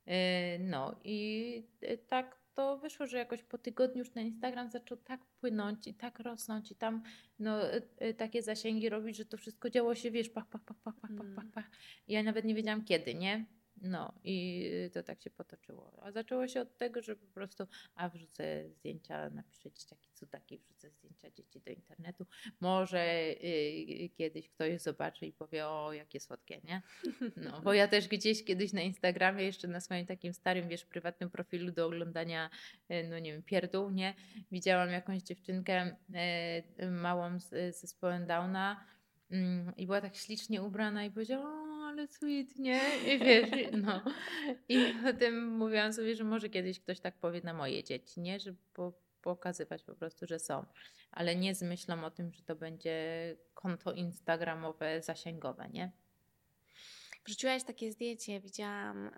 Yy, 0.06 0.14
No 0.60 1.00
i 1.04 1.62
y, 1.82 1.98
tak 1.98 2.46
to 2.54 2.78
wyszło, 2.78 3.06
że 3.06 3.18
jakoś 3.18 3.42
po 3.42 3.58
tygodniu 3.58 3.98
już 3.98 4.10
ten 4.10 4.26
Instagram 4.26 4.70
zaczął 4.70 4.98
tak 4.98 5.20
płynąć 5.40 5.86
i 5.86 5.94
tak 5.94 6.20
rosnąć 6.20 6.70
i 6.70 6.74
tam 6.74 7.02
no, 7.38 7.74
y, 7.74 7.82
y, 8.02 8.14
takie 8.14 8.42
zasięgi 8.42 8.88
robić, 8.88 9.16
że 9.16 9.24
to 9.24 9.36
wszystko 9.36 9.70
działo 9.70 9.94
się, 9.94 10.10
wiesz, 10.10 10.28
pach, 10.28 10.46
pach, 10.46 10.64
pach, 10.64 10.76
pach, 10.84 10.94
pach, 11.00 11.10
pach, 11.10 11.26
pach, 11.34 11.44
Mm. 11.44 11.52
pach. 11.52 11.70
Ja 12.08 12.22
nawet 12.22 12.44
nie 12.44 12.54
wiedziałam 12.54 12.84
kiedy, 12.84 13.14
nie? 13.14 13.44
No 13.82 14.12
i 14.24 14.66
y, 14.86 14.90
to 14.90 15.02
tak 15.02 15.22
się 15.22 15.30
potoczyło. 15.30 16.02
A 16.02 16.12
zaczęło 16.12 16.48
się 16.48 16.60
od 16.60 16.76
tego, 16.76 17.02
że 17.02 17.16
po 17.16 17.26
prostu 17.26 17.66
a 17.94 18.08
wrzucę 18.08 18.68
zdjęcia, 18.70 19.30
napiszę 19.30 19.70
dzieciaki 19.72 20.10
cudaki, 20.14 20.58
wrzucę 20.58 20.90
zdjęcia 20.90 21.30
dzieci 21.30 21.60
do 21.60 21.70
internetu. 21.70 22.26
Może 22.60 23.04
y, 23.44 24.10
kiedyś 24.14 24.48
ktoś 24.48 24.80
zobaczy 24.80 25.26
i 25.26 25.32
powie, 25.32 25.66
o 25.66 25.92
jakie 25.92 26.20
słodkie, 26.20 26.60
nie? 26.64 26.82
No, 27.36 27.60
bo 27.60 27.72
ja 27.72 27.88
też 27.88 28.08
gdzieś 28.08 28.44
kiedyś 28.44 28.72
na 28.72 28.80
Instagramie, 28.80 29.44
jeszcze 29.44 29.68
na 29.68 29.80
swoim 29.80 30.06
takim 30.06 30.32
starym, 30.32 30.68
wiesz, 30.68 30.84
prywatnym 30.84 31.30
profilu 31.30 31.72
do 31.72 31.86
oglądania, 31.86 32.50
y, 32.90 33.08
no 33.10 33.18
nie 33.18 33.32
wiem, 33.32 33.42
pierdół, 33.42 33.90
nie? 33.90 34.14
Widziałam 34.52 34.90
jakąś 34.90 35.22
dziewczynkę 35.22 35.96
y, 36.80 36.90
małą 36.90 37.40
z, 37.40 37.48
z 37.48 37.80
zespołem 37.80 38.26
Downa 38.26 38.84
mm, 39.30 39.76
i 39.76 39.86
była 39.86 40.00
tak 40.00 40.16
ślicznie 40.16 40.62
ubrana 40.62 41.04
i 41.04 41.10
powiedziała, 41.10 41.65
ale 41.86 42.06
sweet, 42.06 42.58
nie? 42.58 42.80
I 43.14 43.18
wiesz, 43.18 43.50
no. 43.72 44.04
I 44.68 44.94
potem 45.02 45.48
mówiłam 45.48 45.92
sobie, 45.92 46.16
że 46.16 46.24
może 46.24 46.48
kiedyś 46.48 46.80
ktoś 46.80 47.00
tak 47.00 47.18
powie 47.18 47.40
na 47.44 47.54
moje 47.54 47.84
dzieci, 47.84 48.20
nie? 48.20 48.40
Żeby 48.40 48.58
po, 48.74 48.92
pokazywać 49.22 49.82
po 49.82 49.94
prostu, 49.94 50.26
że 50.26 50.38
są. 50.38 50.66
Ale 51.10 51.36
nie 51.36 51.54
z 51.54 51.62
myślą 51.62 52.04
o 52.04 52.10
tym, 52.10 52.32
że 52.32 52.42
to 52.42 52.56
będzie 52.56 53.36
konto 53.54 53.92
instagramowe, 53.92 55.02
zasięgowe, 55.02 55.68
nie? 55.72 55.92
Wrzuciłaś 57.24 57.64
takie 57.64 57.92
zdjęcie, 57.92 58.40
widziałam 58.40 59.10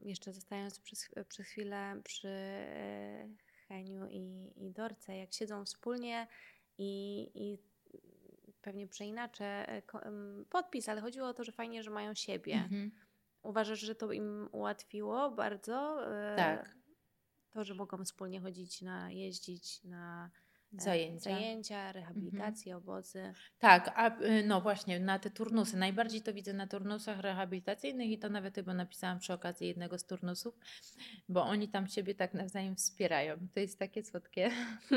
jeszcze 0.00 0.32
zostając 0.32 0.80
przez, 0.80 1.10
przez 1.28 1.46
chwilę 1.46 2.00
przy 2.04 2.28
e, 2.28 3.28
Heniu 3.68 4.06
i, 4.10 4.52
i 4.56 4.70
Dorce, 4.70 5.16
jak 5.16 5.32
siedzą 5.32 5.64
wspólnie 5.64 6.26
i, 6.78 7.30
i 7.34 7.58
pewnie 8.64 8.88
przeinaczę 8.88 9.68
e, 9.68 9.82
podpis, 10.50 10.88
ale 10.88 11.00
chodziło 11.00 11.28
o 11.28 11.34
to, 11.34 11.44
że 11.44 11.52
fajnie, 11.52 11.82
że 11.82 11.90
mają 11.90 12.14
siebie. 12.14 12.54
Mhm. 12.54 12.90
Uważasz, 13.42 13.80
że 13.80 13.94
to 13.94 14.12
im 14.12 14.48
ułatwiło 14.52 15.30
bardzo? 15.30 16.06
e, 16.16 16.36
Tak. 16.36 16.74
To, 17.50 17.64
że 17.64 17.74
mogą 17.74 18.04
wspólnie 18.04 18.40
chodzić 18.40 18.82
na, 18.82 19.10
jeździć 19.10 19.84
na 19.84 20.30
Zajęcia. 20.78 21.30
zajęcia 21.30 21.92
rehabilitacje, 21.92 22.76
obozy. 22.76 23.32
Tak, 23.58 23.92
a 23.96 24.20
y, 24.22 24.42
no 24.46 24.60
właśnie, 24.60 25.00
na 25.00 25.18
te 25.18 25.30
turnusy. 25.30 25.76
Najbardziej 25.76 26.22
to 26.22 26.34
widzę 26.34 26.52
na 26.52 26.66
turnusach 26.66 27.20
rehabilitacyjnych 27.20 28.10
i 28.10 28.18
to 28.18 28.28
nawet 28.28 28.54
chyba 28.54 28.74
napisałam 28.74 29.18
przy 29.18 29.32
okazji 29.32 29.68
jednego 29.68 29.98
z 29.98 30.06
turnusów, 30.06 30.58
bo 31.28 31.42
oni 31.42 31.68
tam 31.68 31.86
siebie 31.86 32.14
tak 32.14 32.34
nawzajem 32.34 32.76
wspierają. 32.76 33.36
To 33.54 33.60
jest 33.60 33.78
takie 33.78 34.04
słodkie, 34.04 34.50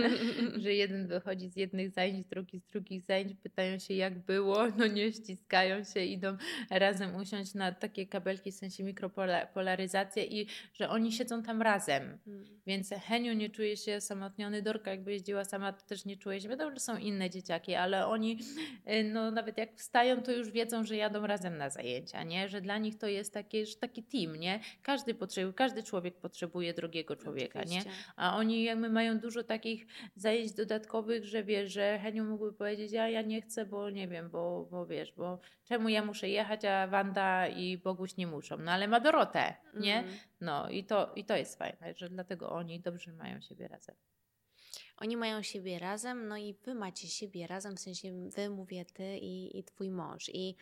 że 0.63 0.73
jeden 0.73 1.07
wychodzi 1.07 1.49
z 1.49 1.55
jednych 1.55 1.91
zajęć, 1.91 2.27
drugi 2.27 2.59
z 2.59 2.65
drugich 2.65 3.03
zajęć, 3.03 3.33
pytają 3.43 3.79
się 3.79 3.93
jak 3.93 4.19
było, 4.19 4.67
no 4.77 4.87
nie 4.87 5.11
ściskają 5.11 5.83
się, 5.83 5.99
idą 5.99 6.37
razem 6.69 7.15
usiąść 7.15 7.53
na 7.53 7.71
takie 7.71 8.07
kabelki, 8.07 8.51
w 8.51 8.55
sensie 8.55 8.83
mikropolaryzację 8.83 10.25
i 10.25 10.47
że 10.73 10.89
oni 10.89 11.11
siedzą 11.11 11.43
tam 11.43 11.61
razem. 11.61 12.17
Mm. 12.27 12.45
Więc 12.67 12.89
Heniu 12.89 13.33
nie 13.33 13.49
czuje 13.49 13.77
się 13.77 13.95
osamotniony, 13.95 14.61
Dorka 14.61 14.91
jakby 14.91 15.11
jeździła 15.11 15.45
sama, 15.45 15.66
to 15.73 15.85
też 15.85 16.05
nie 16.05 16.17
czuje 16.17 16.41
się. 16.41 16.49
Wiadomo, 16.49 16.71
że 16.71 16.79
są 16.79 16.97
inne 16.97 17.29
dzieciaki, 17.29 17.75
ale 17.75 18.07
oni 18.07 18.39
y, 18.87 19.03
no 19.03 19.31
nawet 19.31 19.57
jak 19.57 19.75
wstają, 19.75 20.21
to 20.21 20.31
już 20.31 20.51
wiedzą, 20.51 20.83
że 20.83 20.95
jadą 20.95 21.27
razem 21.27 21.57
na 21.57 21.69
zajęcia, 21.69 22.23
nie? 22.23 22.49
Że 22.49 22.61
dla 22.61 22.77
nich 22.77 22.97
to 22.97 23.07
jest 23.07 23.33
takie, 23.33 23.65
że 23.65 23.75
taki 23.75 24.03
team, 24.03 24.35
nie? 24.35 24.59
Każdy 24.83 25.13
potrzebuje, 25.13 25.53
każdy 25.53 25.83
człowiek 25.83 26.19
potrzebuje 26.19 26.73
drugiego 26.73 27.15
człowieka, 27.15 27.63
nie? 27.63 27.81
A 28.15 28.37
oni 28.37 28.63
jakby 28.63 28.89
mają 28.89 29.19
dużo 29.19 29.43
takich 29.43 29.85
zajęć 30.15 30.53
dodatkowych, 30.53 31.25
że 31.25 31.43
wiesz, 31.43 31.71
że 31.71 31.99
Heniu 31.99 32.25
mógłby 32.25 32.53
powiedzieć, 32.53 32.93
a 32.93 33.09
ja 33.09 33.21
nie 33.21 33.41
chcę, 33.41 33.65
bo 33.65 33.89
nie 33.89 34.07
wiem, 34.07 34.29
bo, 34.29 34.67
bo 34.71 34.85
wiesz, 34.85 35.11
bo 35.11 35.39
czemu 35.65 35.89
ja 35.89 36.05
muszę 36.05 36.29
jechać, 36.29 36.65
a 36.65 36.87
Wanda 36.87 37.47
i 37.47 37.77
Boguś 37.77 38.17
nie 38.17 38.27
muszą. 38.27 38.57
No 38.57 38.71
ale 38.71 38.87
ma 38.87 38.99
Dorotę, 38.99 39.55
nie? 39.73 39.99
Mm. 39.99 40.13
No 40.41 40.69
i 40.69 40.83
to, 40.83 41.11
i 41.15 41.25
to 41.25 41.35
jest 41.35 41.57
fajne, 41.57 41.93
że 41.95 42.09
dlatego 42.09 42.49
oni 42.49 42.79
dobrze 42.79 43.13
mają 43.13 43.41
siebie 43.41 43.67
razem. 43.67 43.95
Oni 44.97 45.17
mają 45.17 45.41
siebie 45.41 45.79
razem, 45.79 46.27
no 46.27 46.37
i 46.37 46.53
wy 46.53 46.75
macie 46.75 47.07
siebie 47.07 47.47
razem, 47.47 47.75
w 47.75 47.79
sensie 47.79 48.29
wy, 48.29 48.49
mówię 48.49 48.85
ty 48.85 49.17
i, 49.17 49.59
i 49.59 49.63
twój 49.63 49.89
mąż. 49.89 50.29
I 50.33 50.55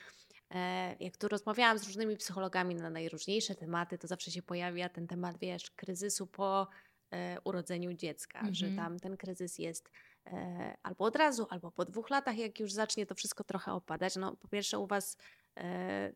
e, 0.50 0.96
jak 1.00 1.18
tu 1.18 1.28
rozmawiałam 1.28 1.78
z 1.80 1.84
różnymi 1.84 2.18
psychologami 2.18 2.76
na 2.76 2.90
najróżniejsze 2.90 3.56
tematy, 3.56 3.98
to 3.98 4.08
zawsze 4.08 4.32
się 4.32 4.42
pojawia 4.42 4.90
ten 4.90 5.08
temat, 5.08 5.38
wiesz, 5.40 5.72
kryzysu 5.72 6.28
po 6.28 6.68
e, 7.12 7.38
urodzeniu 7.44 7.94
dziecka, 7.94 8.48
że 8.52 8.68
Mhm. 8.68 8.76
tam 8.76 9.00
ten 9.00 9.18
kryzys 9.18 9.60
jest 9.60 9.90
e, 10.28 10.78
albo 10.84 11.06
od 11.06 11.16
razu, 11.16 11.48
albo 11.50 11.72
po 11.72 11.86
dwóch 11.86 12.10
latach, 12.10 12.38
jak 12.38 12.60
już 12.60 12.74
zacznie 12.74 13.06
to 13.06 13.16
wszystko 13.16 13.44
trochę 13.44 13.72
opadać. 13.74 14.16
No 14.16 14.36
po 14.36 14.48
pierwsze 14.48 14.80
u 14.80 14.88
was 14.88 15.18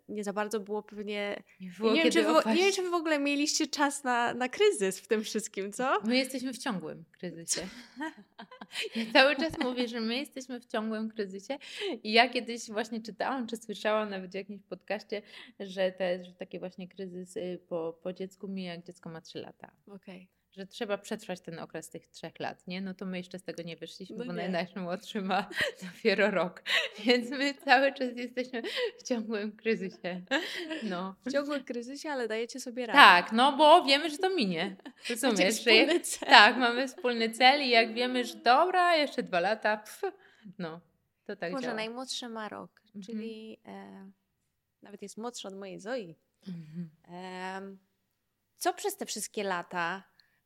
nie 0.10 0.24
za 0.24 0.34
bardzo 0.34 0.60
było 0.60 0.84
pewnie... 0.84 1.44
Nie 1.60 1.72
było 1.78 1.94
nie, 1.94 2.04
wiem, 2.04 2.12
czy 2.12 2.24
wy, 2.24 2.34
nie 2.46 2.64
wiem, 2.64 2.72
czy 2.74 2.82
wy 2.82 2.90
w 2.90 2.94
ogóle 2.94 3.20
mieliście 3.20 3.68
czas 3.68 4.04
na, 4.04 4.34
na 4.34 4.50
kryzys 4.50 5.00
w 5.00 5.08
tym 5.08 5.24
wszystkim, 5.24 5.72
co? 5.72 6.02
My 6.04 6.18
jesteśmy 6.18 6.54
w 6.54 6.58
ciągłym 6.58 7.04
kryzysie. 7.12 7.62
Ja 8.96 9.06
cały 9.14 9.36
czas 9.36 9.54
mówię, 9.60 9.88
że 9.88 10.02
my 10.02 10.18
jesteśmy 10.18 10.60
w 10.60 10.66
ciągłym 10.66 11.10
kryzysie. 11.10 11.58
I 12.04 12.12
ja 12.12 12.30
kiedyś 12.30 12.72
właśnie 12.72 13.02
czytałam, 13.02 13.48
czy 13.48 13.58
słyszałam 13.58 14.10
nawet 14.10 14.32
w 14.32 14.34
jakimś 14.34 14.62
podcaście, 14.64 15.22
że, 15.60 15.92
te, 15.92 16.24
że 16.24 16.34
taki 16.34 16.60
właśnie 16.60 16.88
kryzys 16.88 17.38
po, 17.68 18.00
po 18.04 18.14
dziecku 18.14 18.48
mija, 18.48 18.74
jak 18.74 18.86
dziecko 18.86 19.10
ma 19.10 19.22
3 19.22 19.40
lata. 19.40 19.72
Okej. 19.88 20.28
Że 20.60 20.68
trzeba 20.68 20.97
przetrwać 20.97 21.41
ten 21.41 21.60
okres 21.60 21.89
tych 21.89 22.07
trzech 22.07 22.39
lat, 22.39 22.68
nie? 22.68 22.82
No 22.82 22.93
to 22.93 23.05
my 23.05 23.18
jeszcze 23.18 23.39
z 23.39 23.43
tego 23.43 23.64
nie 23.64 23.76
wyszliśmy, 23.76 24.18
No 24.18 24.26
bo 24.26 24.34
nie. 24.34 24.49
najmłodszy 24.49 25.22
ma 25.22 25.49
dopiero 25.84 26.32
rok. 26.32 26.64
Więc 27.05 27.30
my 27.30 27.53
cały 27.53 27.93
czas 27.93 28.10
jesteśmy 28.16 28.62
w 28.99 29.03
ciągłym 29.03 29.51
kryzysie. 29.51 30.22
No. 30.84 31.16
W 31.26 31.32
ciągłym 31.32 31.64
kryzysie, 31.64 32.10
ale 32.10 32.28
dajecie 32.28 32.60
sobie 32.60 32.86
radę. 32.86 32.99
Tak, 32.99 33.32
no 33.32 33.57
bo 33.57 33.84
wiemy, 33.84 34.10
że 34.10 34.18
to 34.18 34.30
minie. 34.30 34.76
Rozumiesz, 35.10 35.38
że 35.38 35.43
jak, 35.43 35.53
wspólny 35.89 35.99
cel. 35.99 36.30
tak, 36.30 36.57
mamy 36.57 36.88
wspólny 36.88 37.30
cel 37.30 37.62
i 37.64 37.70
jak 37.70 37.93
wiemy, 37.93 38.26
że 38.26 38.36
dobra, 38.36 38.95
jeszcze 38.95 39.24
dwa 39.24 39.39
lata, 39.39 39.78
pf, 39.78 40.01
no, 40.57 40.80
to 41.26 41.36
tak 41.36 41.51
Może 41.51 41.64
działa. 41.64 41.76
najmłodszy 41.76 42.30
ma 42.30 42.49
rok, 42.49 42.82
Mhm. 42.86 43.03
czyli 43.05 43.60
e, 43.66 44.12
nawet 44.82 45.01
jest 45.01 45.18
młodszy 45.18 45.47
od 45.47 45.55
mojej 45.55 45.80
Zoi. 45.80 46.16
Mhm. 46.47 46.89
Em, 47.07 47.80
co 48.57 48.74
przez 48.74 48.97
te 48.97 49.05
wszystkie 49.05 49.43
lata 49.43 50.03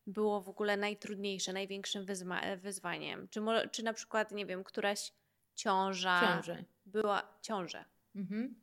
było 0.07 0.41
w 0.41 0.49
ogóle 0.49 0.77
najtrudniejsze, 0.77 1.53
największym 1.53 2.05
e, 2.31 2.57
wyzwaniem? 2.57 3.27
Czy, 3.27 3.41
mo- 3.41 3.67
czy 3.71 3.83
na 3.83 3.93
przykład, 3.93 4.31
nie 4.31 4.45
wiem, 4.45 4.63
któraś 4.63 5.11
ciąża 5.55 6.21
Ciąży. 6.21 6.65
była 6.85 7.23
ciąże? 7.41 7.85
Mhm. 8.15 8.55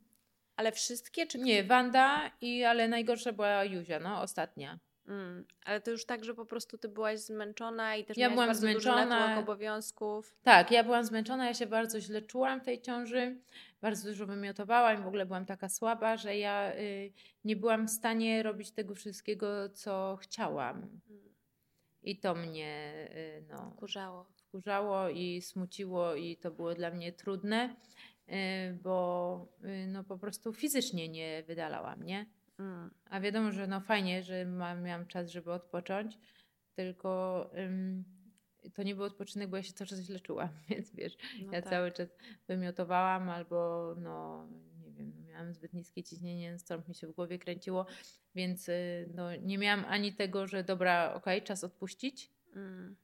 Ale 0.55 0.71
wszystkie, 0.71 1.27
czy 1.27 1.39
Nie, 1.39 1.63
Wanda, 1.63 2.31
i, 2.41 2.63
ale 2.63 2.87
najgorsza 2.87 3.33
była 3.33 3.63
Juzia, 3.63 3.99
no, 3.99 4.21
ostatnia. 4.21 4.79
Mm, 5.07 5.45
ale 5.65 5.81
to 5.81 5.91
już 5.91 6.05
tak, 6.05 6.25
że 6.25 6.33
po 6.33 6.45
prostu 6.45 6.77
ty 6.77 6.87
byłaś 6.89 7.19
zmęczona 7.19 7.95
i 7.95 8.05
też 8.05 8.17
Ja 8.17 8.21
miałaś 8.21 8.35
byłam 8.35 8.47
bardzo 8.47 8.67
duży 8.67 8.79
zmęczona. 8.81 9.05
natłok 9.05 9.43
obowiązków. 9.43 10.35
Tak, 10.43 10.71
ja 10.71 10.83
byłam 10.83 11.03
zmęczona, 11.05 11.45
ja 11.45 11.53
się 11.53 11.65
bardzo 11.65 12.01
źle 12.01 12.21
czułam 12.21 12.61
w 12.61 12.63
tej 12.65 12.81
ciąży, 12.81 13.37
bardzo 13.81 14.09
dużo 14.09 14.25
wymiotowałam, 14.25 15.03
w 15.03 15.07
ogóle 15.07 15.25
byłam 15.25 15.45
taka 15.45 15.69
słaba, 15.69 16.17
że 16.17 16.37
ja 16.37 16.73
y, 16.75 17.11
nie 17.45 17.55
byłam 17.55 17.87
w 17.87 17.91
stanie 17.91 18.43
robić 18.43 18.71
tego 18.71 18.95
wszystkiego, 18.95 19.69
co 19.69 20.17
chciałam. 20.21 20.77
Mm, 20.77 21.30
I 22.03 22.19
to 22.19 22.35
mnie, 22.35 22.93
y, 23.15 23.45
no, 23.49 23.71
Kurzało. 23.71 24.25
wkurzało 24.37 25.09
i 25.09 25.41
smuciło 25.41 26.15
i 26.15 26.37
to 26.37 26.51
było 26.51 26.73
dla 26.73 26.91
mnie 26.91 27.11
trudne, 27.13 27.75
y, 28.29 28.33
bo 28.83 29.47
y, 29.65 29.87
no 29.87 30.03
po 30.03 30.17
prostu 30.17 30.53
fizycznie 30.53 31.09
nie 31.09 31.43
wydalałam, 31.47 32.03
nie? 32.03 32.25
Mm. 32.59 32.91
A 33.09 33.19
wiadomo, 33.19 33.51
że 33.51 33.67
no 33.67 33.81
fajnie, 33.81 34.23
że 34.23 34.45
ma, 34.45 34.75
miałam 34.75 35.07
czas, 35.07 35.29
żeby 35.31 35.51
odpocząć, 35.51 36.17
tylko 36.75 37.49
ym, 37.57 38.03
to 38.73 38.83
nie 38.83 38.95
był 38.95 39.03
odpoczynek, 39.03 39.49
bo 39.49 39.57
ja 39.57 39.63
się 39.63 39.73
cały 39.73 39.87
czas 39.87 39.99
źle 39.99 40.19
czułam, 40.19 40.49
więc 40.69 40.95
wiesz, 40.95 41.13
No 41.45 41.53
ja 41.53 41.61
tak. 41.61 41.69
cały 41.69 41.91
czas 41.91 42.09
wymiotowałam 42.47 43.29
albo 43.29 43.95
no 43.97 44.47
miałam 45.41 45.53
zbyt 45.53 45.73
niskie 45.73 46.03
ciśnienie, 46.03 46.59
stąd 46.59 46.87
mi 46.87 46.95
się 46.95 47.07
w 47.07 47.11
głowie 47.11 47.39
kręciło, 47.39 47.85
więc 48.35 48.69
y, 48.69 49.09
no, 49.15 49.35
nie 49.35 49.57
miałam 49.57 49.85
ani 49.85 50.13
tego, 50.13 50.47
że 50.47 50.63
dobra, 50.63 51.13
okej, 51.13 51.41
czas 51.41 51.63
odpuścić, 51.63 52.31
Mm. 52.55 52.95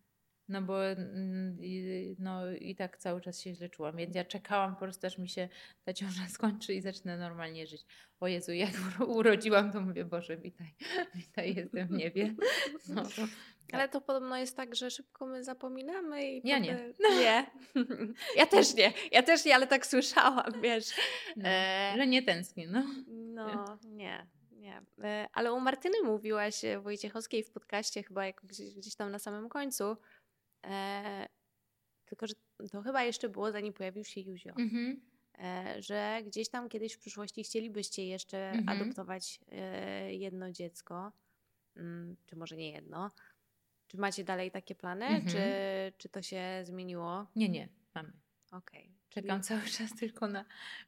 no 0.49 0.61
bo 0.61 0.85
mm, 0.85 1.57
i, 1.61 2.15
no, 2.19 2.51
i 2.51 2.75
tak 2.75 2.97
cały 2.97 3.21
czas 3.21 3.41
się 3.41 3.53
źle 3.55 3.69
czułam, 3.69 3.97
więc 3.97 4.15
ja 4.15 4.25
czekałam 4.25 4.73
po 4.73 4.79
prostu, 4.79 5.07
aż 5.07 5.17
mi 5.17 5.29
się 5.29 5.49
ta 5.83 5.93
ciąża 5.93 6.27
skończy 6.37 6.73
i 6.73 6.81
zacznę 6.81 7.17
normalnie 7.17 7.67
żyć. 7.67 7.85
O 8.19 8.27
Jezu, 8.27 8.51
jak 8.53 8.71
uro- 8.71 9.05
urodziłam, 9.17 9.71
to 9.71 9.81
mówię, 9.81 10.05
Boże, 10.05 10.37
witaj, 10.37 10.73
witaj, 11.15 11.55
jestem 11.55 11.87
w 11.87 11.91
niebie. 11.91 12.35
No, 12.89 13.03
Ale 13.71 13.89
to 13.89 14.01
podobno 14.01 14.37
jest 14.37 14.55
tak, 14.57 14.75
że 14.75 14.91
szybko 14.91 15.25
my 15.25 15.43
zapominamy 15.43 16.31
i 16.31 16.47
Ja 16.47 16.59
nie. 16.59 16.75
potem- 16.75 16.93
Nie. 17.19 17.51
Ja 18.35 18.45
też 18.45 18.73
nie. 18.75 18.93
Ja 19.11 19.23
też 19.23 19.45
nie, 19.45 19.55
ale 19.55 19.67
tak 19.67 19.85
słyszałam, 19.87 20.51
wiesz. 20.63 20.85
no, 21.37 21.43
E, 21.49 21.93
że 21.97 22.07
nie 22.07 22.23
tęsknię, 22.23 22.67
no. 22.67 22.83
No, 23.07 23.77
nie, 23.85 24.27
nie. 24.51 24.81
E, 25.03 25.27
Ale 25.33 25.53
u 25.53 25.59
Martyny 25.59 25.95
mówiłaś 26.03 26.65
e, 26.65 26.79
Wojciechowskiej 26.79 27.43
w 27.43 27.51
podcaście 27.51 28.03
chyba 28.03 28.25
jak 28.25 28.41
gdzieś, 28.43 28.75
gdzieś 28.75 28.95
tam 28.95 29.11
na 29.11 29.19
samym 29.19 29.49
końcu. 29.49 29.97
E, 30.65 31.27
tylko, 32.05 32.27
że 32.27 32.33
to 32.71 32.81
chyba 32.81 33.03
jeszcze 33.03 33.29
było 33.29 33.51
zanim 33.51 33.73
pojawił 33.73 34.03
się 34.03 34.21
Juzio. 34.21 34.49
Mhm. 34.59 35.01
E, 35.39 35.81
że 35.81 36.19
gdzieś 36.25 36.49
tam 36.49 36.69
kiedyś 36.69 36.93
w 36.93 36.99
przyszłości 36.99 37.43
chcielibyście 37.43 38.07
jeszcze 38.07 38.49
Mhm. 38.51 38.69
adoptować 38.81 39.39
e, 39.51 40.13
jedno 40.13 40.51
dziecko. 40.51 41.11
Mm, 41.75 42.15
czy 42.25 42.35
może 42.35 42.55
nie 42.57 42.71
jedno. 42.71 43.11
Czy 43.87 43.97
macie 43.97 44.23
dalej 44.23 44.51
takie 44.51 44.75
plany? 44.75 45.05
Mhm. 45.05 45.27
Czy, 45.27 45.41
czy 45.97 46.09
to 46.09 46.21
się 46.21 46.41
zmieniło? 46.63 47.25
Nie, 47.35 47.49
nie, 47.49 47.69
mamy. 47.95 48.11
Okej. 48.51 48.91
Czekam 49.09 49.43
cały 49.43 49.61
czas 49.61 49.95
tylko 49.99 50.27
na 50.27 50.45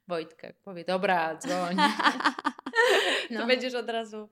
Wojtka. 0.08 0.48
Powie, 0.64 0.84
dobra, 0.86 1.38
dzwoń. 1.38 1.78
to 3.30 3.34
No. 3.34 3.48
będziesz 3.48 3.74
od 3.74 3.90
razu. 3.90 4.30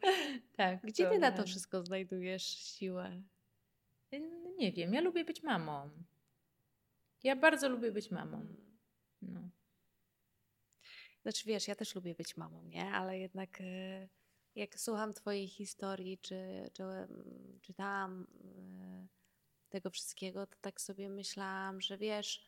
tak, 0.55 0.81
Gdzie 0.83 1.09
ty 1.09 1.19
na 1.19 1.31
to 1.31 1.43
wszystko 1.43 1.83
znajdujesz 1.83 2.43
siłę? 2.43 3.21
Y, 4.13 4.19
Nie 4.57 4.71
wiem, 4.71 4.93
ja 4.93 5.01
lubię 5.01 5.25
być 5.25 5.43
mamą. 5.43 5.89
Ja 7.23 7.35
bardzo 7.35 7.69
lubię 7.69 7.91
być 7.91 8.11
mamą. 8.11 8.45
No. 9.21 9.49
Znaczy 11.21 11.43
wiesz, 11.47 11.67
ja 11.67 11.75
też 11.75 11.95
lubię 11.95 12.15
być 12.15 12.37
mamą, 12.37 12.63
nie? 12.63 12.85
Ale 12.91 13.19
jednak 13.19 13.61
e, 13.61 14.07
jak 14.57 14.79
słucham 14.79 15.13
twojej 15.13 15.47
historii, 15.47 16.17
czy, 16.17 16.69
czy 16.73 16.83
czytałam 17.61 18.27
e, 18.43 19.07
tego 19.69 19.89
wszystkiego, 19.89 20.47
to 20.47 20.55
tak 20.61 20.81
sobie 20.81 21.09
myślałam, 21.09 21.81
że 21.81 21.97
wiesz, 21.97 22.47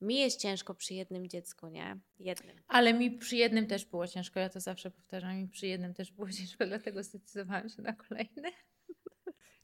mi 0.00 0.18
jest 0.18 0.40
ciężko 0.40 0.74
przy 0.74 0.94
jednym 0.94 1.28
dziecku, 1.28 1.68
nie? 1.68 2.00
Jednym. 2.18 2.56
Ale 2.68 2.94
mi 2.94 3.10
przy 3.10 3.36
jednym 3.36 3.66
też 3.66 3.84
było 3.84 4.06
ciężko, 4.08 4.40
ja 4.40 4.48
to 4.48 4.60
zawsze 4.60 4.90
powtarzam, 4.90 5.36
mi 5.36 5.48
przy 5.48 5.66
jednym 5.66 5.94
też 5.94 6.12
było 6.12 6.30
ciężko, 6.38 6.66
dlatego 6.66 7.02
zdecydowałam 7.02 7.68
się 7.68 7.82
na 7.82 7.92
kolejne. 7.92 8.50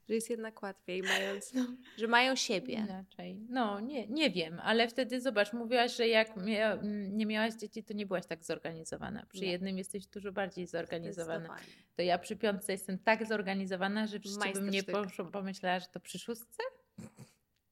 Że 0.07 0.15
jest 0.15 0.29
jednak 0.29 0.61
łatwiej, 0.61 1.03
mając, 1.03 1.53
że 1.97 2.07
mają 2.07 2.35
siebie. 2.35 2.73
Inaczej. 2.73 3.39
No, 3.49 3.79
nie, 3.79 4.07
nie 4.07 4.29
wiem, 4.29 4.59
ale 4.63 4.87
wtedy 4.87 5.21
zobacz, 5.21 5.53
mówiłaś, 5.53 5.95
że 5.95 6.07
jak 6.07 6.37
mia 6.37 6.77
nie 7.09 7.25
miałaś 7.25 7.53
dzieci, 7.53 7.83
to 7.83 7.93
nie 7.93 8.05
byłaś 8.05 8.25
tak 8.25 8.43
zorganizowana. 8.43 9.25
Przy 9.25 9.41
Nie. 9.41 9.51
jednym 9.51 9.77
jesteś 9.77 10.07
dużo 10.07 10.31
bardziej 10.31 10.67
zorganizowana. 10.67 11.55
To 11.95 12.01
ja 12.01 12.17
przy 12.17 12.35
piątce 12.35 12.71
jestem 12.71 12.99
tak 12.99 13.25
zorganizowana, 13.25 14.07
że 14.07 14.19
w 14.19 14.25
życiu 14.25 14.53
bym 14.53 14.69
nie 14.69 14.83
pomyślała, 15.31 15.79
że 15.79 15.87
to 15.87 15.99
przy 15.99 16.19
szóstce? 16.19 16.63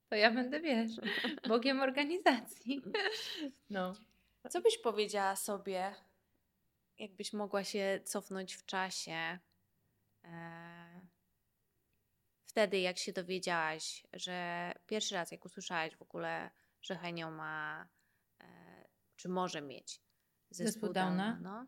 To 0.09 0.15
ja 0.15 0.31
będę, 0.31 0.59
wiesz, 0.59 0.91
bogiem 1.47 1.79
organizacji. 1.81 2.81
No. 3.69 3.93
Co 4.49 4.61
byś 4.61 4.77
powiedziała 4.77 5.35
sobie, 5.35 5.95
jakbyś 6.99 7.33
mogła 7.33 7.63
się 7.63 7.99
cofnąć 8.03 8.53
w 8.53 8.65
czasie? 8.65 9.39
E, 10.23 10.74
wtedy, 12.55 12.79
jak 12.79 12.97
się 12.97 13.13
dowiedziałaś, 13.13 14.03
że 14.13 14.71
pierwszy 14.87 15.15
raz, 15.15 15.31
jak 15.31 15.45
usłyszałaś 15.45 15.95
w 15.95 16.01
ogóle, 16.01 16.49
że 16.81 16.95
Henio 16.95 17.31
ma, 17.31 17.87
e, 18.41 18.45
czy 19.15 19.29
może 19.29 19.61
mieć 19.61 20.01
zespół, 20.49 20.71
Zespół 20.71 20.93
Downa? 20.93 21.39
no? 21.41 21.65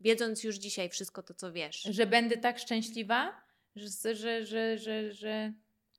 Wiedząc 0.00 0.44
już 0.44 0.56
dzisiaj 0.56 0.88
wszystko 0.88 1.22
to, 1.22 1.34
co 1.34 1.52
wiesz. 1.52 1.82
Że 1.82 2.06
będę 2.06 2.36
tak 2.36 2.58
szczęśliwa, 2.58 3.42
że, 3.76 4.14
że, 4.14 4.46
że, 4.46 4.78
że, 4.78 5.12
że, 5.12 5.52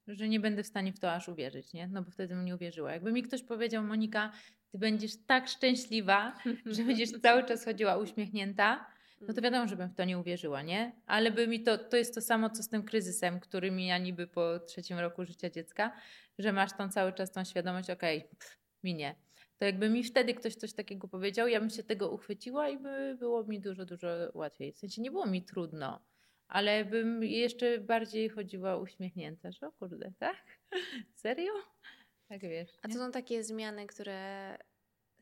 że 0.08 0.30
nie 0.30 0.40
będę 0.40 0.64
w 0.64 0.68
stanie 0.68 0.94
w 0.94 1.00
to 1.00 1.14
aż 1.14 1.28
uwierzyć, 1.28 1.74
nie? 1.74 1.88
No 1.88 2.04
bo 2.04 2.12
wtedy 2.12 2.36
bym 2.36 2.46
nie 2.46 2.56
uwierzyła. 2.56 2.92
Jakby 2.92 3.12
mi 3.12 3.24
ktoś 3.24 3.44
powiedział, 3.44 3.84
Monika, 3.84 4.32
ty 4.72 4.78
będziesz 4.78 5.26
tak 5.26 5.48
szczęśliwa, 5.48 6.40
że 6.66 6.84
będziesz 6.84 7.12
cały 7.22 7.44
czas 7.44 7.66
chodziła 7.66 7.98
uśmiechnięta, 7.98 8.93
no 9.28 9.34
to 9.34 9.42
wiadomo, 9.42 9.68
że 9.68 9.76
bym 9.76 9.90
w 9.90 9.96
to 9.96 10.04
nie 10.04 10.20
uwierzyła, 10.20 10.62
nie? 10.62 10.92
Ale 11.06 11.32
by 11.32 11.48
mi 11.48 11.64
to, 11.64 11.78
to 11.78 11.98
jest 11.98 12.16
to 12.16 12.22
samo, 12.22 12.50
co 12.50 12.64
z 12.64 12.70
tym 12.70 12.84
kryzysem, 12.84 13.40
który 13.40 13.72
mija 13.72 13.98
niby 13.98 14.28
po 14.28 14.60
trzecim 14.60 15.00
roku 15.00 15.26
życia 15.26 15.50
dziecka, 15.50 15.92
że 16.40 16.54
masz 16.54 16.78
tą 16.78 16.90
cały 16.90 17.14
czas 17.14 17.32
tą 17.32 17.44
świadomość, 17.44 17.90
okej, 17.90 18.22
pff, 18.22 18.58
minie. 18.84 19.16
To 19.58 19.66
jakby 19.66 19.90
mi 19.90 20.04
wtedy 20.04 20.34
ktoś 20.34 20.56
coś 20.56 20.74
takiego 20.74 21.08
powiedział, 21.08 21.48
ja 21.48 21.60
bym 21.60 21.70
się 21.70 21.84
tego 21.84 22.12
uchwyciła 22.12 22.70
i 22.70 22.78
by 22.78 23.16
było 23.20 23.44
mi 23.44 23.60
dużo, 23.60 23.86
dużo 23.86 24.08
łatwiej. 24.34 24.74
W 24.74 24.78
sensie 24.78 25.02
nie 25.02 25.12
było 25.12 25.26
mi 25.26 25.44
trudno, 25.44 26.06
ale 26.48 26.86
bym 26.86 27.24
jeszcze 27.24 27.80
bardziej 27.80 28.30
chodziła 28.30 28.78
uśmiechnięta, 28.78 29.52
że 29.52 29.68
o 29.68 29.72
kurde, 29.72 30.14
tak? 30.20 30.38
Serio? 31.22 31.54
Tak 32.30 32.42
wiesz. 32.42 32.70
A 32.82 32.88
nie? 32.88 32.94
to 32.94 33.00
są 33.00 33.12
takie 33.12 33.44
zmiany, 33.44 33.88
które 33.88 34.58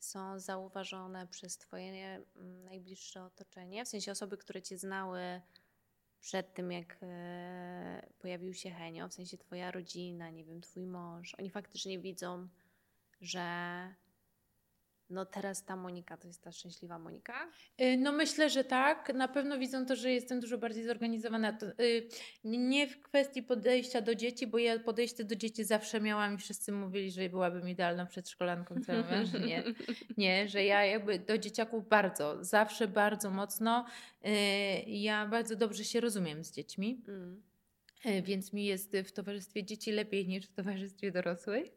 są 0.02 0.40
zauważone 0.40 1.28
przez 1.28 1.58
Twoje 1.58 2.24
mm, 2.36 2.64
najbliższe 2.64 3.24
otoczenie, 3.24 3.86
w 3.86 3.88
sensie 3.88 4.12
osoby, 4.12 4.38
które 4.38 4.62
Cię 4.62 4.78
znały 4.78 5.42
przed 6.20 6.54
tym, 6.54 6.72
jak 6.72 6.98
e, 7.02 8.08
pojawił 8.20 8.54
się 8.54 8.72
Henio, 8.72 9.10
w 9.10 9.14
sensie 9.14 9.38
Twoja 9.38 9.72
rodzina, 9.72 10.30
nie 10.30 10.46
wiem, 10.46 10.62
Twój 10.62 10.86
mąż. 10.86 11.36
Oni 11.36 11.50
faktycznie 11.50 12.00
widzą, 12.00 12.48
że 13.22 13.46
no 15.12 15.26
teraz 15.26 15.66
ta 15.66 15.76
Monika 15.76 16.18
to 16.18 16.28
jest 16.28 16.42
ta 16.42 16.52
szczęśliwa 16.52 17.00
Monika. 17.00 17.50
Y, 17.82 17.98
No 17.98 18.12
myślę, 18.12 18.50
że 18.50 18.64
tak. 18.64 19.14
Na 19.14 19.28
pewno 19.28 19.58
widzą 19.58 19.86
to, 19.86 19.96
że 19.96 20.12
jestem 20.12 20.40
dużo 20.40 20.58
bardziej 20.58 20.84
zorganizowana. 20.84 21.58
Y, 21.82 22.08
nie 22.44 22.88
w 22.88 23.02
kwestii 23.02 23.44
podejścia 23.44 24.02
do 24.02 24.16
dzieci, 24.16 24.48
bo 24.48 24.58
ja 24.58 24.80
podejście 24.80 25.24
do 25.24 25.36
dzieci 25.36 25.64
zawsze 25.64 26.02
miałam 26.02 26.36
i 26.36 26.38
wszyscy 26.38 26.72
mówili, 26.72 27.12
że 27.12 27.30
byłabym 27.30 27.70
idealną 27.70 28.08
przedszkolanką, 28.08 28.76
co 28.86 28.94
że 29.26 29.40
nie. 29.40 29.64
Nie, 30.18 30.48
że 30.50 30.64
ja 30.64 30.86
jakby 30.86 31.20
do 31.20 31.38
dzieciaków 31.38 31.88
bardzo, 31.90 32.44
zawsze 32.44 32.88
bardzo 32.88 33.30
mocno. 33.32 33.86
y, 34.26 34.30
Ja 34.88 35.28
bardzo 35.28 35.56
dobrze 35.56 35.84
się 35.86 36.00
rozumiem 36.00 36.44
z 36.44 36.52
dziećmi. 36.52 37.02
Mm. 37.08 37.42
Więc 38.24 38.54
mi 38.54 38.66
jest 38.66 38.98
w 39.06 39.12
towarzystwie 39.12 39.64
dzieci 39.64 39.92
lepiej 39.92 40.28
niż 40.28 40.46
w 40.46 40.54
towarzystwie 40.54 41.12
dorosłych. 41.12 41.68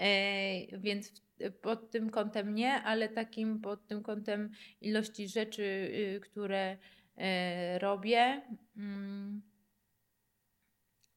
E, 0.00 0.78
Więc 0.78 1.10
w- 1.10 1.27
pod 1.62 1.90
tym 1.90 2.10
kątem 2.10 2.54
nie, 2.54 2.72
ale 2.72 3.08
takim 3.08 3.60
pod 3.60 3.86
tym 3.86 4.02
kątem 4.02 4.50
ilości 4.80 5.28
rzeczy, 5.28 5.62
y, 5.62 6.20
które 6.20 6.78
e, 7.16 7.78
robię. 7.78 8.42
mm, 8.76 9.42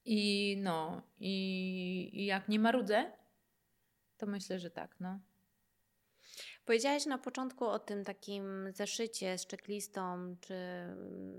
I 0.05 0.55
no, 0.57 1.01
i, 1.19 2.09
i 2.13 2.26
jak 2.26 2.49
nie 2.49 2.59
marudzę, 2.59 3.11
to 4.17 4.28
myślę, 4.28 4.59
że 4.59 4.69
tak, 4.69 4.95
no. 4.99 5.19
Powiedziałaś 6.65 7.05
na 7.05 7.17
początku 7.17 7.65
o 7.65 7.80
tym 7.80 8.03
takim 8.03 8.72
zeszycie 8.74 9.38
z 9.38 9.47
checklistą, 9.47 10.36
czy 10.41 10.55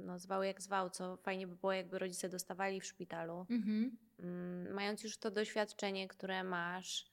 no, 0.04 0.18
zwał 0.18 0.42
jak 0.42 0.62
zwał, 0.62 0.90
co 0.90 1.16
fajnie 1.16 1.46
by 1.46 1.56
było, 1.56 1.72
jakby 1.72 1.98
rodzice 1.98 2.28
dostawali 2.28 2.80
w 2.80 2.86
szpitalu. 2.86 3.46
Mhm. 3.50 3.96
Mm, 4.18 4.74
mając 4.74 5.02
już 5.04 5.18
to 5.18 5.30
doświadczenie, 5.30 6.08
które 6.08 6.44
masz, 6.44 7.11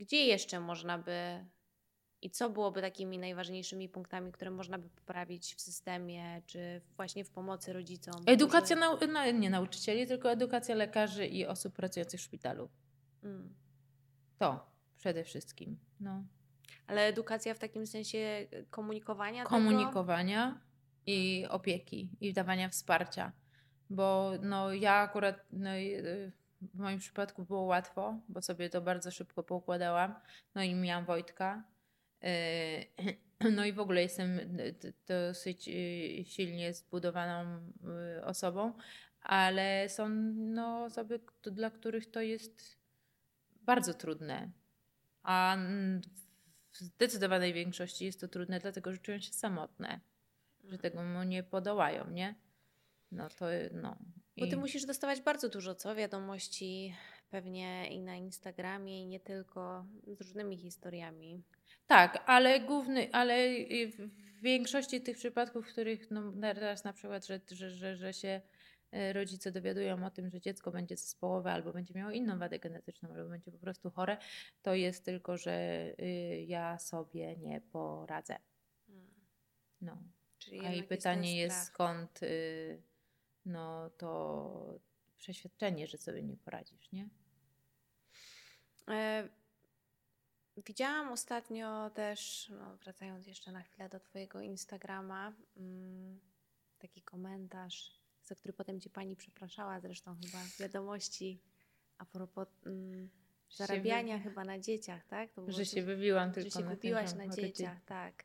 gdzie 0.00 0.24
jeszcze 0.26 0.60
można 0.60 0.98
by 0.98 1.44
i 2.22 2.30
co 2.30 2.50
byłoby 2.50 2.80
takimi 2.80 3.18
najważniejszymi 3.18 3.88
punktami, 3.88 4.32
które 4.32 4.50
można 4.50 4.78
by 4.78 4.88
poprawić 4.88 5.54
w 5.54 5.60
systemie, 5.60 6.42
czy 6.46 6.80
właśnie 6.96 7.24
w 7.24 7.30
pomocy 7.30 7.72
rodzicom? 7.72 8.14
Edukacja, 8.26 8.76
którzy- 8.76 9.06
nau- 9.06 9.12
na, 9.12 9.30
nie 9.30 9.50
nauczycieli, 9.50 10.06
tylko 10.06 10.30
edukacja 10.30 10.74
lekarzy 10.74 11.26
i 11.26 11.46
osób 11.46 11.74
pracujących 11.74 12.20
w 12.20 12.22
szpitalu. 12.22 12.68
Mm. 13.22 13.54
To 14.38 14.66
przede 14.98 15.24
wszystkim. 15.24 15.78
No. 16.00 16.24
Ale 16.86 17.06
edukacja 17.06 17.54
w 17.54 17.58
takim 17.58 17.86
sensie 17.86 18.46
komunikowania 18.70 19.44
tego? 19.44 19.50
komunikowania 19.50 20.60
i 21.06 21.46
opieki 21.50 22.10
i 22.20 22.32
dawania 22.32 22.68
wsparcia. 22.68 23.32
Bo 23.90 24.32
no, 24.42 24.72
ja 24.72 24.94
akurat 24.94 25.46
no, 25.52 25.70
y, 25.76 26.32
w 26.62 26.78
moim 26.78 26.98
przypadku 26.98 27.44
było 27.44 27.62
łatwo, 27.62 28.18
bo 28.28 28.42
sobie 28.42 28.70
to 28.70 28.80
bardzo 28.80 29.10
szybko 29.10 29.42
poukładałam. 29.42 30.14
No 30.54 30.62
i 30.62 30.74
miałam 30.74 31.04
Wojtka. 31.04 31.64
Y, 32.24 32.86
No 33.56 33.64
i 33.64 33.72
w 33.72 33.80
ogóle 33.80 34.02
jestem 34.02 34.40
dosyć 35.06 35.68
y, 35.68 36.24
silnie 36.24 36.74
zbudowaną 36.74 37.60
y, 38.18 38.24
osobą, 38.24 38.72
ale 39.20 39.88
są 39.88 40.08
no, 40.34 40.84
osoby, 40.84 41.20
dla 41.42 41.70
których 41.70 42.10
to 42.10 42.20
jest 42.20 42.78
bardzo 43.62 43.94
trudne. 43.94 44.50
A 45.22 45.54
mm, 45.54 46.00
w 46.70 46.80
zdecydowanej 46.80 47.52
większości 47.52 48.04
jest 48.04 48.20
to 48.20 48.28
trudne, 48.28 48.58
dlatego 48.58 48.92
że 48.92 48.98
czują 48.98 49.20
się 49.20 49.32
samotne, 49.32 50.00
że 50.64 50.78
tego 50.78 51.02
mu 51.02 51.22
nie 51.22 51.42
podołają, 51.42 52.10
nie? 52.10 52.34
No 53.12 53.28
to 53.28 53.46
no. 53.72 53.96
Bo 54.40 54.46
ty 54.46 54.56
I- 54.56 54.58
musisz 54.58 54.84
dostawać 54.86 55.20
bardzo 55.20 55.48
dużo, 55.48 55.74
co? 55.74 55.94
Wiadomości 55.94 56.94
pewnie 57.30 57.88
i 57.90 58.00
na 58.00 58.16
Instagramie, 58.16 59.02
i 59.02 59.06
nie 59.06 59.20
tylko, 59.20 59.86
z 60.06 60.20
różnymi 60.20 60.56
historiami. 60.56 61.42
Tak, 61.86 62.22
ale 62.26 62.60
główny, 62.60 63.08
ale 63.12 63.48
w 63.86 64.10
większości 64.42 65.00
tych 65.00 65.16
przypadków, 65.16 65.66
w 65.66 65.72
których 65.72 66.10
no 66.10 66.32
teraz 66.40 66.84
na 66.84 66.92
przykład, 66.92 67.26
że, 67.26 67.40
że, 67.50 67.70
że, 67.70 67.96
że 67.96 68.12
się 68.12 68.40
e, 68.92 69.12
rodzice 69.12 69.52
dowiadują 69.52 70.06
o 70.06 70.10
tym, 70.10 70.30
że 70.30 70.40
dziecko 70.40 70.70
będzie 70.70 70.96
zespołowe 70.96 71.52
albo 71.52 71.72
będzie 71.72 71.94
miało 71.94 72.10
inną 72.10 72.38
wadę 72.38 72.58
genetyczną, 72.58 73.08
albo 73.14 73.28
będzie 73.28 73.52
po 73.52 73.58
prostu 73.58 73.90
chore, 73.90 74.16
to 74.62 74.74
jest 74.74 75.04
tylko, 75.04 75.36
że 75.36 75.86
y, 76.00 76.44
ja 76.48 76.78
sobie 76.78 77.36
nie 77.36 77.60
poradzę. 77.60 78.36
Mm. 78.88 79.10
No. 79.80 80.02
Czyli 80.38 80.60
A 80.60 80.72
i 80.72 80.76
jest 80.76 80.88
pytanie 80.88 81.36
jest, 81.36 81.56
strach. 81.56 81.68
skąd 81.74 82.22
y, 82.22 82.82
no 83.46 83.90
to 83.90 84.78
przeświadczenie, 85.16 85.86
że 85.86 85.98
sobie 85.98 86.22
nie 86.22 86.36
poradzisz, 86.36 86.92
nie? 86.92 87.08
E, 88.88 89.28
Widziałam 90.66 91.12
ostatnio 91.12 91.90
też, 91.90 92.48
no, 92.58 92.76
wracając 92.76 93.26
jeszcze 93.26 93.52
na 93.52 93.62
chwilę 93.62 93.88
do 93.88 94.00
Twojego 94.00 94.40
Instagrama, 94.40 95.32
mm, 95.56 96.20
taki 96.78 97.02
komentarz, 97.02 98.00
za 98.22 98.34
który 98.34 98.54
potem 98.54 98.80
Cię 98.80 98.90
Pani 98.90 99.16
przepraszała, 99.16 99.80
zresztą 99.80 100.16
chyba 100.24 100.38
wiadomości 100.58 101.40
a 101.98 102.04
propos 102.04 102.48
mm, 102.66 103.10
się 103.48 103.56
zarabiania 103.56 104.16
wy- 104.18 104.22
chyba 104.24 104.44
na 104.44 104.58
dzieciach, 104.58 105.06
tak? 105.06 105.30
Że 105.48 105.64
się 105.66 105.82
wybiłam 105.82 106.32
tylko 106.32 106.50
że 106.50 106.58
się 106.58 106.64
na 106.64 106.70
wybiłaś 106.70 107.04
na 107.04 107.10
samochodzie. 107.10 107.42
dzieciach, 107.42 107.84
tak. 107.84 108.24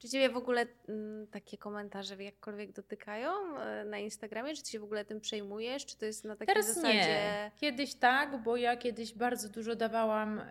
Czy 0.00 0.08
Ciebie 0.08 0.30
w 0.30 0.36
ogóle 0.36 0.66
mm, 0.88 1.26
takie 1.26 1.58
komentarze 1.58 2.22
jakkolwiek 2.22 2.72
dotykają 2.72 3.30
e, 3.58 3.84
na 3.84 3.98
Instagramie? 3.98 4.54
Czy 4.54 4.62
Ty 4.62 4.70
się 4.70 4.80
w 4.80 4.84
ogóle 4.84 5.04
tym 5.04 5.20
przejmujesz? 5.20 5.86
Czy 5.86 5.96
to 5.96 6.06
jest 6.06 6.24
na 6.24 6.36
takiej 6.36 6.54
Teraz 6.54 6.74
zasadzie... 6.74 6.98
nie. 6.98 7.50
Kiedyś 7.56 7.94
tak, 7.94 8.42
bo 8.42 8.56
ja 8.56 8.76
kiedyś 8.76 9.14
bardzo 9.14 9.48
dużo 9.48 9.76
dawałam 9.76 10.38
e, 10.38 10.44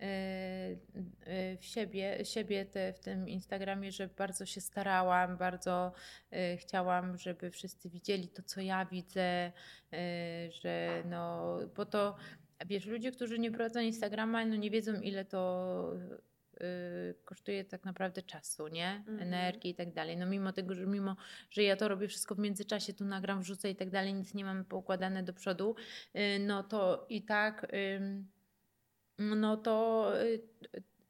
e, 0.00 1.56
w 1.56 1.64
siebie, 1.64 2.24
siebie 2.24 2.64
te, 2.64 2.92
w 2.92 3.00
tym 3.00 3.28
Instagramie, 3.28 3.92
że 3.92 4.08
bardzo 4.08 4.46
się 4.46 4.60
starałam, 4.60 5.36
bardzo 5.36 5.92
chciałam, 6.56 7.18
żeby 7.18 7.50
wszyscy 7.50 7.90
widzieli 7.90 8.28
to, 8.28 8.42
co 8.42 8.60
ja 8.60 8.84
widzę, 8.84 9.52
że 10.62 11.02
no, 11.04 11.58
bo 11.76 11.86
to 11.86 12.16
wiesz, 12.66 12.86
ludzie, 12.86 13.12
którzy 13.12 13.38
nie 13.38 13.50
prowadzą 13.50 13.80
Instagrama, 13.80 14.44
no 14.44 14.56
nie 14.56 14.70
wiedzą, 14.70 15.00
ile 15.00 15.24
to 15.24 15.92
y, 16.62 17.14
kosztuje 17.24 17.64
tak 17.64 17.84
naprawdę 17.84 18.22
czasu, 18.22 18.68
nie? 18.68 18.90
Mhm. 18.90 19.20
Energii 19.20 19.70
i 19.70 19.74
tak 19.74 19.92
dalej. 19.92 20.16
No 20.16 20.26
mimo 20.26 20.52
tego, 20.52 20.74
że 20.74 20.86
mimo, 20.86 21.16
że 21.50 21.62
ja 21.62 21.76
to 21.76 21.88
robię 21.88 22.08
wszystko 22.08 22.34
w 22.34 22.38
międzyczasie, 22.38 22.92
tu 22.94 23.04
nagram, 23.04 23.40
wrzucę 23.42 23.70
i 23.70 23.76
tak 23.76 23.90
dalej, 23.90 24.14
nic 24.14 24.34
nie 24.34 24.44
mam 24.44 24.64
poukładane 24.64 25.22
do 25.22 25.32
przodu, 25.32 25.74
y, 26.16 26.38
no 26.38 26.62
to 26.62 27.06
i 27.08 27.22
tak, 27.22 27.66
no 29.18 29.56
to 29.56 30.06
y, 30.22 30.42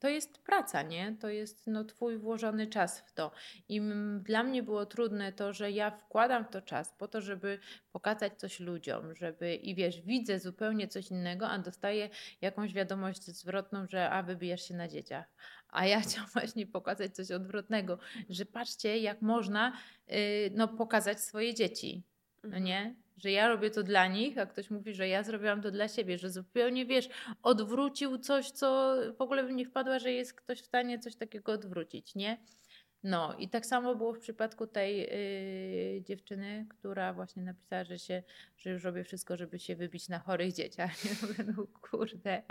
to 0.02 0.08
jest 0.08 0.38
praca, 0.38 0.82
nie? 0.82 1.16
To 1.20 1.28
jest 1.28 1.66
no, 1.66 1.84
twój 1.84 2.18
włożony 2.18 2.66
czas 2.66 3.00
w 3.00 3.12
to. 3.12 3.32
I 3.68 3.80
dla 4.20 4.42
mnie 4.42 4.62
było 4.62 4.86
trudne 4.86 5.32
to, 5.32 5.52
że 5.52 5.70
ja 5.70 5.90
wkładam 5.90 6.44
w 6.44 6.48
to 6.48 6.62
czas 6.62 6.94
po 6.98 7.08
to, 7.08 7.20
żeby 7.20 7.58
pokazać 7.92 8.40
coś 8.40 8.60
ludziom, 8.60 9.14
żeby 9.14 9.54
i 9.54 9.74
wiesz, 9.74 10.00
widzę 10.00 10.38
zupełnie 10.38 10.88
coś 10.88 11.10
innego, 11.10 11.48
a 11.48 11.58
dostaję 11.58 12.10
jakąś 12.40 12.72
wiadomość 12.72 13.22
zwrotną, 13.26 13.86
że 13.88 14.10
a 14.10 14.22
wybijasz 14.22 14.62
się 14.62 14.74
na 14.74 14.88
dzieciach. 14.88 15.26
A 15.68 15.86
ja 15.86 16.00
chciałam 16.04 16.30
właśnie 16.30 16.66
pokazać 16.66 17.14
coś 17.16 17.30
odwrotnego, 17.30 17.98
że 18.30 18.46
patrzcie, 18.46 18.98
jak 18.98 19.22
można 19.22 19.72
yy, 20.06 20.16
no, 20.54 20.68
pokazać 20.68 21.20
swoje 21.20 21.54
dzieci. 21.54 22.02
No 22.44 22.48
Mhm. 22.48 22.64
nie? 22.64 23.01
Że 23.22 23.30
ja 23.30 23.48
robię 23.48 23.70
to 23.70 23.82
dla 23.82 24.06
nich, 24.06 24.38
a 24.38 24.46
ktoś 24.46 24.70
mówi, 24.70 24.94
że 24.94 25.08
ja 25.08 25.22
zrobiłam 25.22 25.62
to 25.62 25.70
dla 25.70 25.88
siebie, 25.88 26.18
że 26.18 26.30
zupełnie 26.30 26.86
wiesz, 26.86 27.08
odwrócił 27.42 28.18
coś, 28.18 28.50
co 28.50 28.96
w 29.18 29.20
ogóle 29.20 29.44
bym 29.44 29.56
nie 29.56 29.64
wpadła, 29.66 29.98
że 29.98 30.12
jest 30.12 30.34
ktoś 30.34 30.60
w 30.60 30.66
stanie 30.66 30.98
coś 30.98 31.16
takiego 31.16 31.52
odwrócić, 31.52 32.14
nie? 32.14 32.38
No 33.02 33.36
i 33.38 33.48
tak 33.48 33.66
samo 33.66 33.94
było 33.94 34.14
w 34.14 34.18
przypadku 34.18 34.66
tej 34.66 34.98
yy, 34.98 36.02
dziewczyny, 36.02 36.66
która 36.68 37.12
właśnie 37.12 37.42
napisała, 37.42 37.84
że 37.84 37.98
się, 37.98 38.22
że 38.58 38.70
już 38.70 38.84
robię 38.84 39.04
wszystko, 39.04 39.36
żeby 39.36 39.58
się 39.58 39.76
wybić 39.76 40.08
na 40.08 40.18
chorych 40.18 40.52
dzieciach. 40.52 40.90
No 41.56 41.66
kurde, 41.90 42.42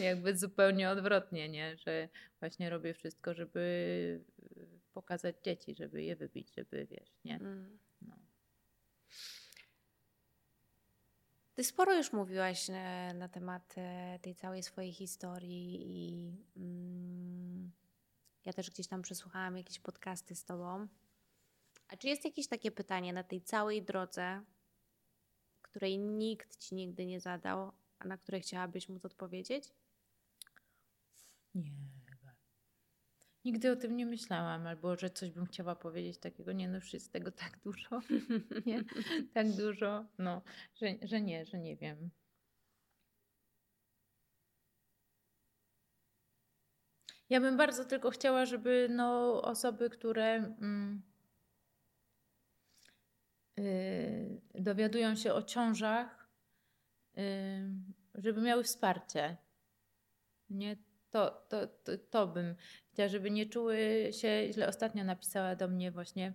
jakby 0.00 0.36
zupełnie 0.36 0.90
odwrotnie, 0.90 1.48
nie? 1.48 1.76
Że 1.76 2.08
właśnie 2.40 2.70
robię 2.70 2.94
wszystko, 2.94 3.34
żeby 3.34 4.20
pokazać 4.94 5.36
dzieci, 5.44 5.74
żeby 5.74 6.02
je 6.02 6.16
wybić, 6.16 6.54
żeby 6.54 6.86
wiesz, 6.90 7.10
nie? 7.24 7.36
Mm. 7.36 7.78
No. 8.02 8.14
Ty 11.54 11.64
sporo 11.64 11.94
już 11.94 12.12
mówiłaś 12.12 12.70
e, 12.70 13.14
na 13.14 13.28
temat 13.28 13.74
e, 13.76 14.18
tej 14.22 14.34
całej 14.34 14.62
swojej 14.62 14.92
historii 14.92 15.80
i 15.82 16.36
mm, 16.56 17.72
ja 18.44 18.52
też 18.52 18.70
gdzieś 18.70 18.86
tam 18.88 19.02
przesłuchałam 19.02 19.56
jakieś 19.56 19.78
podcasty 19.78 20.34
z 20.34 20.44
tobą. 20.44 20.88
A 21.88 21.96
czy 21.96 22.08
jest 22.08 22.24
jakieś 22.24 22.48
takie 22.48 22.70
pytanie 22.70 23.12
na 23.12 23.24
tej 23.24 23.42
całej 23.42 23.82
drodze, 23.82 24.42
której 25.62 25.98
nikt 25.98 26.56
ci 26.56 26.74
nigdy 26.74 27.06
nie 27.06 27.20
zadał, 27.20 27.72
a 27.98 28.04
na 28.04 28.16
które 28.16 28.40
chciałabyś 28.40 28.88
móc 28.88 29.04
odpowiedzieć? 29.04 29.72
Nie. 31.54 32.01
Nigdy 33.44 33.70
o 33.72 33.76
tym 33.76 33.96
nie 33.96 34.06
myślałam, 34.06 34.66
albo 34.66 34.96
że 34.96 35.10
coś 35.10 35.30
bym 35.30 35.46
chciała 35.46 35.76
powiedzieć 35.76 36.18
takiego. 36.18 36.52
Nie, 36.52 36.68
no 36.68 36.78
jest 36.92 37.12
tego 37.12 37.30
tak 37.32 37.58
dużo. 37.64 38.00
nie? 38.66 38.84
Tak 39.34 39.52
dużo, 39.52 40.04
no, 40.18 40.42
że, 40.74 40.86
że 41.02 41.20
nie, 41.20 41.46
że 41.46 41.58
nie 41.58 41.76
wiem. 41.76 42.10
Ja 47.30 47.40
bym 47.40 47.56
bardzo 47.56 47.84
tylko 47.84 48.10
chciała, 48.10 48.46
żeby 48.46 48.88
no, 48.90 49.42
osoby, 49.42 49.90
które 49.90 50.34
mm, 50.34 51.02
yy, 53.56 54.40
dowiadują 54.54 55.14
się 55.16 55.34
o 55.34 55.42
ciążach, 55.42 56.28
yy, 57.14 57.22
żeby 58.14 58.42
miały 58.42 58.64
wsparcie. 58.64 59.36
Nie, 60.50 60.76
to, 61.10 61.46
to, 61.48 61.66
to, 61.66 61.92
to 62.10 62.26
bym 62.26 62.54
chciała, 62.92 63.08
żeby 63.08 63.30
nie 63.30 63.46
czuły 63.46 64.08
się 64.12 64.52
źle. 64.52 64.68
Ostatnio 64.68 65.04
napisała 65.04 65.56
do 65.56 65.68
mnie 65.68 65.90
właśnie 65.90 66.32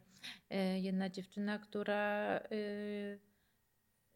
y, 0.54 0.80
jedna 0.80 1.10
dziewczyna, 1.10 1.60
która 1.60 2.38
y, 2.52 3.20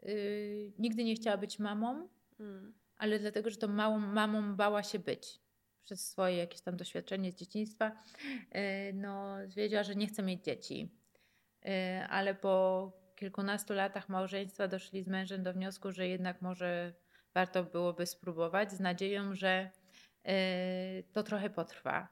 y, 0.06 0.72
nigdy 0.80 1.04
nie 1.04 1.16
chciała 1.16 1.38
być 1.38 1.60
mamą, 1.60 2.10
Mm. 2.40 2.74
ale 2.98 3.20
dlatego, 3.20 3.50
że 3.50 3.58
tą 3.58 3.68
małą 3.68 4.00
mamą 4.00 4.56
bała 4.56 4.84
się 4.84 5.00
być 5.00 5.40
przez 5.84 6.10
swoje 6.10 6.38
jakieś 6.38 6.62
tam 6.62 6.78
doświadczenie 6.78 7.32
z 7.32 7.36
dzieciństwa. 7.36 7.92
No, 8.94 9.36
wiedziała, 9.48 9.84
że 9.84 9.96
nie 9.96 10.08
chce 10.08 10.24
mieć 10.24 10.44
dzieci. 10.44 10.92
Ale 12.10 12.36
po 12.36 12.92
kilkunastu 13.16 13.74
latach 13.74 14.10
małżeństwa 14.10 14.68
doszli 14.68 15.04
z 15.04 15.08
mężem 15.08 15.44
do 15.44 15.54
wniosku, 15.54 15.92
że 15.92 16.08
jednak 16.08 16.42
może 16.42 16.94
warto 17.34 17.64
byłoby 17.64 18.06
spróbować 18.06 18.72
z 18.72 18.80
nadzieją, 18.80 19.36
że 19.36 19.70
to 21.14 21.24
trochę 21.24 21.50
potrwa. 21.50 22.08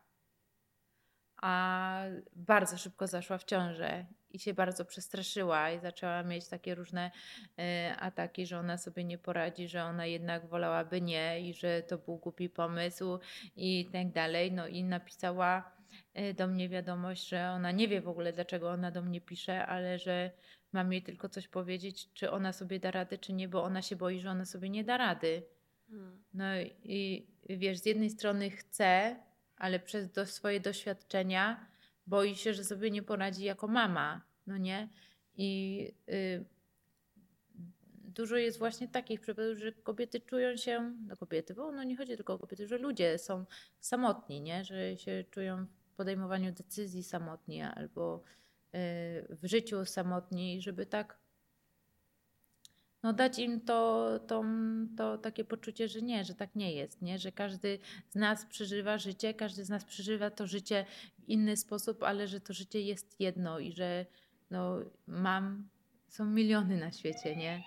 A 1.42 2.04
bardzo 2.36 2.78
szybko 2.78 3.08
zaszła 3.08 3.38
w 3.38 3.44
ciążę 3.44 4.06
i 4.32 4.40
się 4.40 4.54
bardzo 4.54 4.86
przestraszyła 4.86 5.72
i 5.72 5.80
zaczęła 5.80 6.24
mieć 6.24 6.48
takie 6.48 6.76
różne 6.76 7.12
y, 7.60 7.62
ataki, 8.00 8.46
że 8.46 8.60
ona 8.60 8.78
sobie 8.78 9.04
nie 9.04 9.18
poradzi, 9.18 9.68
że 9.68 9.84
ona 9.84 10.06
jednak 10.06 10.48
wolałaby 10.48 11.02
nie 11.02 11.50
i 11.50 11.54
że 11.54 11.84
to 11.84 11.98
był 11.98 12.18
głupi 12.18 12.50
pomysł 12.50 13.20
i 13.56 13.90
tak 13.92 14.12
dalej. 14.12 14.52
No 14.52 14.68
i 14.68 14.84
napisała 14.84 15.72
y, 16.20 16.34
do 16.34 16.48
mnie 16.48 16.70
wiadomość, 16.70 17.28
że 17.28 17.50
ona 17.50 17.72
nie 17.72 17.88
wie 17.88 18.02
w 18.02 18.08
ogóle, 18.08 18.34
dlaczego 18.34 18.70
ona 18.70 18.92
do 18.92 19.02
mnie 19.02 19.22
pisze, 19.22 19.66
ale 19.66 20.00
że 20.00 20.32
mam 20.74 20.94
jej 20.94 21.02
tylko 21.02 21.30
coś 21.30 21.48
powiedzieć, 21.48 22.14
czy 22.14 22.32
ona 22.32 22.54
sobie 22.54 22.80
da 22.80 22.92
radę, 22.92 23.18
czy 23.18 23.34
nie, 23.34 23.48
bo 23.48 23.64
ona 23.64 23.82
się 23.82 23.96
boi, 23.96 24.20
że 24.20 24.30
ona 24.30 24.46
sobie 24.46 24.70
nie 24.70 24.84
da 24.84 24.98
rady. 24.98 25.44
Mm. 25.90 26.24
No 26.34 26.46
i 26.84 27.28
wiesz, 27.50 27.80
z 27.80 27.86
jednej 27.86 28.10
strony 28.10 28.50
chce, 28.50 29.16
ale 29.60 29.80
przez 29.80 30.12
do, 30.12 30.26
swoje 30.26 30.60
doświadczenia 30.60 31.68
boi 32.08 32.36
się, 32.36 32.54
że 32.54 32.64
sobie 32.64 32.92
nie 32.92 33.04
poradzi 33.04 33.44
jako 33.44 33.68
mama, 33.68 34.22
no 34.48 34.58
nie? 34.58 34.90
I 35.38 35.94
y, 36.10 36.46
dużo 38.04 38.36
jest 38.38 38.60
właśnie 38.60 38.88
takich 38.88 39.22
przypadków, 39.22 39.58
że 39.58 39.72
kobiety 39.72 40.20
czują 40.20 40.58
się, 40.58 40.94
no 41.08 41.18
kobiety, 41.18 41.54
bo 41.54 41.72
no 41.72 41.84
nie 41.84 41.98
chodzi 41.98 42.16
tylko 42.16 42.34
o 42.34 42.40
kobiety, 42.40 42.68
że 42.68 42.78
ludzie 42.78 43.18
są 43.18 43.46
samotni, 43.80 44.42
nie? 44.42 44.66
Że 44.66 44.98
się 44.98 45.26
czują 45.32 45.66
w 45.66 45.96
podejmowaniu 45.96 46.52
decyzji 46.52 47.04
samotni 47.04 47.62
albo 47.62 48.24
y, 48.24 48.78
w 49.30 49.40
życiu 49.44 49.86
samotni, 49.86 50.62
żeby 50.62 50.86
tak 50.86 51.20
no 53.04 53.14
dać 53.14 53.40
im 53.40 53.62
to, 53.62 54.10
to, 54.28 54.44
to 54.98 55.18
takie 55.18 55.46
poczucie, 55.46 55.88
że 55.88 56.02
nie, 56.02 56.26
że 56.26 56.36
tak 56.36 56.56
nie 56.56 56.74
jest, 56.74 57.02
nie? 57.02 57.20
że 57.20 57.32
każdy 57.32 57.80
z 58.10 58.16
nas 58.16 58.46
przeżywa 58.46 58.98
życie, 58.98 59.34
każdy 59.34 59.66
z 59.66 59.70
nas 59.70 59.86
przeżywa 59.86 60.30
to 60.30 60.48
życie 60.48 60.86
w 61.20 61.30
inny 61.30 61.58
sposób, 61.58 62.04
ale 62.04 62.28
że 62.28 62.40
to 62.42 62.54
życie 62.54 62.82
jest 62.82 63.20
jedno 63.20 63.60
i 63.60 63.72
że 63.72 64.06
no, 64.52 64.80
mam, 65.08 65.70
są 66.08 66.26
miliony 66.26 66.78
na 66.78 66.92
świecie, 66.92 67.36
nie? 67.36 67.64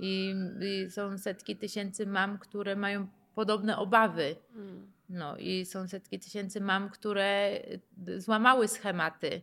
I, 0.00 0.34
I 0.60 0.90
są 0.90 1.18
setki 1.18 1.56
tysięcy 1.56 2.06
mam, 2.06 2.38
które 2.38 2.76
mają 2.76 3.06
podobne 3.34 3.78
obawy. 3.78 4.36
Mm. 4.54 4.92
No 5.08 5.36
i 5.36 5.66
są 5.66 5.88
setki 5.88 6.18
tysięcy 6.18 6.60
mam, 6.60 6.90
które 6.90 7.60
y, 8.08 8.20
złamały 8.20 8.68
schematy 8.68 9.42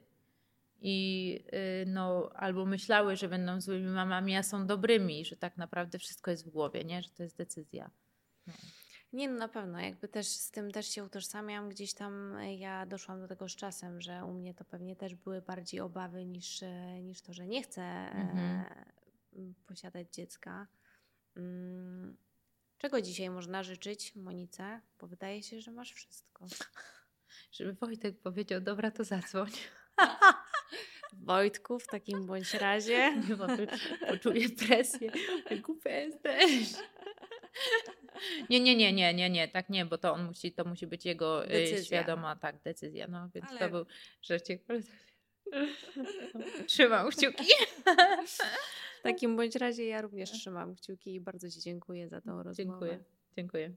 i 0.82 1.40
y, 1.54 1.86
no, 1.88 2.30
albo 2.36 2.66
myślały, 2.66 3.16
że 3.16 3.30
będą 3.30 3.62
złymi 3.62 3.88
mamami, 3.88 4.36
a 4.36 4.44
są 4.44 4.68
dobrymi, 4.68 5.26
że 5.26 5.36
tak 5.38 5.58
naprawdę 5.58 6.00
wszystko 6.00 6.32
jest 6.32 6.46
w 6.46 6.50
głowie, 6.50 6.84
nie? 6.84 7.02
że 7.04 7.10
to 7.10 7.24
jest 7.24 7.38
decyzja. 7.38 7.90
No. 8.48 8.54
Nie, 9.14 9.30
no 9.30 9.38
na 9.38 9.48
pewno, 9.48 9.80
jakby 9.80 10.08
też 10.08 10.28
z 10.28 10.52
tym 10.52 10.72
też 10.72 10.88
się 10.90 11.04
utożsamiam. 11.04 11.70
Gdzieś 11.70 11.94
tam 11.94 12.36
e, 12.36 12.56
ja 12.56 12.86
doszłam 12.86 13.22
do 13.22 13.28
tego 13.28 13.50
z 13.50 13.56
czasem, 13.56 14.02
że 14.02 14.26
u 14.26 14.34
mnie 14.34 14.54
to 14.54 14.66
pewnie 14.66 14.96
też 14.96 15.16
były 15.16 15.42
bardziej 15.42 15.80
obawy 15.80 16.26
niż, 16.26 16.64
e, 16.64 17.02
niż 17.02 17.22
to, 17.22 17.34
że 17.34 17.48
nie 17.48 17.64
chcę 17.64 17.82
e, 17.82 18.12
Mhm. 18.12 18.66
posiadać 19.66 20.14
dziecka. 20.14 20.68
Mm, 21.36 22.18
Czego 22.78 23.02
dzisiaj 23.02 23.30
można 23.30 23.64
życzyć, 23.64 24.16
Monice? 24.16 24.82
Bo 25.00 25.08
wydaje 25.08 25.44
się, 25.44 25.62
że 25.62 25.72
masz 25.72 25.94
wszystko. 25.94 26.46
Żeby 27.52 27.74
Wojtek 27.74 28.20
powiedział, 28.22 28.62
dobra, 28.62 28.92
to 28.92 29.04
zadzwoń. 29.04 29.52
Wojtku, 31.14 31.80
w 31.80 31.88
takim 31.88 32.26
bądź 32.26 32.54
razie. 32.54 33.14
Bo 33.38 33.48
poczuję 34.08 34.50
presję. 34.50 35.12
Głupia 35.62 35.90
jesteś. 35.92 36.74
Nie, 38.50 38.60
nie, 38.60 38.76
nie, 38.76 38.94
nie, 38.94 39.14
nie, 39.14 39.30
nie, 39.30 39.48
tak 39.48 39.70
nie, 39.70 39.86
bo 39.86 39.98
to 39.98 40.14
on 40.14 40.26
musi, 40.26 40.52
to 40.52 40.66
musi 40.66 40.88
być 40.88 41.06
jego 41.06 41.46
y, 41.46 41.48
Decyzja. 41.48 41.84
świadoma, 41.84 42.36
tak, 42.36 42.62
decyzja, 42.64 43.08
no, 43.08 43.30
więc 43.36 43.46
Ale- 43.50 43.60
to 43.60 43.70
był 43.70 43.86
żarcik. 44.30 44.62
Trzymam 46.68 47.10
kciuki. 47.10 47.46
W 49.00 49.02
takim 49.02 49.36
bądź 49.36 49.56
razie 49.56 49.86
ja 49.86 50.02
również 50.02 50.32
trzymam 50.32 50.76
kciuki 50.76 51.16
i 51.16 51.22
bardzo 51.22 51.50
Ci 51.50 51.60
dziękuję 51.60 52.10
za 52.10 52.22
tą 52.22 52.44
rozmowę. 52.44 52.54
Dziękuję, 52.56 53.00
dziękuję. 53.38 53.74